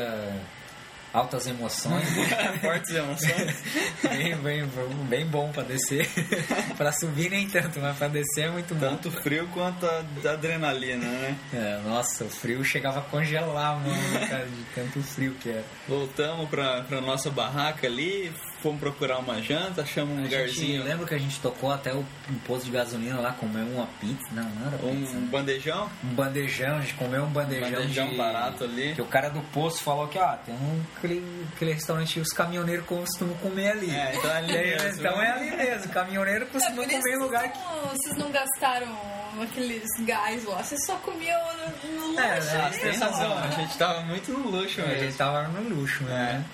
altas 1.12 1.47
emoções, 1.47 2.09
Fortes 2.61 2.95
emoções. 2.95 3.62
bem, 4.03 4.34
bem, 4.36 4.66
bem 5.09 5.26
bom 5.26 5.51
pra 5.53 5.62
descer. 5.62 6.09
pra 6.76 6.90
subir 6.93 7.30
nem 7.30 7.47
tanto, 7.49 7.78
mas 7.80 7.97
pra 7.97 8.09
descer 8.09 8.47
é 8.47 8.51
muito 8.51 8.74
bom. 8.74 8.80
Tanto 8.88 9.11
frio 9.22 9.47
quanto 9.53 9.84
a 9.86 10.30
adrenalina, 10.30 11.05
né? 11.05 11.36
É, 11.53 11.80
nossa, 11.86 12.24
o 12.24 12.30
frio 12.30 12.64
chegava 12.64 13.01
a 13.01 13.03
congelar, 13.03 13.78
mano, 13.78 14.28
cara, 14.28 14.47
de 14.47 14.64
tanto 14.74 15.03
frio 15.03 15.34
que 15.40 15.51
era. 15.51 15.64
Voltamos 15.88 16.49
pra, 16.49 16.82
pra 16.82 17.01
nossa 17.01 17.30
barraca 17.30 17.86
ali, 17.86 18.32
fomos 18.62 18.80
procurar 18.80 19.18
uma 19.18 19.42
janta, 19.42 19.82
achamos 19.82 20.14
um 20.16 20.20
A 20.20 20.22
gente, 20.22 20.32
lugarzinho, 20.34 20.84
lembra 20.84 21.06
que 21.06 21.14
a 21.14 21.18
gente 21.18 21.40
tocou 21.40 21.70
até 21.72 21.92
o 21.92 21.98
um 22.30 22.34
posto 22.46 22.66
de 22.66 22.70
gasolina 22.70 23.18
lá, 23.20 23.32
comeu 23.32 23.64
uma 23.66 23.86
pizza? 24.00 24.24
Não, 24.32 24.44
não 24.44 24.66
era 24.68 24.78
pizza. 24.78 25.16
um 25.16 25.20
né? 25.20 25.28
bandejão, 25.30 25.90
Um 26.04 26.14
bandejão, 26.14 26.76
a 26.76 26.80
gente 26.80 26.94
comeu 26.94 27.24
um 27.24 27.30
bandejão, 27.30 27.70
bandejão 27.70 28.08
de... 28.08 28.16
barato 28.16 28.64
ali. 28.64 28.94
Que 28.94 29.02
o 29.02 29.06
cara 29.06 29.28
do 29.28 29.40
posto 29.52 29.82
falou 29.82 30.06
que, 30.08 30.18
ó, 30.18 30.36
tem 30.36 30.54
um, 30.54 30.80
aquele, 30.96 31.46
aquele 31.54 31.72
restaurante 31.74 32.14
que 32.14 32.20
os 32.20 32.28
caminhoneiros 32.32 32.86
costumam 32.86 33.34
comer 33.38 33.70
ali. 33.72 33.90
É, 33.90 34.14
então 34.16 34.30
é 34.30 34.36
ali 34.38 34.52
mesmo. 34.52 35.00
então 35.00 35.22
é 35.22 35.30
ali 35.32 35.56
mesmo, 35.56 35.92
caminhoneiro 35.92 36.44
É 36.44 36.48
costuma 36.48 36.82
isso 36.82 36.92
comer 36.92 37.14
em 37.14 37.18
que 37.18 37.24
lugar 37.24 37.42
vocês 37.42 37.52
que... 37.52 37.58
não, 37.58 37.88
vocês 37.88 38.16
não 38.16 38.30
gastaram 38.30 38.98
aqueles 39.42 39.88
gás 40.06 40.44
lá. 40.44 40.62
Vocês 40.62 40.84
só 40.86 40.96
comiam 40.96 41.38
no, 41.84 42.12
no 42.12 42.20
É, 42.20 42.34
lanche. 42.34 42.48
é, 42.48 42.54
né? 42.58 42.70
tem 42.70 42.96
razão, 42.96 43.38
a 43.38 43.50
gente 43.50 43.76
tava 43.78 44.00
muito 44.02 44.32
no 44.32 44.50
luxo 44.50 44.80
A 44.80 44.84
gente 44.88 45.00
mesmo. 45.00 45.18
tava 45.18 45.48
no 45.48 45.74
luxo, 45.74 46.04
né? 46.04 46.44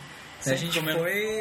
A 0.52 0.56
Sempre 0.56 0.72
gente 0.72 0.80
comendo 0.80 0.98
foi. 1.00 1.40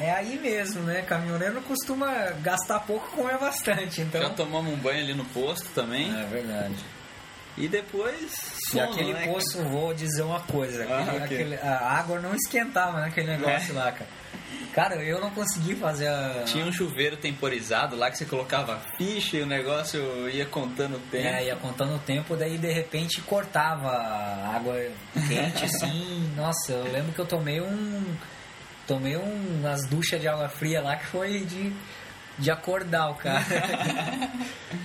É 0.00 0.14
aí 0.16 0.38
mesmo, 0.38 0.82
né? 0.82 1.02
Caminhoneiro 1.02 1.60
costuma 1.62 2.30
gastar 2.42 2.80
pouco 2.80 3.08
comer 3.10 3.38
bastante, 3.38 4.00
então. 4.00 4.20
Já 4.20 4.30
tomamos 4.30 4.72
um 4.72 4.76
banho 4.76 5.00
ali 5.02 5.14
no 5.14 5.24
posto 5.26 5.68
também. 5.74 6.10
É 6.10 6.24
verdade. 6.26 6.74
E 7.56 7.68
depois. 7.68 8.32
E 8.68 8.70
sono, 8.70 8.82
aquele 8.92 9.12
né? 9.12 9.26
poço, 9.26 9.62
vou 9.64 9.94
dizer 9.94 10.22
uma 10.22 10.40
coisa, 10.40 10.82
aquele, 10.82 10.98
Ah, 11.00 11.12
ok. 11.12 11.22
aquele- 11.24 11.56
a 11.56 11.78
água 11.92 12.18
não 12.20 12.34
esquentava 12.34 13.00
naquele 13.00 13.28
negócio 13.36 13.72
É. 13.72 13.78
lá, 13.78 13.92
cara. 13.92 14.10
Cara, 14.72 14.96
eu 14.96 15.20
não 15.20 15.30
consegui 15.30 15.76
fazer 15.76 16.08
a. 16.08 16.42
Tinha 16.46 16.64
um 16.64 16.72
chuveiro 16.72 17.16
temporizado 17.16 17.94
lá 17.94 18.10
que 18.10 18.18
você 18.18 18.24
colocava 18.24 18.80
ficha 18.96 19.36
e 19.36 19.42
o 19.42 19.46
negócio 19.46 20.28
ia 20.28 20.44
contando 20.46 20.96
o 20.96 21.00
tempo. 21.12 21.28
É, 21.28 21.44
ia 21.44 21.54
contando 21.54 21.94
o 21.94 21.98
tempo, 22.00 22.34
daí 22.36 22.58
de 22.58 22.72
repente 22.72 23.20
cortava 23.22 23.88
a 23.88 24.56
água 24.56 24.74
quente 25.28 25.62
assim. 25.66 26.28
Nossa, 26.36 26.72
eu 26.72 26.90
lembro 26.90 27.12
que 27.12 27.20
eu 27.20 27.26
tomei 27.26 27.60
um. 27.60 28.16
Tomei 28.84 29.16
um, 29.16 29.60
umas 29.60 29.86
duchas 29.88 30.20
de 30.20 30.26
água 30.26 30.48
fria 30.48 30.82
lá 30.82 30.96
que 30.96 31.06
foi 31.06 31.40
de, 31.44 31.72
de 32.38 32.50
acordar 32.50 33.10
o 33.10 33.14
cara. 33.14 33.44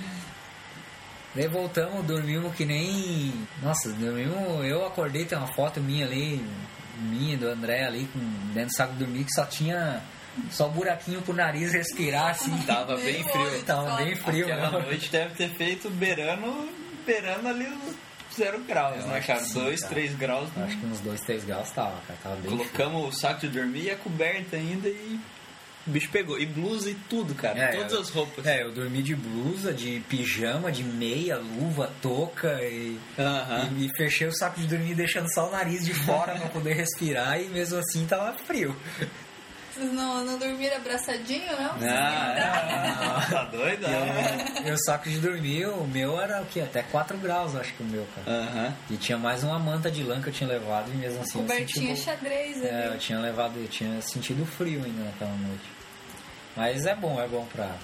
daí 1.39 1.47
voltamos, 1.47 2.05
dormimos 2.05 2.53
que 2.55 2.65
nem. 2.65 3.33
Nossa, 3.61 3.89
dormimos. 3.93 4.65
Eu 4.65 4.85
acordei, 4.85 5.25
tem 5.25 5.37
uma 5.37 5.47
foto 5.53 5.79
minha 5.79 6.05
ali, 6.05 6.45
minha, 6.99 7.37
do 7.37 7.47
André 7.47 7.85
ali, 7.85 8.07
com, 8.11 8.19
dentro 8.53 8.69
do 8.69 8.75
saco 8.75 8.93
de 8.93 8.99
dormir, 8.99 9.23
que 9.23 9.33
só 9.33 9.45
tinha. 9.45 10.01
Só 10.51 10.69
buraquinho 10.69 11.21
pro 11.21 11.33
nariz 11.33 11.73
respirar 11.73 12.29
assim. 12.31 12.55
Tava 12.65 12.95
bem 12.97 13.23
frio. 13.23 13.63
Tava 13.65 13.95
bem 13.97 14.15
frio, 14.15 14.45
Aquela 14.45 14.79
né? 14.79 14.85
noite 14.85 15.09
deve 15.11 15.35
ter 15.35 15.49
feito 15.49 15.89
beirando, 15.89 16.69
beirando 17.05 17.47
ali 17.47 17.65
os 17.67 17.95
zero 18.37 18.59
graus, 18.63 18.97
Eu 19.01 19.07
né, 19.07 19.19
cara? 19.21 19.39
sim, 19.41 19.53
Dois, 19.59 19.81
cara. 19.81 19.93
três 19.93 20.15
graus. 20.15 20.49
Acho 20.55 20.77
que 20.77 20.85
uns 20.85 20.99
2, 21.01 21.21
3 21.21 21.43
graus 21.45 21.71
tava, 21.71 21.99
cara. 22.07 22.19
Tava 22.23 22.35
bem 22.35 22.43
frio. 22.43 22.57
Colocamos 22.57 23.15
o 23.15 23.19
saco 23.19 23.41
de 23.41 23.49
dormir 23.49 23.85
e 23.85 23.91
a 23.91 23.97
coberta 23.97 24.55
ainda 24.55 24.87
e 24.87 25.19
o 25.89 25.91
bicho 25.91 26.09
pegou. 26.11 26.39
E 26.39 26.45
blusa 26.45 26.89
e 26.89 26.95
tudo, 27.09 27.33
cara. 27.35 27.59
É, 27.59 27.67
Todas 27.75 27.93
eu- 27.93 27.99
as 28.01 28.09
roupas. 28.09 28.45
É, 28.45 28.63
eu 28.63 28.71
dormi 28.71 29.01
de 29.01 29.15
blusa, 29.15 29.73
de 29.73 29.99
pijama, 30.07 30.71
de 30.71 30.83
meia, 30.83 31.37
luva, 31.37 31.91
touca 32.01 32.61
e, 32.63 32.97
Aham. 33.17 33.69
e, 33.77 33.85
e 33.87 33.89
fechei 33.97 34.27
o 34.27 34.31
saco 34.31 34.59
de 34.59 34.67
dormir 34.67 34.95
deixando 34.95 35.31
só 35.33 35.47
o 35.47 35.51
nariz 35.51 35.83
de 35.85 35.93
fora 35.93 36.33
pra 36.35 36.49
poder 36.49 36.73
respirar 36.75 37.39
e 37.41 37.45
mesmo 37.49 37.79
assim 37.79 38.05
tava 38.05 38.33
frio. 38.45 38.75
Vocês 39.73 39.93
não, 39.93 40.25
não 40.25 40.37
dormiram 40.37 40.75
abraçadinho, 40.77 41.45
não? 41.57 41.77
Ah, 41.87 43.25
tá 43.29 43.43
doido? 43.45 43.85
E 44.57 44.59
o 44.61 44.63
meu 44.63 44.77
saco 44.77 45.09
de 45.09 45.19
dormir, 45.19 45.67
o 45.67 45.85
meu 45.87 46.19
era 46.19 46.41
o 46.41 46.45
que? 46.47 46.59
Até 46.59 46.81
4 46.83 47.17
graus, 47.17 47.55
acho 47.55 47.73
que 47.73 47.83
o 47.83 47.85
meu, 47.85 48.05
cara. 48.15 48.73
E 48.89 48.97
tinha 48.97 49.17
mais 49.17 49.43
uma 49.43 49.57
manta 49.59 49.89
de 49.89 50.03
lã 50.03 50.21
que 50.21 50.27
eu 50.29 50.33
tinha 50.33 50.49
levado 50.49 50.91
e 50.91 50.97
mesmo 50.97 51.21
assim 51.21 51.31
senti 51.39 51.41
Cobertinha 51.47 51.95
pouco- 51.95 52.01
xadrez 52.03 52.63
É, 52.63 52.87
eu 52.93 52.97
tinha 52.97 53.19
levado, 53.19 53.57
eu 53.57 53.67
tinha 53.67 54.01
sentido 54.01 54.45
frio 54.45 54.83
ainda 54.83 55.03
naquela 55.03 55.31
noite. 55.37 55.63
Mas 56.60 56.86
é 56.86 56.93
bom, 56.95 57.20
é 57.22 57.28
bom 57.28 57.45
pra. 57.45 57.76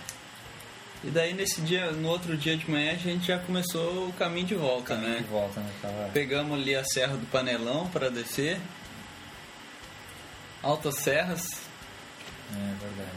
E 1.03 1.09
daí 1.09 1.33
nesse 1.33 1.61
dia, 1.61 1.91
no 1.91 2.09
outro 2.09 2.35
dia 2.35 2.57
de 2.57 2.69
manhã, 2.69 2.91
a 2.91 2.95
gente 2.95 3.27
já 3.27 3.37
começou 3.39 4.07
o 4.09 4.13
caminho 4.13 4.47
de 4.47 4.55
volta, 4.55 4.95
de 4.95 5.01
né? 5.05 5.23
volta, 5.29 5.59
né? 5.59 5.69
Tava... 5.81 6.09
Pegamos 6.13 6.59
ali 6.59 6.75
a 6.75 6.83
Serra 6.83 7.15
do 7.15 7.25
Panelão 7.27 7.87
para 7.89 8.09
descer. 8.09 8.59
Altas 10.63 10.95
serras. 10.97 11.61
É 12.51 12.73
verdade. 12.83 13.09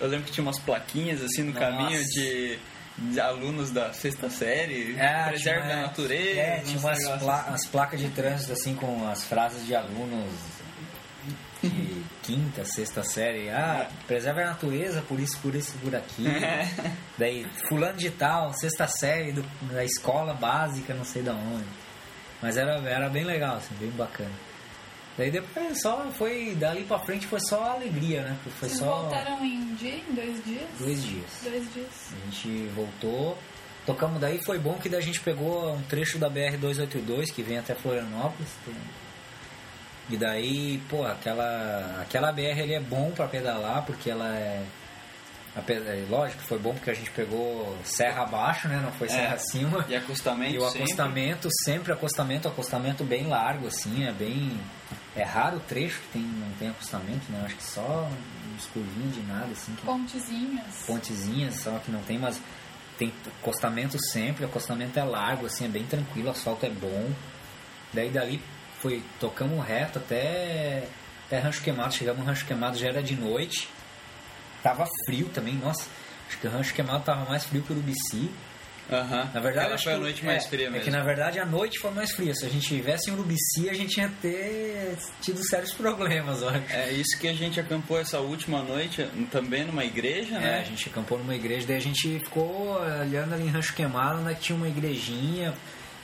Eu 0.00 0.08
lembro 0.08 0.26
que 0.26 0.32
tinha 0.32 0.44
umas 0.44 0.58
plaquinhas 0.58 1.22
assim 1.22 1.42
no 1.42 1.52
Nossa. 1.52 1.66
caminho 1.66 2.04
de, 2.04 2.58
de 2.98 3.18
alunos 3.20 3.70
da 3.72 3.92
sexta 3.92 4.30
série. 4.30 4.94
Preserve 5.28 5.62
tinha- 5.62 5.78
a 5.78 5.82
natureza. 5.82 6.40
É, 6.40 6.60
tinha 6.60 6.78
umas 6.78 7.02
pla 7.18 7.40
assim. 7.40 7.54
as 7.54 7.66
placas 7.66 8.00
de 8.00 8.08
trânsito 8.10 8.52
assim 8.52 8.74
com 8.74 9.08
as 9.08 9.24
frases 9.24 9.66
de 9.66 9.74
alunos 9.74 10.30
de 11.62 12.04
quinta, 12.26 12.64
sexta 12.64 13.02
série. 13.04 13.48
Ah, 13.50 13.88
preserve 14.06 14.42
a 14.42 14.46
natureza, 14.46 15.02
por 15.02 15.18
isso, 15.20 15.38
por 15.38 15.54
isso, 15.54 15.72
por 15.82 15.94
aqui. 15.94 16.24
Daí, 17.16 17.46
fulano 17.68 17.96
de 17.96 18.10
tal, 18.10 18.52
sexta 18.52 18.86
série 18.88 19.32
do- 19.32 19.44
da 19.72 19.84
escola 19.84 20.34
básica, 20.34 20.92
não 20.94 21.04
sei 21.04 21.22
da 21.22 21.32
onde. 21.32 21.64
Mas 22.42 22.56
era, 22.56 22.72
era 22.88 23.08
bem 23.08 23.24
legal, 23.24 23.56
assim, 23.56 23.74
bem 23.76 23.90
bacana. 23.90 24.30
Daí 25.16 25.30
depois 25.30 25.80
só 25.80 26.04
foi, 26.12 26.54
dali 26.60 26.84
pra 26.84 26.98
frente 26.98 27.26
foi 27.26 27.40
só 27.40 27.70
alegria, 27.72 28.22
né? 28.22 28.36
Foi 28.42 28.68
Vocês 28.68 28.78
só 28.80 28.84
voltaram 29.02 29.42
em 29.44 29.56
um 29.58 29.74
dia, 29.74 29.96
em 29.96 30.14
dois 30.14 30.44
dias? 30.44 30.68
dois 30.78 31.02
dias. 31.02 31.30
Dois 31.42 31.72
dias. 31.72 32.12
A 32.12 32.24
gente 32.30 32.68
voltou, 32.74 33.38
tocamos 33.86 34.20
daí, 34.20 34.38
foi 34.44 34.58
bom 34.58 34.74
que 34.74 34.90
daí 34.90 35.00
a 35.00 35.02
gente 35.02 35.20
pegou 35.20 35.72
um 35.72 35.80
trecho 35.84 36.18
da 36.18 36.28
BR-282 36.28 37.30
que 37.32 37.42
vem 37.42 37.56
até 37.58 37.74
Florianópolis. 37.74 38.50
tem- 38.64 38.74
E 40.08 40.16
daí, 40.16 40.80
pô, 40.88 41.04
aquela, 41.04 41.98
aquela 42.00 42.30
BR 42.32 42.60
ali 42.62 42.74
é 42.74 42.80
bom 42.80 43.10
pra 43.10 43.26
pedalar, 43.26 43.84
porque 43.84 44.08
ela 44.10 44.28
é. 44.36 44.62
é, 45.56 46.04
Lógico, 46.08 46.42
foi 46.42 46.58
bom 46.58 46.72
porque 46.74 46.90
a 46.90 46.94
gente 46.94 47.10
pegou 47.10 47.76
serra 47.84 48.22
abaixo, 48.22 48.68
né? 48.68 48.78
Não 48.82 48.92
foi 48.92 49.08
serra 49.08 49.32
É. 49.32 49.34
acima. 49.34 49.84
E 49.88 49.96
acostamento 49.96 50.54
E 50.54 50.58
o 50.58 50.66
sempre. 50.66 50.78
acostamento, 50.82 51.48
sempre 51.64 51.92
acostamento, 51.92 52.46
acostamento 52.48 53.02
bem 53.04 53.26
largo, 53.26 53.66
assim, 53.66 54.04
é 54.06 54.12
bem. 54.12 54.60
É 55.16 55.24
raro 55.24 55.56
o 55.56 55.60
trecho 55.60 56.00
que 56.02 56.08
tem, 56.12 56.22
não 56.22 56.50
tem 56.58 56.68
acostamento, 56.68 57.32
né? 57.32 57.42
Acho 57.46 57.56
que 57.56 57.64
só 57.64 58.08
uns 58.54 58.66
curvinhos 58.66 59.14
de 59.14 59.22
nada, 59.22 59.48
assim, 59.50 59.74
que 59.74 59.82
Pontezinhas. 59.84 60.84
pontezinhas, 60.86 61.54
só 61.56 61.78
que 61.78 61.90
não 61.90 62.02
tem, 62.02 62.18
mas 62.18 62.40
tem 62.98 63.12
acostamento 63.40 63.98
sempre, 64.10 64.44
o 64.44 64.48
acostamento 64.48 64.98
é 64.98 65.02
largo, 65.04 65.46
assim, 65.46 65.64
é 65.64 65.68
bem 65.68 65.84
tranquilo, 65.84 66.28
o 66.28 66.30
asfalto 66.30 66.64
é 66.64 66.70
bom. 66.70 67.10
Daí 67.92 68.10
dali 68.10 68.42
foi, 68.86 69.02
tocamos 69.18 69.66
reto 69.66 69.98
até, 69.98 70.84
até 71.26 71.38
Rancho 71.40 71.60
Queimado, 71.62 71.92
chegamos 71.92 72.20
no 72.20 72.26
Rancho 72.26 72.46
Queimado, 72.46 72.78
já 72.78 72.86
era 72.88 73.02
de 73.02 73.16
noite, 73.16 73.68
tava 74.62 74.86
frio 75.06 75.28
também, 75.34 75.54
nossa, 75.54 75.84
acho 76.28 76.38
que 76.38 76.46
o 76.46 76.50
Rancho 76.50 76.72
Queimado 76.72 77.02
tava 77.04 77.28
mais 77.28 77.44
frio 77.44 77.62
que 77.62 77.72
o 77.72 77.76
Urubici. 77.76 78.30
Aham. 78.88 79.28
Na 79.34 79.40
verdade, 79.40 79.72
acho 79.72 79.82
foi 79.82 79.92
a 79.94 79.96
que- 79.96 80.00
noite 80.02 80.22
é, 80.22 80.26
mais 80.26 80.46
fria 80.46 80.66
É 80.68 80.70
mesmo. 80.70 80.84
que 80.84 80.90
na 80.92 81.02
verdade 81.02 81.40
a 81.40 81.44
noite 81.44 81.80
foi 81.80 81.90
mais 81.90 82.12
fria. 82.12 82.32
Se 82.36 82.46
a 82.46 82.48
gente 82.48 82.68
tivesse 82.68 83.10
em 83.10 83.14
Urubici, 83.14 83.68
a 83.68 83.74
gente 83.74 83.98
ia 83.98 84.08
ter 84.22 84.96
tido 85.20 85.42
sérios 85.42 85.72
problemas, 85.74 86.40
acho. 86.44 86.72
É 86.72 86.92
isso 86.92 87.18
que 87.18 87.26
a 87.26 87.34
gente 87.34 87.58
acampou 87.58 87.98
essa 87.98 88.20
última 88.20 88.62
noite 88.62 89.04
também 89.32 89.64
numa 89.64 89.84
igreja, 89.84 90.36
É, 90.36 90.40
né? 90.40 90.58
a 90.60 90.62
gente 90.62 90.88
acampou 90.88 91.18
numa 91.18 91.34
igreja, 91.34 91.66
daí 91.66 91.78
a 91.78 91.80
gente 91.80 92.20
ficou 92.20 92.80
olhando 93.00 93.34
ali 93.34 93.48
em 93.48 93.50
Rancho 93.50 93.74
Queimado, 93.74 94.20
onde 94.20 94.38
tinha 94.38 94.54
uma 94.54 94.68
igrejinha, 94.68 95.52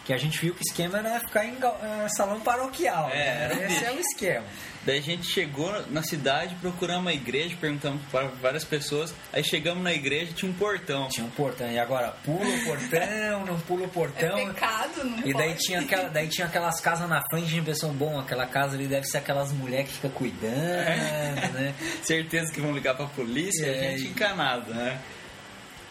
que 0.05 0.13
a 0.13 0.17
gente 0.19 0.39
viu 0.39 0.53
que 0.55 0.61
o 0.61 0.65
esquema 0.69 0.99
era 0.99 1.21
ficar 1.21 1.45
em 1.45 1.57
eh, 1.63 2.09
salão 2.09 2.41
paroquial. 2.41 3.09
É, 3.11 3.15
né? 3.15 3.45
era 3.45 3.73
Esse 3.73 3.85
é 3.85 3.93
o 3.93 4.01
esquema. 4.01 4.45
Daí 4.85 4.99
a 4.99 5.03
gente 5.03 5.29
chegou 5.29 5.71
na 5.91 6.03
cidade, 6.03 6.57
procuramos 6.57 7.03
uma 7.03 7.13
igreja, 7.13 7.57
perguntamos 7.61 8.03
para 8.11 8.27
várias 8.43 8.65
pessoas. 8.65 9.15
Aí 9.33 9.45
chegamos 9.45 9.81
na 9.85 9.93
igreja 9.93 10.33
tinha 10.33 10.51
um 10.51 10.55
portão. 10.55 11.09
Tinha 11.09 11.25
um 11.25 11.31
portão, 11.31 11.71
e 11.71 11.79
agora 11.79 12.09
pula 12.25 12.45
o 12.45 12.65
portão, 12.65 13.47
não 13.47 13.61
pula 13.61 13.85
o 13.85 13.89
portão. 13.89 14.37
É 14.39 14.47
pecado, 14.47 15.05
não 15.05 15.19
E 15.25 15.33
daí 15.33 15.51
pode. 15.51 15.61
tinha, 15.61 15.81
aquela, 15.83 16.09
daí 16.09 16.27
tinha 16.27 16.49
aquelas 16.49 16.81
casas 16.81 17.09
na 17.09 17.23
frente, 17.31 17.45
a 17.47 17.51
gente 17.51 17.65
pensou, 17.65 17.93
bom, 17.93 18.19
aquela 18.19 18.45
casa 18.47 18.75
ali 18.75 18.89
deve 18.89 19.07
ser 19.07 19.19
aquelas 19.19 19.53
mulheres 19.53 19.87
que 19.87 19.95
ficam 19.95 20.11
cuidando, 20.11 21.53
né? 21.55 21.75
Certeza 22.03 22.53
que 22.53 22.61
vão 22.61 22.73
ligar 22.73 22.97
pra 22.97 23.07
polícia, 23.07 23.65
É, 23.65 23.87
a 23.87 23.91
gente 23.93 24.07
e- 24.07 24.09
encanado, 24.11 24.75
né? 24.75 24.99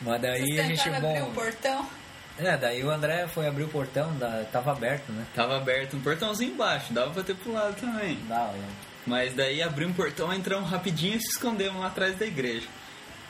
Mas 0.01 0.21
daí 0.21 0.41
Vocês 0.41 0.59
a 0.59 0.63
gente, 0.63 0.83
tentaram 0.83 1.09
abrir 1.09 1.21
bom... 1.21 1.29
o 1.29 1.33
portão? 1.33 1.89
É, 2.37 2.57
daí 2.57 2.83
o 2.83 2.89
André 2.89 3.27
foi 3.27 3.47
abrir 3.47 3.63
o 3.63 3.67
portão, 3.67 4.15
da, 4.17 4.43
tava 4.51 4.71
aberto, 4.71 5.11
né? 5.11 5.25
Tava 5.35 5.57
aberto 5.57 5.95
um 5.95 6.01
portãozinho 6.01 6.53
embaixo, 6.53 6.91
dava 6.93 7.11
pra 7.11 7.23
ter 7.23 7.35
pulado 7.35 7.75
também. 7.79 8.17
Dá, 8.27 8.45
né? 8.53 8.67
Mas 9.05 9.33
daí 9.33 9.61
abrimos 9.61 9.93
um 9.93 9.97
portão, 9.97 10.33
entramos 10.33 10.69
rapidinho 10.69 11.15
e 11.17 11.21
se 11.21 11.29
escondemos 11.31 11.79
lá 11.81 11.87
atrás 11.87 12.15
da 12.17 12.25
igreja. 12.25 12.67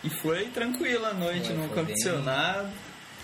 E 0.03 0.09
foi 0.09 0.45
tranquila 0.47 1.09
a 1.09 1.13
noite, 1.13 1.47
Foi, 1.47 1.55
não 1.57 1.67
foi 1.69 1.77
aconteceu 1.79 2.15
bem- 2.17 2.25
nada. 2.25 2.69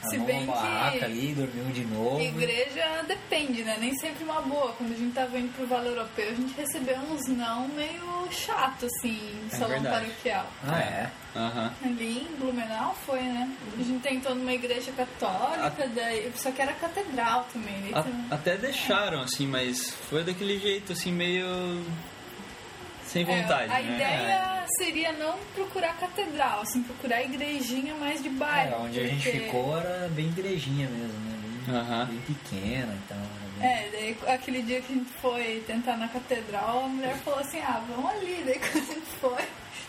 Se 0.09 0.17
bem 0.19 0.43
uma 0.43 0.53
que- 0.53 0.61
barraca 0.61 1.05
ali, 1.05 1.33
dormiu 1.33 1.65
de 1.73 1.85
novo. 1.85 2.19
Igreja 2.21 3.03
depende, 3.07 3.63
né? 3.63 3.77
Nem 3.79 3.95
sempre 3.97 4.23
uma 4.23 4.41
boa. 4.41 4.71
Quando 4.73 4.93
a 4.93 4.97
gente 4.97 5.13
tava 5.13 5.37
indo 5.37 5.53
pro 5.55 5.67
Vale 5.67 5.87
Europeu, 5.89 6.29
a 6.29 6.33
gente 6.33 6.53
recebeu 6.55 6.97
uns 6.97 7.27
não 7.27 7.67
meio 7.69 8.27
chato, 8.31 8.85
assim, 8.85 9.19
É 9.51 9.55
salão 9.55 9.69
verdade. 9.81 10.05
paroquial. 10.05 10.47
Ah, 10.67 10.79
é? 10.79 11.11
Aham. 11.35 11.73
Ali 11.83 12.27
em 12.31 12.35
Blumenau 12.39 12.95
foi, 13.05 13.19
né? 13.21 13.49
A 13.79 13.83
gente 13.83 14.01
tentou 14.01 14.33
numa 14.35 14.53
igreja 14.53 14.91
católica, 14.91 15.87
daí, 15.93 16.31
só 16.35 16.51
que 16.51 16.61
era 16.61 16.73
catedral 16.73 17.47
também. 17.53 17.91
A- 17.93 18.01
também- 18.03 18.25
até 18.31 18.57
deixaram, 18.57 19.21
assim, 19.21 19.45
mas 19.47 19.91
foi 20.09 20.23
daquele 20.23 20.57
jeito, 20.59 20.93
assim, 20.93 21.11
meio. 21.11 21.45
Sem 23.25 23.33
É, 23.35 23.41
vontade, 23.41 23.71
a 23.71 23.79
né? 23.79 23.95
ideia 23.95 24.65
seria 24.77 25.11
não 25.13 25.37
procurar 25.55 25.97
catedral, 25.97 26.61
assim, 26.61 26.83
procurar 26.83 27.21
igrejinha 27.23 27.95
mais 27.95 28.21
de 28.21 28.29
bairro. 28.29 28.73
É, 28.75 28.77
onde 28.77 28.99
a 28.99 29.03
gente 29.07 29.23
porque- 29.23 29.39
ficou 29.39 29.77
era 29.77 30.07
bem 30.09 30.27
igrejinha 30.27 30.87
mesmo, 30.89 31.19
né? 31.19 31.37
Bem, 31.67 32.05
bem 32.05 32.21
pequena 32.21 32.93
e 32.93 33.07
tal. 33.09 33.17
bem- 33.17 33.67
É, 33.69 33.89
daí 33.91 34.17
aquele 34.33 34.61
dia 34.61 34.81
que 34.81 34.93
a 34.93 34.95
gente 34.95 35.11
foi 35.21 35.63
tentar 35.67 35.97
na 35.97 36.07
catedral, 36.07 36.85
a 36.85 36.87
mulher 36.87 37.15
falou 37.25 37.39
assim, 37.39 37.59
ah, 37.59 37.81
vamos 37.89 38.11
ali. 38.11 38.41
Daí 38.45 38.59
quando 38.59 38.83
a 38.83 38.93
gente 38.93 39.05
foi, 39.19 39.43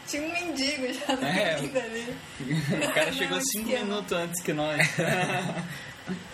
tinha 0.08 0.22
um 0.22 0.32
mendigo 0.32 0.92
já 0.92 1.16
na 1.16 1.28
É. 1.28 1.56
vida 1.56 1.78
ali. 1.80 2.16
O 2.40 2.92
cara 2.94 3.12
chegou 3.12 3.36
Não, 3.36 3.44
cinco 3.44 3.68
esquema. 3.68 3.84
minutos 3.84 4.12
antes 4.12 4.42
que 4.42 4.52
nós. 4.54 4.88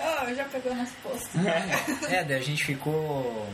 Oh, 0.01 0.32
já 0.34 0.45
pegou 0.45 0.74
nosso 0.74 0.92
posto. 1.03 1.28
É, 2.09 2.22
daí 2.24 2.38
a 2.38 2.40
gente 2.40 2.64
ficou. 2.64 3.47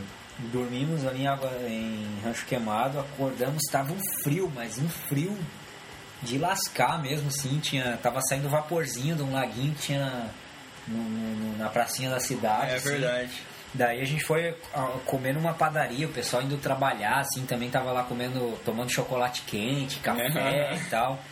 Dormimos 0.53 1.07
ali 1.07 1.23
em, 1.23 1.27
água, 1.27 1.51
em 1.67 2.07
Rancho 2.25 2.47
Queimado, 2.47 2.99
acordamos, 3.01 3.61
tava 3.71 3.93
um 3.93 3.99
frio, 4.23 4.51
mas 4.55 4.79
um 4.79 4.89
frio 4.89 5.37
de 6.23 6.39
lascar 6.39 7.01
mesmo, 7.03 7.29
assim. 7.29 7.59
Tinha, 7.61 7.97
tava 8.03 8.21
saindo 8.23 8.49
vaporzinho 8.49 9.15
de 9.17 9.23
um 9.23 9.33
laguinho 9.33 9.75
que 9.75 9.83
tinha 9.83 10.31
no- 10.89 10.97
no- 10.99 11.59
na 11.59 11.69
pracinha 11.69 12.09
da 12.11 12.19
cidade. 12.21 12.73
É 12.73 12.77
assim. 12.77 12.89
verdade. 12.91 13.33
Daí 13.73 14.01
a 14.01 14.05
gente 14.05 14.25
foi 14.25 14.57
comer 15.07 15.33
numa 15.35 15.55
padaria, 15.55 16.07
o 16.07 16.11
pessoal 16.11 16.43
indo 16.43 16.57
trabalhar, 16.57 17.19
assim, 17.21 17.47
também 17.47 17.71
tava 17.71 17.93
lá 17.93 18.03
comendo, 18.03 18.59
tomando 18.65 18.91
chocolate 18.91 19.43
quente, 19.43 20.01
café 20.01 20.75
e 20.75 20.91
tal. 20.91 21.23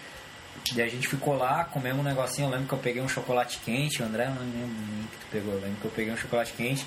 Daí 0.75 0.87
a 0.87 0.89
gente 0.91 1.09
ficou 1.09 1.37
lá, 1.37 1.65
comemos 1.65 2.01
um 2.01 2.05
negocinho, 2.05 2.47
eu 2.47 2.51
lembro 2.53 2.69
que 2.69 2.75
eu 2.75 2.79
peguei 2.79 3.03
um 3.03 3.09
chocolate 3.09 3.59
quente, 3.65 4.03
o 4.03 4.05
André 4.07 4.25
eu 4.27 4.31
não 4.31 4.43
lembro 4.43 4.57
nem 4.57 5.07
que 5.09 5.17
tu 5.17 5.27
pegou, 5.33 5.55
eu 5.55 5.61
lembro 5.61 5.77
que 5.81 5.85
eu 5.87 5.91
peguei 5.91 6.13
um 6.13 6.17
chocolate 6.17 6.53
quente. 6.53 6.87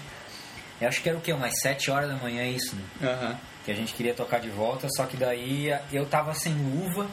Eu 0.81 0.87
acho 0.87 1.01
que 1.01 1.09
era 1.09 1.17
o 1.17 1.21
quê? 1.21 1.31
Umas 1.31 1.53
7 1.61 1.91
horas 1.91 2.09
da 2.09 2.15
manhã 2.15 2.43
isso, 2.43 2.75
né? 2.75 2.83
Aham. 3.03 3.37
Que 3.63 3.71
a 3.71 3.75
gente 3.75 3.93
queria 3.93 4.15
tocar 4.15 4.39
de 4.39 4.49
volta, 4.49 4.87
só 4.95 5.05
que 5.05 5.15
daí 5.15 5.71
eu 5.93 6.05
tava 6.07 6.33
sem 6.33 6.51
luva, 6.53 7.07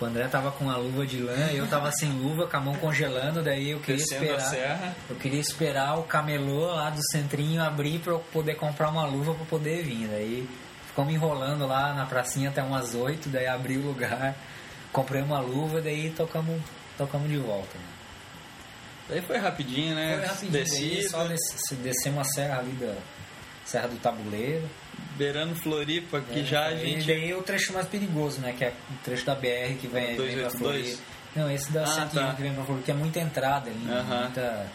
o 0.00 0.04
André 0.06 0.26
tava 0.26 0.50
com 0.50 0.70
a 0.70 0.76
luva 0.76 1.06
de 1.06 1.18
lã, 1.18 1.50
eu 1.52 1.66
tava 1.68 1.92
sem 1.92 2.10
luva, 2.10 2.46
com 2.46 2.56
a 2.56 2.60
mão 2.60 2.74
congelando, 2.76 3.42
daí 3.42 3.70
eu 3.70 3.80
queria 3.80 4.02
Descendo 4.02 4.34
esperar. 4.34 4.94
Eu 5.10 5.16
queria 5.16 5.40
esperar 5.40 5.98
o 5.98 6.04
camelô 6.04 6.74
lá 6.74 6.88
do 6.88 7.00
centrinho 7.10 7.62
abrir 7.62 7.98
pra 7.98 8.14
eu 8.14 8.18
poder 8.18 8.54
comprar 8.54 8.88
uma 8.88 9.04
luva 9.04 9.34
pra 9.34 9.44
poder 9.44 9.84
vir. 9.84 10.08
Daí 10.08 10.48
ficamos 10.86 11.12
enrolando 11.12 11.66
lá 11.66 11.92
na 11.92 12.06
pracinha 12.06 12.48
até 12.48 12.62
umas 12.62 12.94
8, 12.94 13.28
daí 13.28 13.46
abri 13.46 13.76
o 13.76 13.82
lugar, 13.82 14.34
comprei 14.90 15.20
uma 15.20 15.38
luva, 15.38 15.82
daí 15.82 16.10
tocamos, 16.10 16.60
tocamos 16.96 17.28
de 17.28 17.36
volta. 17.36 17.76
Né? 17.76 17.91
Daí 19.12 19.20
foi 19.22 19.36
rapidinho, 19.36 19.94
né? 19.94 20.16
Foi 20.16 20.26
rapidinho, 20.26 20.52
Descido. 20.52 21.10
só 21.10 21.24
des- 21.26 21.76
descemos 21.82 22.20
a 22.26 22.30
serra 22.32 22.58
ali 22.60 22.72
da 22.72 22.94
Serra 23.64 23.88
do 23.88 23.96
Tabuleiro. 23.96 24.68
beirando 25.16 25.54
Floripa, 25.54 26.20
que 26.20 26.40
É, 26.40 26.44
já 26.44 26.66
a 26.66 26.72
e 26.72 26.78
gente. 26.94 27.06
daí 27.06 27.30
é 27.30 27.36
o 27.36 27.42
trecho 27.42 27.72
mais 27.74 27.86
perigoso, 27.86 28.40
né? 28.40 28.54
Que 28.56 28.64
é 28.64 28.68
o 28.90 29.04
trecho 29.04 29.24
da 29.26 29.34
BR 29.34 29.76
que 29.78 29.86
vem, 29.86 30.06
vem 30.06 30.16
pra 30.16 30.24
282? 30.24 30.58
Floripa. 30.58 31.02
Não, 31.36 31.50
esse 31.50 31.70
da 31.70 31.82
Ah, 31.82 31.86
101 31.86 32.26
tá. 32.28 32.34
que 32.34 32.42
vem 32.42 32.54
pra 32.54 32.64
Floripa, 32.64 32.84
que 32.86 32.90
é 32.90 32.94
muita 32.94 33.20
entrada 33.20 33.68
ali, 33.70 33.78
né? 33.78 33.94
Aham. 34.00 34.20
muita, 34.22 34.66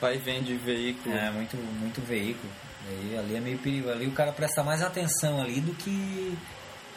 Vai 0.00 0.14
e 0.14 0.18
vem 0.18 0.42
de 0.42 0.54
veículo. 0.54 1.14
é, 1.14 1.30
muito, 1.30 1.56
muito 1.56 2.00
veículo. 2.00 2.50
Daí 2.86 3.18
ali 3.18 3.36
é 3.36 3.40
meio 3.40 3.58
perigo. 3.58 3.90
Ali 3.90 4.06
o 4.06 4.12
cara 4.12 4.32
presta 4.32 4.62
mais 4.62 4.80
atenção 4.82 5.42
ali 5.42 5.60
do 5.60 5.74
que 5.74 6.38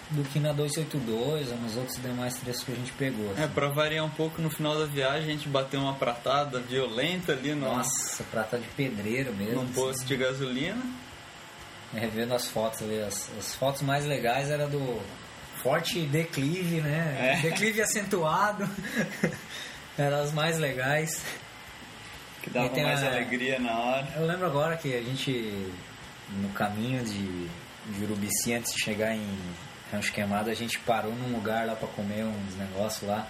do 0.10 0.24
que 0.24 0.39
na 0.39 0.51
282 0.54 1.51
ou 1.51 1.58
nos 1.58 1.78
outros 1.78 2.01
demais 2.01 2.36
trechos 2.36 2.64
que 2.64 2.72
a 2.72 2.76
gente 2.76 2.91
pegou. 2.93 3.34
É, 3.38 3.43
assim. 3.43 3.54
pra 3.54 3.70
variar 3.70 4.06
um 4.06 4.10
pouco, 4.10 4.41
no 4.41 4.49
final 4.49 4.78
da 4.78 4.86
viagem 4.86 5.30
a 5.30 5.32
gente 5.32 5.47
bateu 5.49 5.80
uma 5.80 5.93
pratada 5.93 6.60
violenta 6.60 7.32
ali 7.32 7.54
no, 7.56 7.68
Nossa, 7.68 8.24
prata 8.26 8.58
de 8.58 8.68
pedreiro 8.70 9.34
mesmo. 9.34 9.56
num 9.56 9.64
assim. 9.64 9.74
posto 9.74 10.06
de 10.06 10.18
gasolina. 10.18 10.84
Revendo 11.93 12.34
as 12.34 12.47
fotos 12.47 12.82
ali, 12.82 12.99
as, 13.01 13.30
as 13.38 13.54
fotos 13.54 13.84
mais 13.84 14.04
legais 14.06 14.49
era 14.49 14.68
do 14.68 14.99
forte 15.62 16.01
declive, 16.01 16.82
né? 16.82 17.38
É. 17.38 17.41
Declive 17.49 17.82
acentuado. 17.82 18.68
Eram 19.97 20.22
as 20.22 20.34
mais 20.34 20.58
legais. 20.58 21.24
Que 22.41 22.49
dava 22.49 22.76
mais 22.76 23.04
alegria 23.04 23.60
na 23.60 23.80
hora. 23.80 24.08
Eu 24.18 24.26
lembro 24.26 24.45
agora 24.45 24.76
que 24.76 24.93
a 24.93 25.01
gente, 25.01 25.72
no 26.32 26.49
caminho 26.49 27.04
de, 27.04 27.47
de 27.93 28.04
Urubici, 28.04 28.54
antes 28.54 28.74
de 28.74 28.82
chegar 28.82 29.16
em 29.16 29.38
Rancho 29.94 30.12
Queimado, 30.12 30.50
a 30.50 30.54
gente 30.54 30.80
parou 30.80 31.14
num 31.14 31.34
lugar 31.36 31.66
lá 31.68 31.76
pra 31.76 31.88
comer 31.89 32.24
uns 32.24 32.56
negócios 32.58 33.08
lá. 33.08 33.28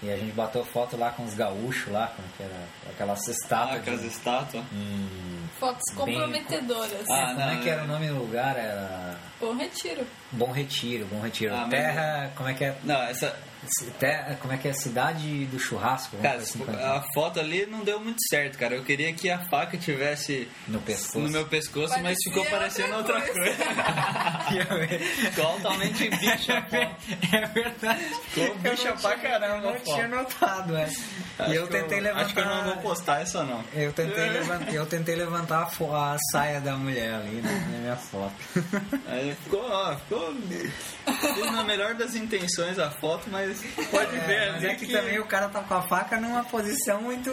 E 0.00 0.12
a 0.12 0.16
gente 0.16 0.30
bateu 0.32 0.64
foto 0.64 0.96
lá 0.96 1.10
com 1.10 1.24
os 1.24 1.34
gaúchos 1.34 1.92
lá, 1.92 2.12
como 2.14 2.28
que 2.36 2.42
era 2.44 2.54
aquelas 2.88 3.18
Ah, 3.26 3.30
estátuas. 3.32 3.80
aquelas 3.80 4.00
de- 4.02 4.06
estátuas. 4.06 4.64
em- 4.72 5.48
Fotos 5.58 5.82
Bem- 5.88 5.96
comprometedoras. 6.14 7.10
Ah, 7.10 7.26
como 7.34 7.40
é 7.40 7.54
não, 7.54 7.62
que 7.62 7.68
era 7.68 7.80
é. 7.80 7.84
o 7.84 7.86
nome 7.88 8.06
do 8.06 8.14
lugar? 8.18 8.56
Era 8.56 9.16
Bom 9.40 9.56
retiro. 9.56 10.06
Bom 10.30 10.52
Retiro, 10.52 11.04
Bom 11.06 11.20
Retiro. 11.20 11.52
Ah, 11.54 11.60
mas- 11.62 11.70
Terra, 11.70 12.30
como 12.36 12.48
é 12.48 12.54
que 12.54 12.64
é? 12.64 12.76
Não, 12.84 13.02
essa. 13.02 13.34
Terra, 13.98 14.36
como 14.40 14.52
é 14.52 14.56
que 14.56 14.68
é? 14.68 14.72
Cidade 14.72 15.44
do 15.46 15.58
churrasco. 15.58 16.16
vamos 16.16 16.22
Cara, 16.22 16.38
assim, 16.38 16.62
a 16.84 17.02
foto 17.14 17.40
ali 17.40 17.66
não 17.66 17.80
deu 17.84 18.00
muito 18.00 18.18
certo, 18.28 18.58
cara. 18.58 18.74
Eu 18.74 18.84
queria 18.84 19.12
que 19.12 19.28
a 19.30 19.38
faca 19.48 19.76
tivesse 19.76 20.48
no 20.66 20.80
pescoço. 20.80 21.18
no 21.18 21.28
meu 21.30 21.46
pescoço, 21.46 21.94
mas 21.94 22.02
Parecia 22.02 22.32
ficou 22.32 22.44
parecendo 22.46 22.94
outra 22.96 23.14
outra 23.18 23.32
coisa. 23.32 23.56
ficou 25.30 25.46
altamente 25.46 26.08
bicha 26.10 26.58
a 26.58 26.62
foto. 26.62 26.96
É 27.32 27.46
verdade. 27.46 28.04
Ficou 28.30 28.54
bicha 28.56 28.92
pra 28.94 29.16
caramba 29.18 29.66
Eu 29.66 29.70
a 29.70 29.72
não 29.74 29.80
tinha 29.84 30.08
notado, 30.08 30.76
é. 30.76 30.84
Acho 31.38 31.52
E 31.52 31.54
eu 31.56 31.66
que 31.66 31.72
tentei 31.72 32.00
levantar. 32.00 32.24
Acho 32.24 32.34
que 32.34 32.40
eu 32.40 32.46
não 32.46 32.64
vou 32.64 32.76
postar 32.78 33.20
essa 33.22 33.44
não. 33.44 33.64
Eu 33.74 33.92
tentei, 33.92 34.28
levantar, 34.30 34.74
eu 34.74 34.86
tentei 34.86 35.14
levantar 35.14 35.62
a, 35.62 35.66
fo- 35.66 35.94
a 35.94 36.16
saia 36.32 36.60
da 36.60 36.76
mulher 36.76 37.14
ali 37.14 37.36
né, 37.40 37.68
na 37.70 37.78
minha 37.78 37.96
foto. 37.96 38.34
Aí 39.06 39.36
ficou, 39.44 39.62
ó, 39.70 39.96
ficou. 39.96 40.34
Na 41.52 41.64
melhor 41.64 41.94
das 41.94 42.14
intenções 42.14 42.78
a 42.78 42.90
foto, 42.90 43.28
mas 43.30 43.57
pode 43.90 44.18
ver 44.20 44.32
É, 44.36 44.46
mas 44.52 44.56
ali 44.64 44.66
é 44.66 44.74
que, 44.74 44.86
também 44.92 45.18
o 45.18 45.26
cara 45.26 45.48
tá 45.48 45.60
com 45.62 45.74
a 45.74 45.82
faca 45.82 46.16
numa 46.20 46.44
posição 46.44 47.00
muito. 47.02 47.30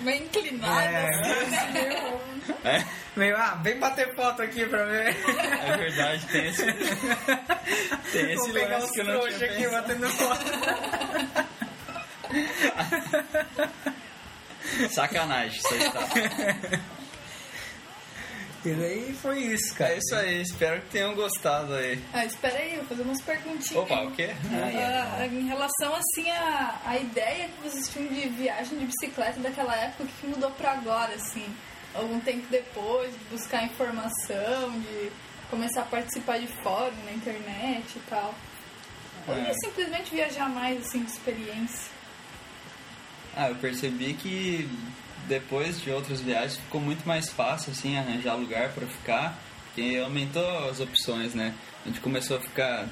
Bem 0.00 0.22
inclinada, 0.22 0.84
É. 0.84 1.08
assim, 1.42 1.72
meio- 1.72 2.20
É, 2.64 2.84
Meio, 3.16 3.36
ah, 3.36 3.58
vem 3.62 3.78
bater 3.80 4.14
foto 4.14 4.42
aqui 4.42 4.64
pra 4.66 4.84
ver. 4.84 5.16
é 5.66 5.76
verdade, 5.76 6.24
tem 6.26 6.46
esse. 6.48 6.64
Tem 8.12 8.32
esse 8.32 8.36
Vou 8.36 8.52
pegar 8.52 8.78
os 8.78 8.90
que 8.92 9.00
eu 9.00 9.04
não 9.04 9.20
trouxas 9.20 9.38
tinha 9.38 9.50
aqui 9.50 9.62
pensado. 9.64 9.82
batendo 9.82 10.08
foto. 10.10 10.44
Sacanagem, 14.90 15.58
isso 15.58 15.74
aí 15.74 15.90
tá. 15.90 16.00
E 18.64 18.70
daí 18.70 19.14
foi 19.22 19.38
isso, 19.38 19.72
cara. 19.74 19.92
É 19.94 19.98
isso 19.98 20.14
aí, 20.16 20.42
espero 20.42 20.80
que 20.82 20.88
tenham 20.90 21.14
gostado 21.14 21.74
aí. 21.74 22.02
Ah, 22.12 22.24
espera 22.24 22.58
aí, 22.58 22.72
eu 22.72 22.78
vou 22.78 22.86
fazer 22.86 23.02
umas 23.02 23.22
perguntinhas. 23.22 23.76
Opa, 23.76 24.02
o 24.02 24.10
quê? 24.12 24.30
Ah, 24.52 25.24
em 25.26 25.46
relação 25.46 25.94
assim 25.94 26.28
a, 26.30 26.80
a 26.84 26.96
ideia 26.98 27.48
que 27.48 27.68
vocês 27.68 27.88
tinham 27.88 28.08
de 28.12 28.28
viagem 28.30 28.78
de 28.78 28.86
bicicleta 28.86 29.38
daquela 29.40 29.74
época, 29.76 30.04
o 30.04 30.06
que 30.06 30.26
mudou 30.26 30.50
pra 30.52 30.72
agora, 30.72 31.14
assim? 31.14 31.46
Algum 31.94 32.18
tempo 32.20 32.46
depois, 32.50 33.12
de 33.12 33.24
buscar 33.30 33.64
informação, 33.64 34.70
de 34.80 35.10
começar 35.50 35.82
a 35.82 35.86
participar 35.86 36.38
de 36.38 36.48
fórum 36.62 36.96
na 37.04 37.12
internet 37.12 37.84
e 37.96 38.00
tal. 38.10 38.34
Ou 39.28 39.34
É. 39.36 39.40
de 39.50 39.54
simplesmente 39.60 40.10
viajar 40.14 40.48
mais, 40.48 40.84
assim, 40.84 41.04
de 41.04 41.10
experiência. 41.12 41.90
Ah, 43.36 43.48
eu 43.50 43.54
percebi 43.56 44.14
que 44.14 44.68
depois 45.28 45.80
de 45.80 45.90
outras 45.90 46.20
viagens 46.20 46.56
ficou 46.56 46.80
muito 46.80 47.06
mais 47.06 47.30
fácil 47.30 47.72
assim 47.72 47.96
arranjar 47.96 48.34
lugar 48.34 48.72
para 48.72 48.86
ficar, 48.86 49.38
porque 49.66 49.98
aumentou 49.98 50.68
as 50.68 50.80
opções, 50.80 51.34
né? 51.34 51.54
A 51.84 51.88
gente 51.88 52.00
começou 52.00 52.38
a 52.38 52.40
ficar 52.40 52.88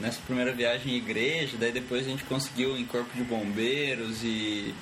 nessa 0.00 0.20
primeira 0.20 0.52
viagem 0.52 0.94
em 0.94 0.96
igreja, 0.96 1.56
daí 1.58 1.72
depois 1.72 2.06
a 2.06 2.10
gente 2.10 2.24
conseguiu 2.24 2.76
em 2.76 2.84
corpo 2.84 3.10
de 3.14 3.22
bombeiros 3.22 4.22
e, 4.22 4.74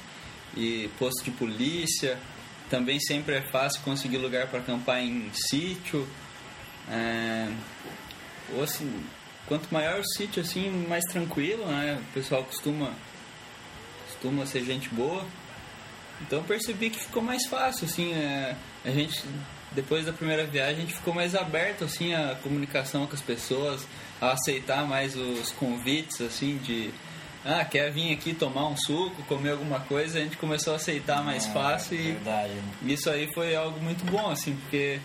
e 0.56 0.90
posto 0.98 1.24
de 1.24 1.30
polícia. 1.30 2.18
Também 2.68 3.00
sempre 3.00 3.36
é 3.36 3.42
fácil 3.50 3.80
conseguir 3.82 4.18
lugar 4.18 4.48
para 4.48 4.60
acampar 4.60 5.02
em 5.02 5.30
sítio. 5.32 6.06
É, 6.88 7.48
ou 8.54 8.62
assim, 8.62 9.02
quanto 9.46 9.72
maior 9.72 10.00
o 10.00 10.04
sítio, 10.16 10.42
assim, 10.42 10.70
mais 10.88 11.04
tranquilo, 11.04 11.66
né? 11.66 12.00
O 12.00 12.12
pessoal 12.12 12.44
costuma 12.44 12.92
costuma 14.06 14.46
ser 14.46 14.64
gente 14.64 14.88
boa. 14.90 15.26
Então 16.22 16.38
eu 16.38 16.44
percebi 16.44 16.90
que 16.90 16.98
ficou 17.00 17.22
mais 17.22 17.46
fácil, 17.46 17.84
assim, 17.86 18.12
é, 18.14 18.54
a 18.84 18.90
gente 18.90 19.22
depois 19.72 20.04
da 20.04 20.12
primeira 20.12 20.44
viagem 20.44 20.76
a 20.76 20.80
gente 20.80 20.92
ficou 20.94 21.14
mais 21.14 21.34
aberto 21.34 21.84
assim 21.84 22.12
à 22.14 22.34
comunicação 22.42 23.06
com 23.06 23.14
as 23.14 23.22
pessoas, 23.22 23.86
a 24.20 24.32
aceitar 24.32 24.86
mais 24.86 25.16
os 25.16 25.50
convites 25.52 26.20
assim 26.20 26.58
de 26.58 26.90
ah, 27.44 27.64
quer 27.64 27.90
vir 27.90 28.12
aqui 28.12 28.34
tomar 28.34 28.68
um 28.68 28.76
suco, 28.76 29.22
comer 29.24 29.52
alguma 29.52 29.80
coisa, 29.80 30.18
a 30.18 30.22
gente 30.22 30.36
começou 30.36 30.74
a 30.74 30.76
aceitar 30.76 31.24
mais 31.24 31.46
É, 31.46 31.50
fácil 31.52 31.98
e 31.98 32.12
Verdade. 32.12 32.52
isso 32.86 33.08
aí 33.10 33.32
foi 33.34 33.56
algo 33.56 33.80
muito 33.80 34.04
bom, 34.04 34.30
assim, 34.30 34.54
porque 34.56 35.00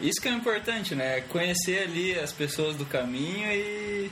isso 0.00 0.20
que 0.22 0.28
é 0.28 0.32
importante, 0.32 0.94
né? 0.94 1.20
Conhecer 1.22 1.82
ali 1.82 2.18
as 2.18 2.32
pessoas 2.32 2.76
do 2.76 2.86
caminho 2.86 3.50
e 3.52 4.10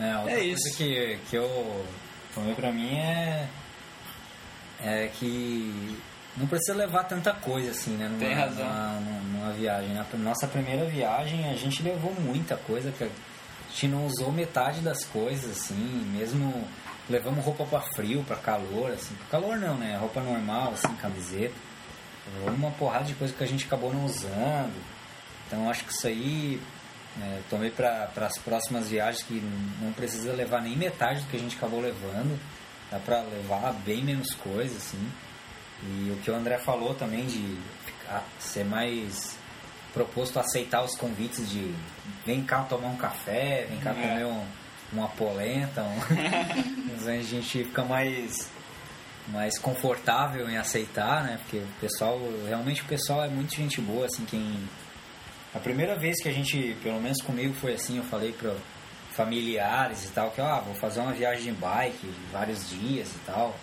É, 0.00 0.16
outra 0.16 0.32
É 0.32 0.44
isso. 0.44 0.76
que, 0.76 1.18
que 1.30 1.36
eu 1.36 1.86
tomei 2.34 2.54
pra 2.54 2.72
mim 2.72 2.96
é, 2.96 3.46
é 4.82 5.08
que 5.08 5.96
não 6.36 6.46
precisa 6.46 6.76
levar 6.76 7.04
tanta 7.04 7.32
coisa 7.32 7.70
assim, 7.70 7.92
né? 7.96 8.08
Numa, 8.08 8.18
Tem 8.18 8.34
razão. 8.34 8.66
Numa, 8.66 9.20
numa 9.20 9.52
viagem. 9.52 9.94
Na 9.94 10.04
nossa 10.18 10.46
primeira 10.46 10.84
viagem 10.86 11.48
a 11.50 11.54
gente 11.54 11.82
levou 11.82 12.14
muita 12.14 12.56
coisa, 12.56 12.90
que 12.90 13.04
a 13.04 13.10
gente 13.70 13.88
não 13.88 14.06
usou 14.06 14.32
metade 14.32 14.80
das 14.80 15.04
coisas, 15.04 15.50
assim, 15.50 16.04
mesmo 16.12 16.66
levamos 17.08 17.44
roupa 17.44 17.64
pra 17.64 17.80
frio, 17.80 18.24
pra 18.24 18.36
calor, 18.36 18.90
assim. 18.92 19.14
Pra 19.14 19.40
calor 19.40 19.58
não, 19.58 19.76
né? 19.76 19.96
Roupa 19.98 20.20
normal, 20.20 20.72
assim, 20.72 20.94
camiseta. 20.96 21.54
Levamos 22.38 22.58
uma 22.58 22.70
porrada 22.72 23.04
de 23.04 23.14
coisa 23.14 23.34
que 23.34 23.44
a 23.44 23.46
gente 23.46 23.66
acabou 23.66 23.92
não 23.92 24.04
usando. 24.04 24.74
Então 25.46 25.68
acho 25.68 25.84
que 25.84 25.92
isso 25.92 26.06
aí 26.06 26.60
é, 27.20 27.40
tomei 27.50 27.70
para 27.70 28.10
as 28.16 28.38
próximas 28.38 28.88
viagens 28.88 29.22
que 29.22 29.42
não 29.80 29.92
precisa 29.92 30.32
levar 30.32 30.62
nem 30.62 30.76
metade 30.76 31.20
do 31.20 31.26
que 31.26 31.36
a 31.36 31.40
gente 31.40 31.56
acabou 31.56 31.80
levando. 31.80 32.38
Dá 32.92 32.98
para 32.98 33.22
levar 33.22 33.72
bem 33.84 34.04
menos 34.04 34.32
coisa, 34.34 34.76
assim. 34.76 35.02
E 35.82 36.10
o 36.10 36.16
que 36.22 36.30
o 36.30 36.34
André 36.34 36.58
falou 36.58 36.94
também 36.94 37.24
de 37.26 37.56
ficar- 37.86 38.22
ser 38.38 38.64
mais 38.64 39.36
proposto 39.92 40.36
a 40.38 40.40
aceitar 40.42 40.84
os 40.84 40.94
convites 40.94 41.50
de 41.50 41.74
vem 42.24 42.44
cá 42.44 42.62
tomar 42.62 42.88
um 42.88 42.96
café, 42.96 43.66
vem 43.68 43.80
cá 43.80 43.90
É. 43.90 43.94
comer 43.94 44.26
um, 44.26 44.44
uma 44.92 45.08
polenta. 45.08 45.82
Um... 45.82 45.98
a 47.08 47.22
gente 47.22 47.64
fica 47.64 47.82
mais 47.84 48.48
mais 49.28 49.56
confortável 49.58 50.48
em 50.50 50.56
aceitar, 50.56 51.22
né? 51.24 51.38
Porque 51.42 51.58
o 51.58 51.66
pessoal, 51.80 52.20
realmente 52.46 52.82
o 52.82 52.84
pessoal 52.86 53.24
é 53.24 53.28
muito 53.28 53.54
gente 53.54 53.80
boa, 53.80 54.04
assim, 54.06 54.24
quem 54.24 54.68
a 55.54 55.58
primeira 55.60 55.96
vez 55.96 56.20
que 56.22 56.28
a 56.28 56.32
gente, 56.32 56.76
pelo 56.82 57.00
menos 57.00 57.22
comigo 57.22 57.54
foi 57.54 57.74
assim, 57.74 57.98
eu 57.98 58.04
falei 58.04 58.32
para 58.32 58.54
familiares 59.14 60.04
e 60.04 60.08
tal, 60.08 60.30
que 60.30 60.40
ah, 60.40 60.60
vou 60.60 60.74
fazer 60.74 61.00
uma 61.00 61.12
viagem 61.12 61.52
de 61.52 61.60
bike, 61.60 62.12
vários 62.32 62.68
dias 62.68 63.08
e 63.14 63.18
tal, 63.26 63.54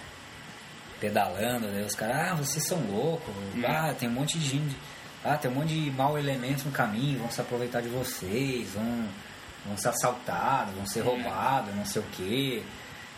pedalando, 1.00 1.68
daí 1.68 1.84
os 1.84 1.96
caras, 1.96 2.32
ah, 2.32 2.36
vocês 2.36 2.66
são 2.68 2.80
loucos, 2.92 3.34
ah, 3.66 3.94
tem 3.98 4.10
um 4.10 4.14
monte 4.14 4.38
de 4.38 4.46
gente, 4.50 4.76
ah, 5.24 5.38
tem 5.38 5.50
um 5.50 5.56
monte 5.56 5.70
de 5.74 5.92
mau 5.92 6.18
elementos 6.18 6.64
no 6.66 6.72
caminho, 6.72 7.20
vão 7.20 7.32
se 7.32 7.40
aproveitar 7.42 7.82
de 7.82 7.88
vocês, 7.90 8.70
vão, 8.74 9.06
vão 9.66 9.78
ser 9.78 9.90
assaltados, 9.90 10.74
vão 10.76 10.86
ser 10.86 11.02
roubados, 11.02 11.74
não 11.76 11.86
sei 11.86 12.02
o 12.02 12.06
quê. 12.12 12.64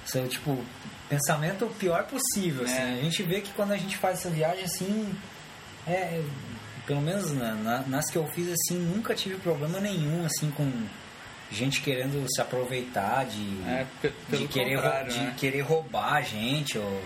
Isso 0.05 0.17
é, 0.17 0.27
tipo, 0.27 0.63
pensamento 1.09 1.65
o 1.65 1.69
pior 1.75 2.03
possível, 2.05 2.63
assim. 2.65 2.73
É. 2.75 2.99
A 2.99 3.03
gente 3.03 3.21
vê 3.23 3.41
que 3.41 3.51
quando 3.53 3.71
a 3.71 3.77
gente 3.77 3.97
faz 3.97 4.19
essa 4.19 4.29
viagem, 4.29 4.63
assim, 4.63 5.13
é, 5.87 6.21
pelo 6.87 7.01
menos 7.01 7.31
na- 7.31 7.53
na- 7.55 7.81
nas 7.87 8.09
que 8.09 8.17
eu 8.17 8.27
fiz, 8.33 8.47
assim, 8.51 8.77
nunca 8.79 9.13
tive 9.13 9.35
problema 9.37 9.79
nenhum, 9.79 10.25
assim, 10.25 10.49
com 10.51 10.71
gente 11.51 11.81
querendo 11.81 12.25
se 12.33 12.41
aproveitar 12.41 13.25
de, 13.25 13.61
é, 13.67 13.85
de, 14.29 14.47
querer, 14.47 14.79
de 15.07 15.19
né? 15.19 15.33
querer 15.37 15.61
roubar 15.61 16.13
a 16.15 16.21
gente, 16.21 16.77
ou 16.77 17.01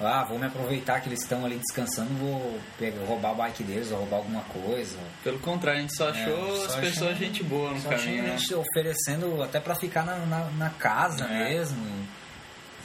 ah, 0.00 0.22
vou 0.24 0.38
me 0.38 0.46
aproveitar 0.46 1.00
que 1.00 1.08
eles 1.08 1.20
estão 1.22 1.44
ali 1.44 1.56
descansando, 1.58 2.10
vou 2.14 2.60
pegar, 2.78 3.04
roubar 3.04 3.30
a 3.30 3.34
bike 3.34 3.64
deles, 3.64 3.90
ou 3.90 3.98
roubar 3.98 4.18
alguma 4.18 4.42
coisa. 4.42 4.96
Pelo 5.24 5.40
contrário, 5.40 5.80
a 5.80 5.82
gente 5.82 5.96
só 5.96 6.10
achou 6.10 6.62
É, 6.62 6.66
as 6.66 6.72
só 6.72 6.80
pessoas 6.80 7.18
gente 7.18 7.42
boa 7.42 7.72
no 7.72 7.80
Só 7.80 7.88
caminho, 7.88 8.22
né? 8.22 8.36
gente 8.38 8.54
oferecendo 8.54 9.42
até 9.42 9.58
pra 9.58 9.74
ficar 9.74 10.04
na, 10.04 10.16
na, 10.18 10.44
na 10.52 10.70
casa 10.70 11.24
É. 11.24 11.50
mesmo. 11.50 12.06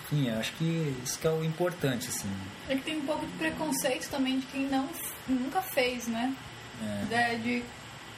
Enfim, 0.06 0.30
eu 0.30 0.40
acho 0.40 0.54
que 0.54 0.96
isso 1.04 1.20
que 1.20 1.28
é 1.28 1.30
o 1.30 1.44
importante, 1.44 2.08
assim. 2.10 2.30
É 2.68 2.76
que 2.76 2.82
tem 2.82 2.98
um 2.98 3.06
pouco 3.06 3.26
de 3.26 3.32
preconceito 3.34 4.10
também 4.10 4.40
de 4.40 4.46
quem 4.48 4.68
não, 4.68 4.90
nunca 5.28 5.62
fez, 5.62 6.08
né? 6.08 6.34
É. 7.12 7.36
De, 7.36 7.44
de 7.44 7.64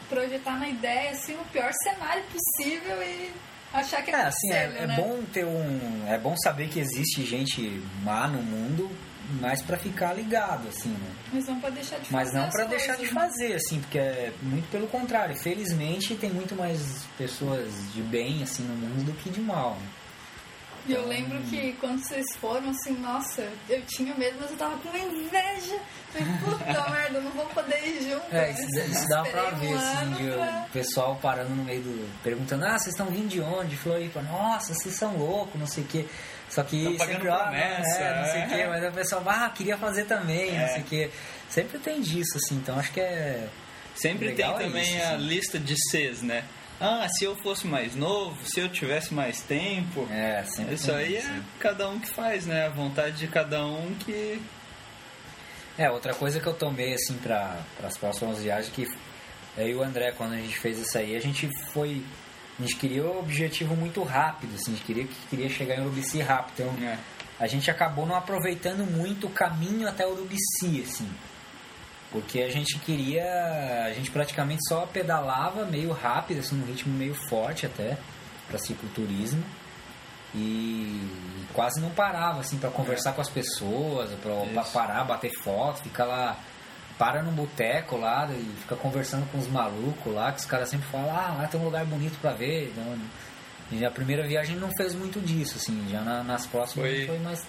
projetar 0.09 0.57
na 0.59 0.67
ideia, 0.69 1.11
assim, 1.11 1.33
o 1.35 1.45
pior 1.51 1.71
cenário 1.83 2.23
possível 2.25 3.01
e 3.03 3.31
achar 3.73 4.01
que 4.03 4.11
é, 4.11 4.13
É, 4.13 4.21
assim, 4.25 4.51
é, 4.53 4.65
possível, 4.67 4.83
é 4.83 4.87
né? 4.87 4.95
bom 4.95 5.23
ter 5.33 5.45
um. 5.45 6.05
É 6.07 6.17
bom 6.17 6.35
saber 6.37 6.69
que 6.69 6.79
existe 6.79 7.23
gente 7.25 7.81
má 8.03 8.27
no 8.27 8.41
mundo, 8.41 8.89
mas 9.41 9.61
pra 9.61 9.77
ficar 9.77 10.13
ligado, 10.13 10.67
assim, 10.69 10.89
né? 10.89 11.11
Mas 11.33 11.47
não 11.47 11.59
pra 11.59 11.69
deixar 11.71 11.97
de 11.99 12.11
Mas 12.13 12.27
fazer 12.29 12.39
não 12.39 12.49
pra 12.49 12.63
deixar 12.65 12.95
de 12.95 13.03
né? 13.03 13.09
fazer, 13.09 13.53
assim, 13.55 13.81
porque 13.81 13.97
é 13.97 14.31
muito 14.41 14.69
pelo 14.69 14.87
contrário. 14.87 15.35
Felizmente 15.37 16.15
tem 16.15 16.29
muito 16.29 16.55
mais 16.55 17.05
pessoas 17.17 17.71
de 17.93 18.01
bem, 18.03 18.43
assim, 18.43 18.63
no 18.63 18.75
mundo 18.75 19.05
do 19.05 19.13
que 19.13 19.29
de 19.29 19.41
mal. 19.41 19.71
né? 19.75 19.87
E 20.87 20.93
eu 20.93 21.07
lembro 21.07 21.39
que 21.43 21.73
quando 21.79 21.99
vocês 22.03 22.25
foram, 22.39 22.69
assim, 22.69 22.93
nossa, 22.99 23.47
eu 23.67 23.81
tinha 23.87 24.13
medo, 24.15 24.37
mas 24.39 24.51
eu 24.51 24.57
tava 24.57 24.77
com 24.77 24.95
inveja. 24.95 25.79
Falei, 26.11 26.27
puta 26.43 26.89
merda, 26.91 27.17
eu 27.17 27.21
não 27.23 27.31
vou 27.31 27.45
poder 27.47 27.77
ir 27.87 28.09
junto. 28.09 28.25
É, 28.31 28.41
né? 28.41 28.51
isso, 28.51 28.91
isso 28.91 29.07
dá 29.09 29.23
pra 29.23 29.49
ver, 29.51 29.67
um 29.73 29.77
assim, 29.77 30.13
de 30.13 30.31
pra- 30.31 30.65
o 30.67 30.71
pessoal 30.71 31.15
parando 31.21 31.49
no 31.55 31.63
meio 31.63 31.81
do. 31.81 32.09
perguntando, 32.23 32.65
ah, 32.65 32.77
vocês 32.77 32.93
estão 32.93 33.07
vindo 33.07 33.27
de 33.29 33.41
onde? 33.41 33.69
De 33.71 33.77
Floripa, 33.77 34.21
nossa, 34.21 34.73
vocês 34.75 34.93
são 34.95 35.17
loucos, 35.17 35.59
não 35.59 35.67
sei 35.67 35.83
o 35.83 35.87
quê. 35.87 36.05
Só 36.49 36.61
que 36.63 36.83
Tão 36.83 36.97
pagando 36.97 37.13
sempre, 37.15 37.29
ah, 37.29 37.37
promessa, 37.37 37.97
é, 37.99 38.17
não 38.19 38.25
sei 38.31 38.41
o 38.41 38.43
é. 38.43 38.47
quê, 38.47 38.67
mas 38.67 38.85
o 38.85 38.91
pessoal, 38.95 39.23
ah, 39.27 39.49
queria 39.49 39.77
fazer 39.77 40.05
também, 40.05 40.51
não 40.51 40.61
É. 40.65 40.67
sei 40.67 40.81
o 40.81 40.85
quê. 40.85 41.09
Sempre 41.49 41.79
tem 41.79 41.99
disso, 42.01 42.37
assim, 42.37 42.55
então 42.57 42.77
acho 42.77 42.91
que 42.91 42.99
é. 42.99 43.47
Sempre 43.95 44.33
tem 44.33 44.45
é 44.45 44.53
também 44.53 44.83
isso, 44.97 45.03
a 45.05 45.15
assim. 45.15 45.25
lista 45.25 45.57
de 45.59 45.75
Cs, 45.89 46.21
né? 46.21 46.43
Ah, 46.79 47.07
se 47.07 47.23
eu 47.23 47.35
fosse 47.37 47.65
mais 47.65 47.95
novo, 47.95 48.37
se 48.45 48.59
eu 48.59 48.67
tivesse 48.69 49.13
mais 49.13 49.41
tempo. 49.41 50.07
É, 50.11 50.43
sempre 50.43 50.75
Isso 50.75 50.91
aí 50.91 51.15
é 51.15 51.19
assim. 51.19 51.43
cada 51.59 51.89
um 51.89 51.99
que 51.99 52.09
faz, 52.13 52.45
né? 52.45 52.65
A 52.65 52.69
vontade 52.69 53.17
de 53.17 53.27
cada 53.27 53.65
um 53.65 53.93
que. 53.95 54.41
É, 55.77 55.89
outra 55.89 56.13
coisa 56.13 56.39
que 56.39 56.47
eu 56.47 56.53
tomei, 56.53 56.93
assim, 56.93 57.15
para 57.17 57.57
as 57.83 57.97
próximas 57.97 58.39
viagens, 58.41 58.73
que 58.73 58.85
eu 59.57 59.67
e 59.69 59.75
o 59.75 59.83
André, 59.83 60.11
quando 60.11 60.33
a 60.33 60.37
gente 60.37 60.57
fez 60.59 60.77
isso 60.79 60.97
aí, 60.97 61.15
a 61.15 61.19
gente 61.19 61.49
foi. 61.71 62.01
A 62.57 62.61
gente 62.61 62.75
queria 62.77 63.03
um 63.03 63.19
objetivo 63.19 63.75
muito 63.75 64.01
rápido, 64.03 64.55
assim, 64.55 64.71
a 64.71 64.75
gente 64.75 64.85
queria, 64.85 65.07
queria 65.29 65.49
chegar 65.49 65.75
em 65.77 65.81
Urubici 65.81 66.21
rápido. 66.21 66.53
Então, 66.61 66.87
É. 66.87 66.97
a 67.39 67.47
gente 67.47 67.69
acabou 67.69 68.05
não 68.05 68.15
aproveitando 68.15 68.85
muito 68.89 69.27
o 69.27 69.29
caminho 69.29 69.87
até 69.87 70.05
Urubici, 70.07 70.81
assim. 70.85 71.09
Porque 72.15 72.39
a 72.41 72.49
gente 72.49 72.79
queria. 72.79 73.25
A 73.87 73.91
gente 73.93 74.09
praticamente 74.09 74.61
só 74.69 74.85
pedalava 74.85 75.65
meio 75.65 75.91
rápido, 75.91 76.39
assim, 76.39 76.55
num 76.55 76.65
ritmo 76.65 76.93
meio 76.93 77.13
forte 77.13 77.65
até, 77.65 77.97
para 78.47 78.57
cicloturismo. 78.57 79.43
E 80.33 81.45
quase 81.53 81.81
não 81.81 81.89
parava, 81.89 82.39
assim, 82.39 82.57
para 82.57 82.69
conversar 82.69 83.11
com 83.13 83.21
as 83.21 83.29
pessoas, 83.29 84.11
para 84.21 84.63
parar, 84.71 85.03
bater 85.03 85.31
foto, 85.43 85.81
ficar 85.83 86.05
lá. 86.05 86.37
Para 86.97 87.21
num 87.21 87.33
boteco 87.33 87.97
lá 87.97 88.25
e 88.31 88.55
fica 88.61 88.77
conversando 88.77 89.29
com 89.29 89.37
os 89.37 89.49
malucos 89.49 90.13
lá, 90.13 90.31
que 90.31 90.39
os 90.39 90.45
caras 90.45 90.69
sempre 90.69 90.87
falam, 90.87 91.09
ah, 91.13 91.35
lá 91.41 91.47
tem 91.47 91.59
um 91.59 91.65
lugar 91.65 91.83
bonito 91.85 92.17
pra 92.21 92.31
ver. 92.31 92.69
Então, 92.71 92.97
e 93.71 93.85
a 93.85 93.91
primeira 93.91 94.25
viagem 94.25 94.55
não 94.55 94.69
fez 94.77 94.95
muito 94.95 95.19
disso, 95.19 95.57
assim, 95.57 95.85
já 95.91 95.99
na- 95.99 96.23
nas 96.23 96.45
próximas 96.47 96.89
Foi- 96.89 97.05
foi 97.07 97.19
mais. 97.19 97.45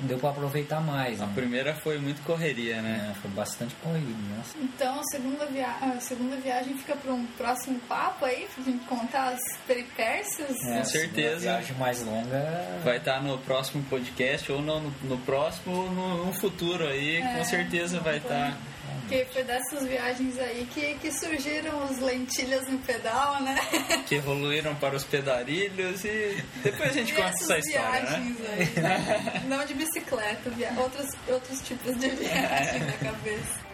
Deu 0.00 0.18
pra 0.18 0.30
aproveitar 0.30 0.80
mais. 0.80 1.20
A 1.20 1.26
né? 1.26 1.32
primeira 1.34 1.74
foi 1.74 1.98
muito 1.98 2.22
correria, 2.22 2.82
né? 2.82 3.10
É, 3.10 3.14
foi 3.20 3.30
bastante 3.30 3.74
corrido, 3.76 4.16
nossa. 4.36 4.56
Então 4.58 4.98
a 4.98 5.04
segunda, 5.04 5.46
via 5.46 5.68
a 5.68 6.00
segunda 6.00 6.36
viagem 6.36 6.76
fica 6.76 6.96
para 6.96 7.12
um 7.12 7.24
próximo 7.26 7.78
papo 7.88 8.24
aí, 8.24 8.46
pra 8.54 8.64
gente 8.64 8.84
contar 8.86 9.28
as 9.28 9.40
peripécias. 9.66 10.50
É, 10.50 10.80
a 10.80 10.84
segunda 10.84 10.84
certeza. 10.84 11.40
viagem 11.40 11.76
mais 11.76 12.04
longa. 12.04 12.80
Vai 12.84 12.96
estar 12.96 13.22
no 13.22 13.38
próximo 13.38 13.84
podcast 13.84 14.50
ou 14.50 14.60
não, 14.60 14.80
no, 14.80 14.94
no 15.04 15.18
próximo 15.18 15.76
ou 15.76 15.90
no, 15.90 16.26
no 16.26 16.32
futuro 16.32 16.86
aí, 16.86 17.16
É, 17.16 17.38
com 17.38 17.44
certeza 17.44 18.00
vai 18.00 18.20
tá. 18.20 18.56
Estar. 18.84 19.08
Que 19.08 19.24
foi 19.32 19.42
dessas 19.44 19.86
viagens 19.86 20.38
aí 20.38 20.66
que, 20.72 20.94
que 20.94 21.10
surgiram 21.12 21.84
os 21.84 21.98
lentilhas 21.98 22.66
no 22.68 22.78
pedal, 22.78 23.42
né? 23.42 23.56
Que 24.06 24.16
evoluíram 24.16 24.74
para 24.76 24.96
os 24.96 25.04
pedarilhos 25.04 26.04
e 26.04 26.42
depois 26.62 26.90
a 26.90 26.92
gente 26.92 27.12
E 27.12 27.16
conta 27.16 27.28
essas 27.28 27.50
essa 27.50 27.58
história, 27.58 28.00
né? 28.02 28.06
viagens 28.06 28.36
aí, 28.48 28.82
né? 28.82 29.42
Não 29.46 29.64
de 29.64 29.74
bicicleta, 29.74 30.50
via... 30.50 30.72
outros, 30.78 31.06
outros 31.28 31.60
tipos 31.62 31.96
de 31.98 32.08
viagem 32.10 32.80
na 32.80 32.92
cabeça. 32.92 33.64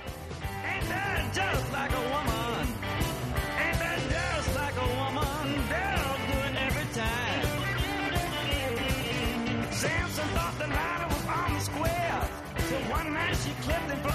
Ain't 0.65 0.89
that 0.89 1.23
just 1.35 1.73
like 1.73 1.93
a 1.95 2.01
woman? 2.01 2.67
Ain't 3.59 3.79
that 3.79 4.01
just 4.11 4.55
like 4.57 4.77
a 4.77 4.87
woman? 4.99 5.47
They'll 5.69 6.19
do 6.27 6.37
it 6.49 6.57
every 6.67 6.87
time. 6.95 7.47
Samson 9.73 10.29
thought 10.35 10.59
the 10.59 10.67
ladder 10.67 11.07
was 11.09 11.25
on 11.29 11.55
the 11.55 11.61
square. 11.61 12.29
So 12.69 12.77
one 12.93 13.13
night 13.15 13.37
she 13.37 13.53
clipped 13.63 13.91
him 13.91 13.99
for 14.03 14.13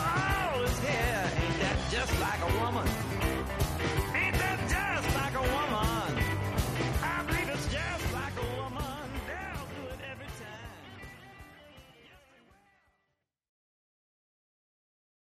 hair. 0.85 1.31
Ain't 1.41 1.59
that 1.61 1.77
just 1.91 2.19
like 2.19 2.41
a 2.41 2.59
woman? 2.59 3.04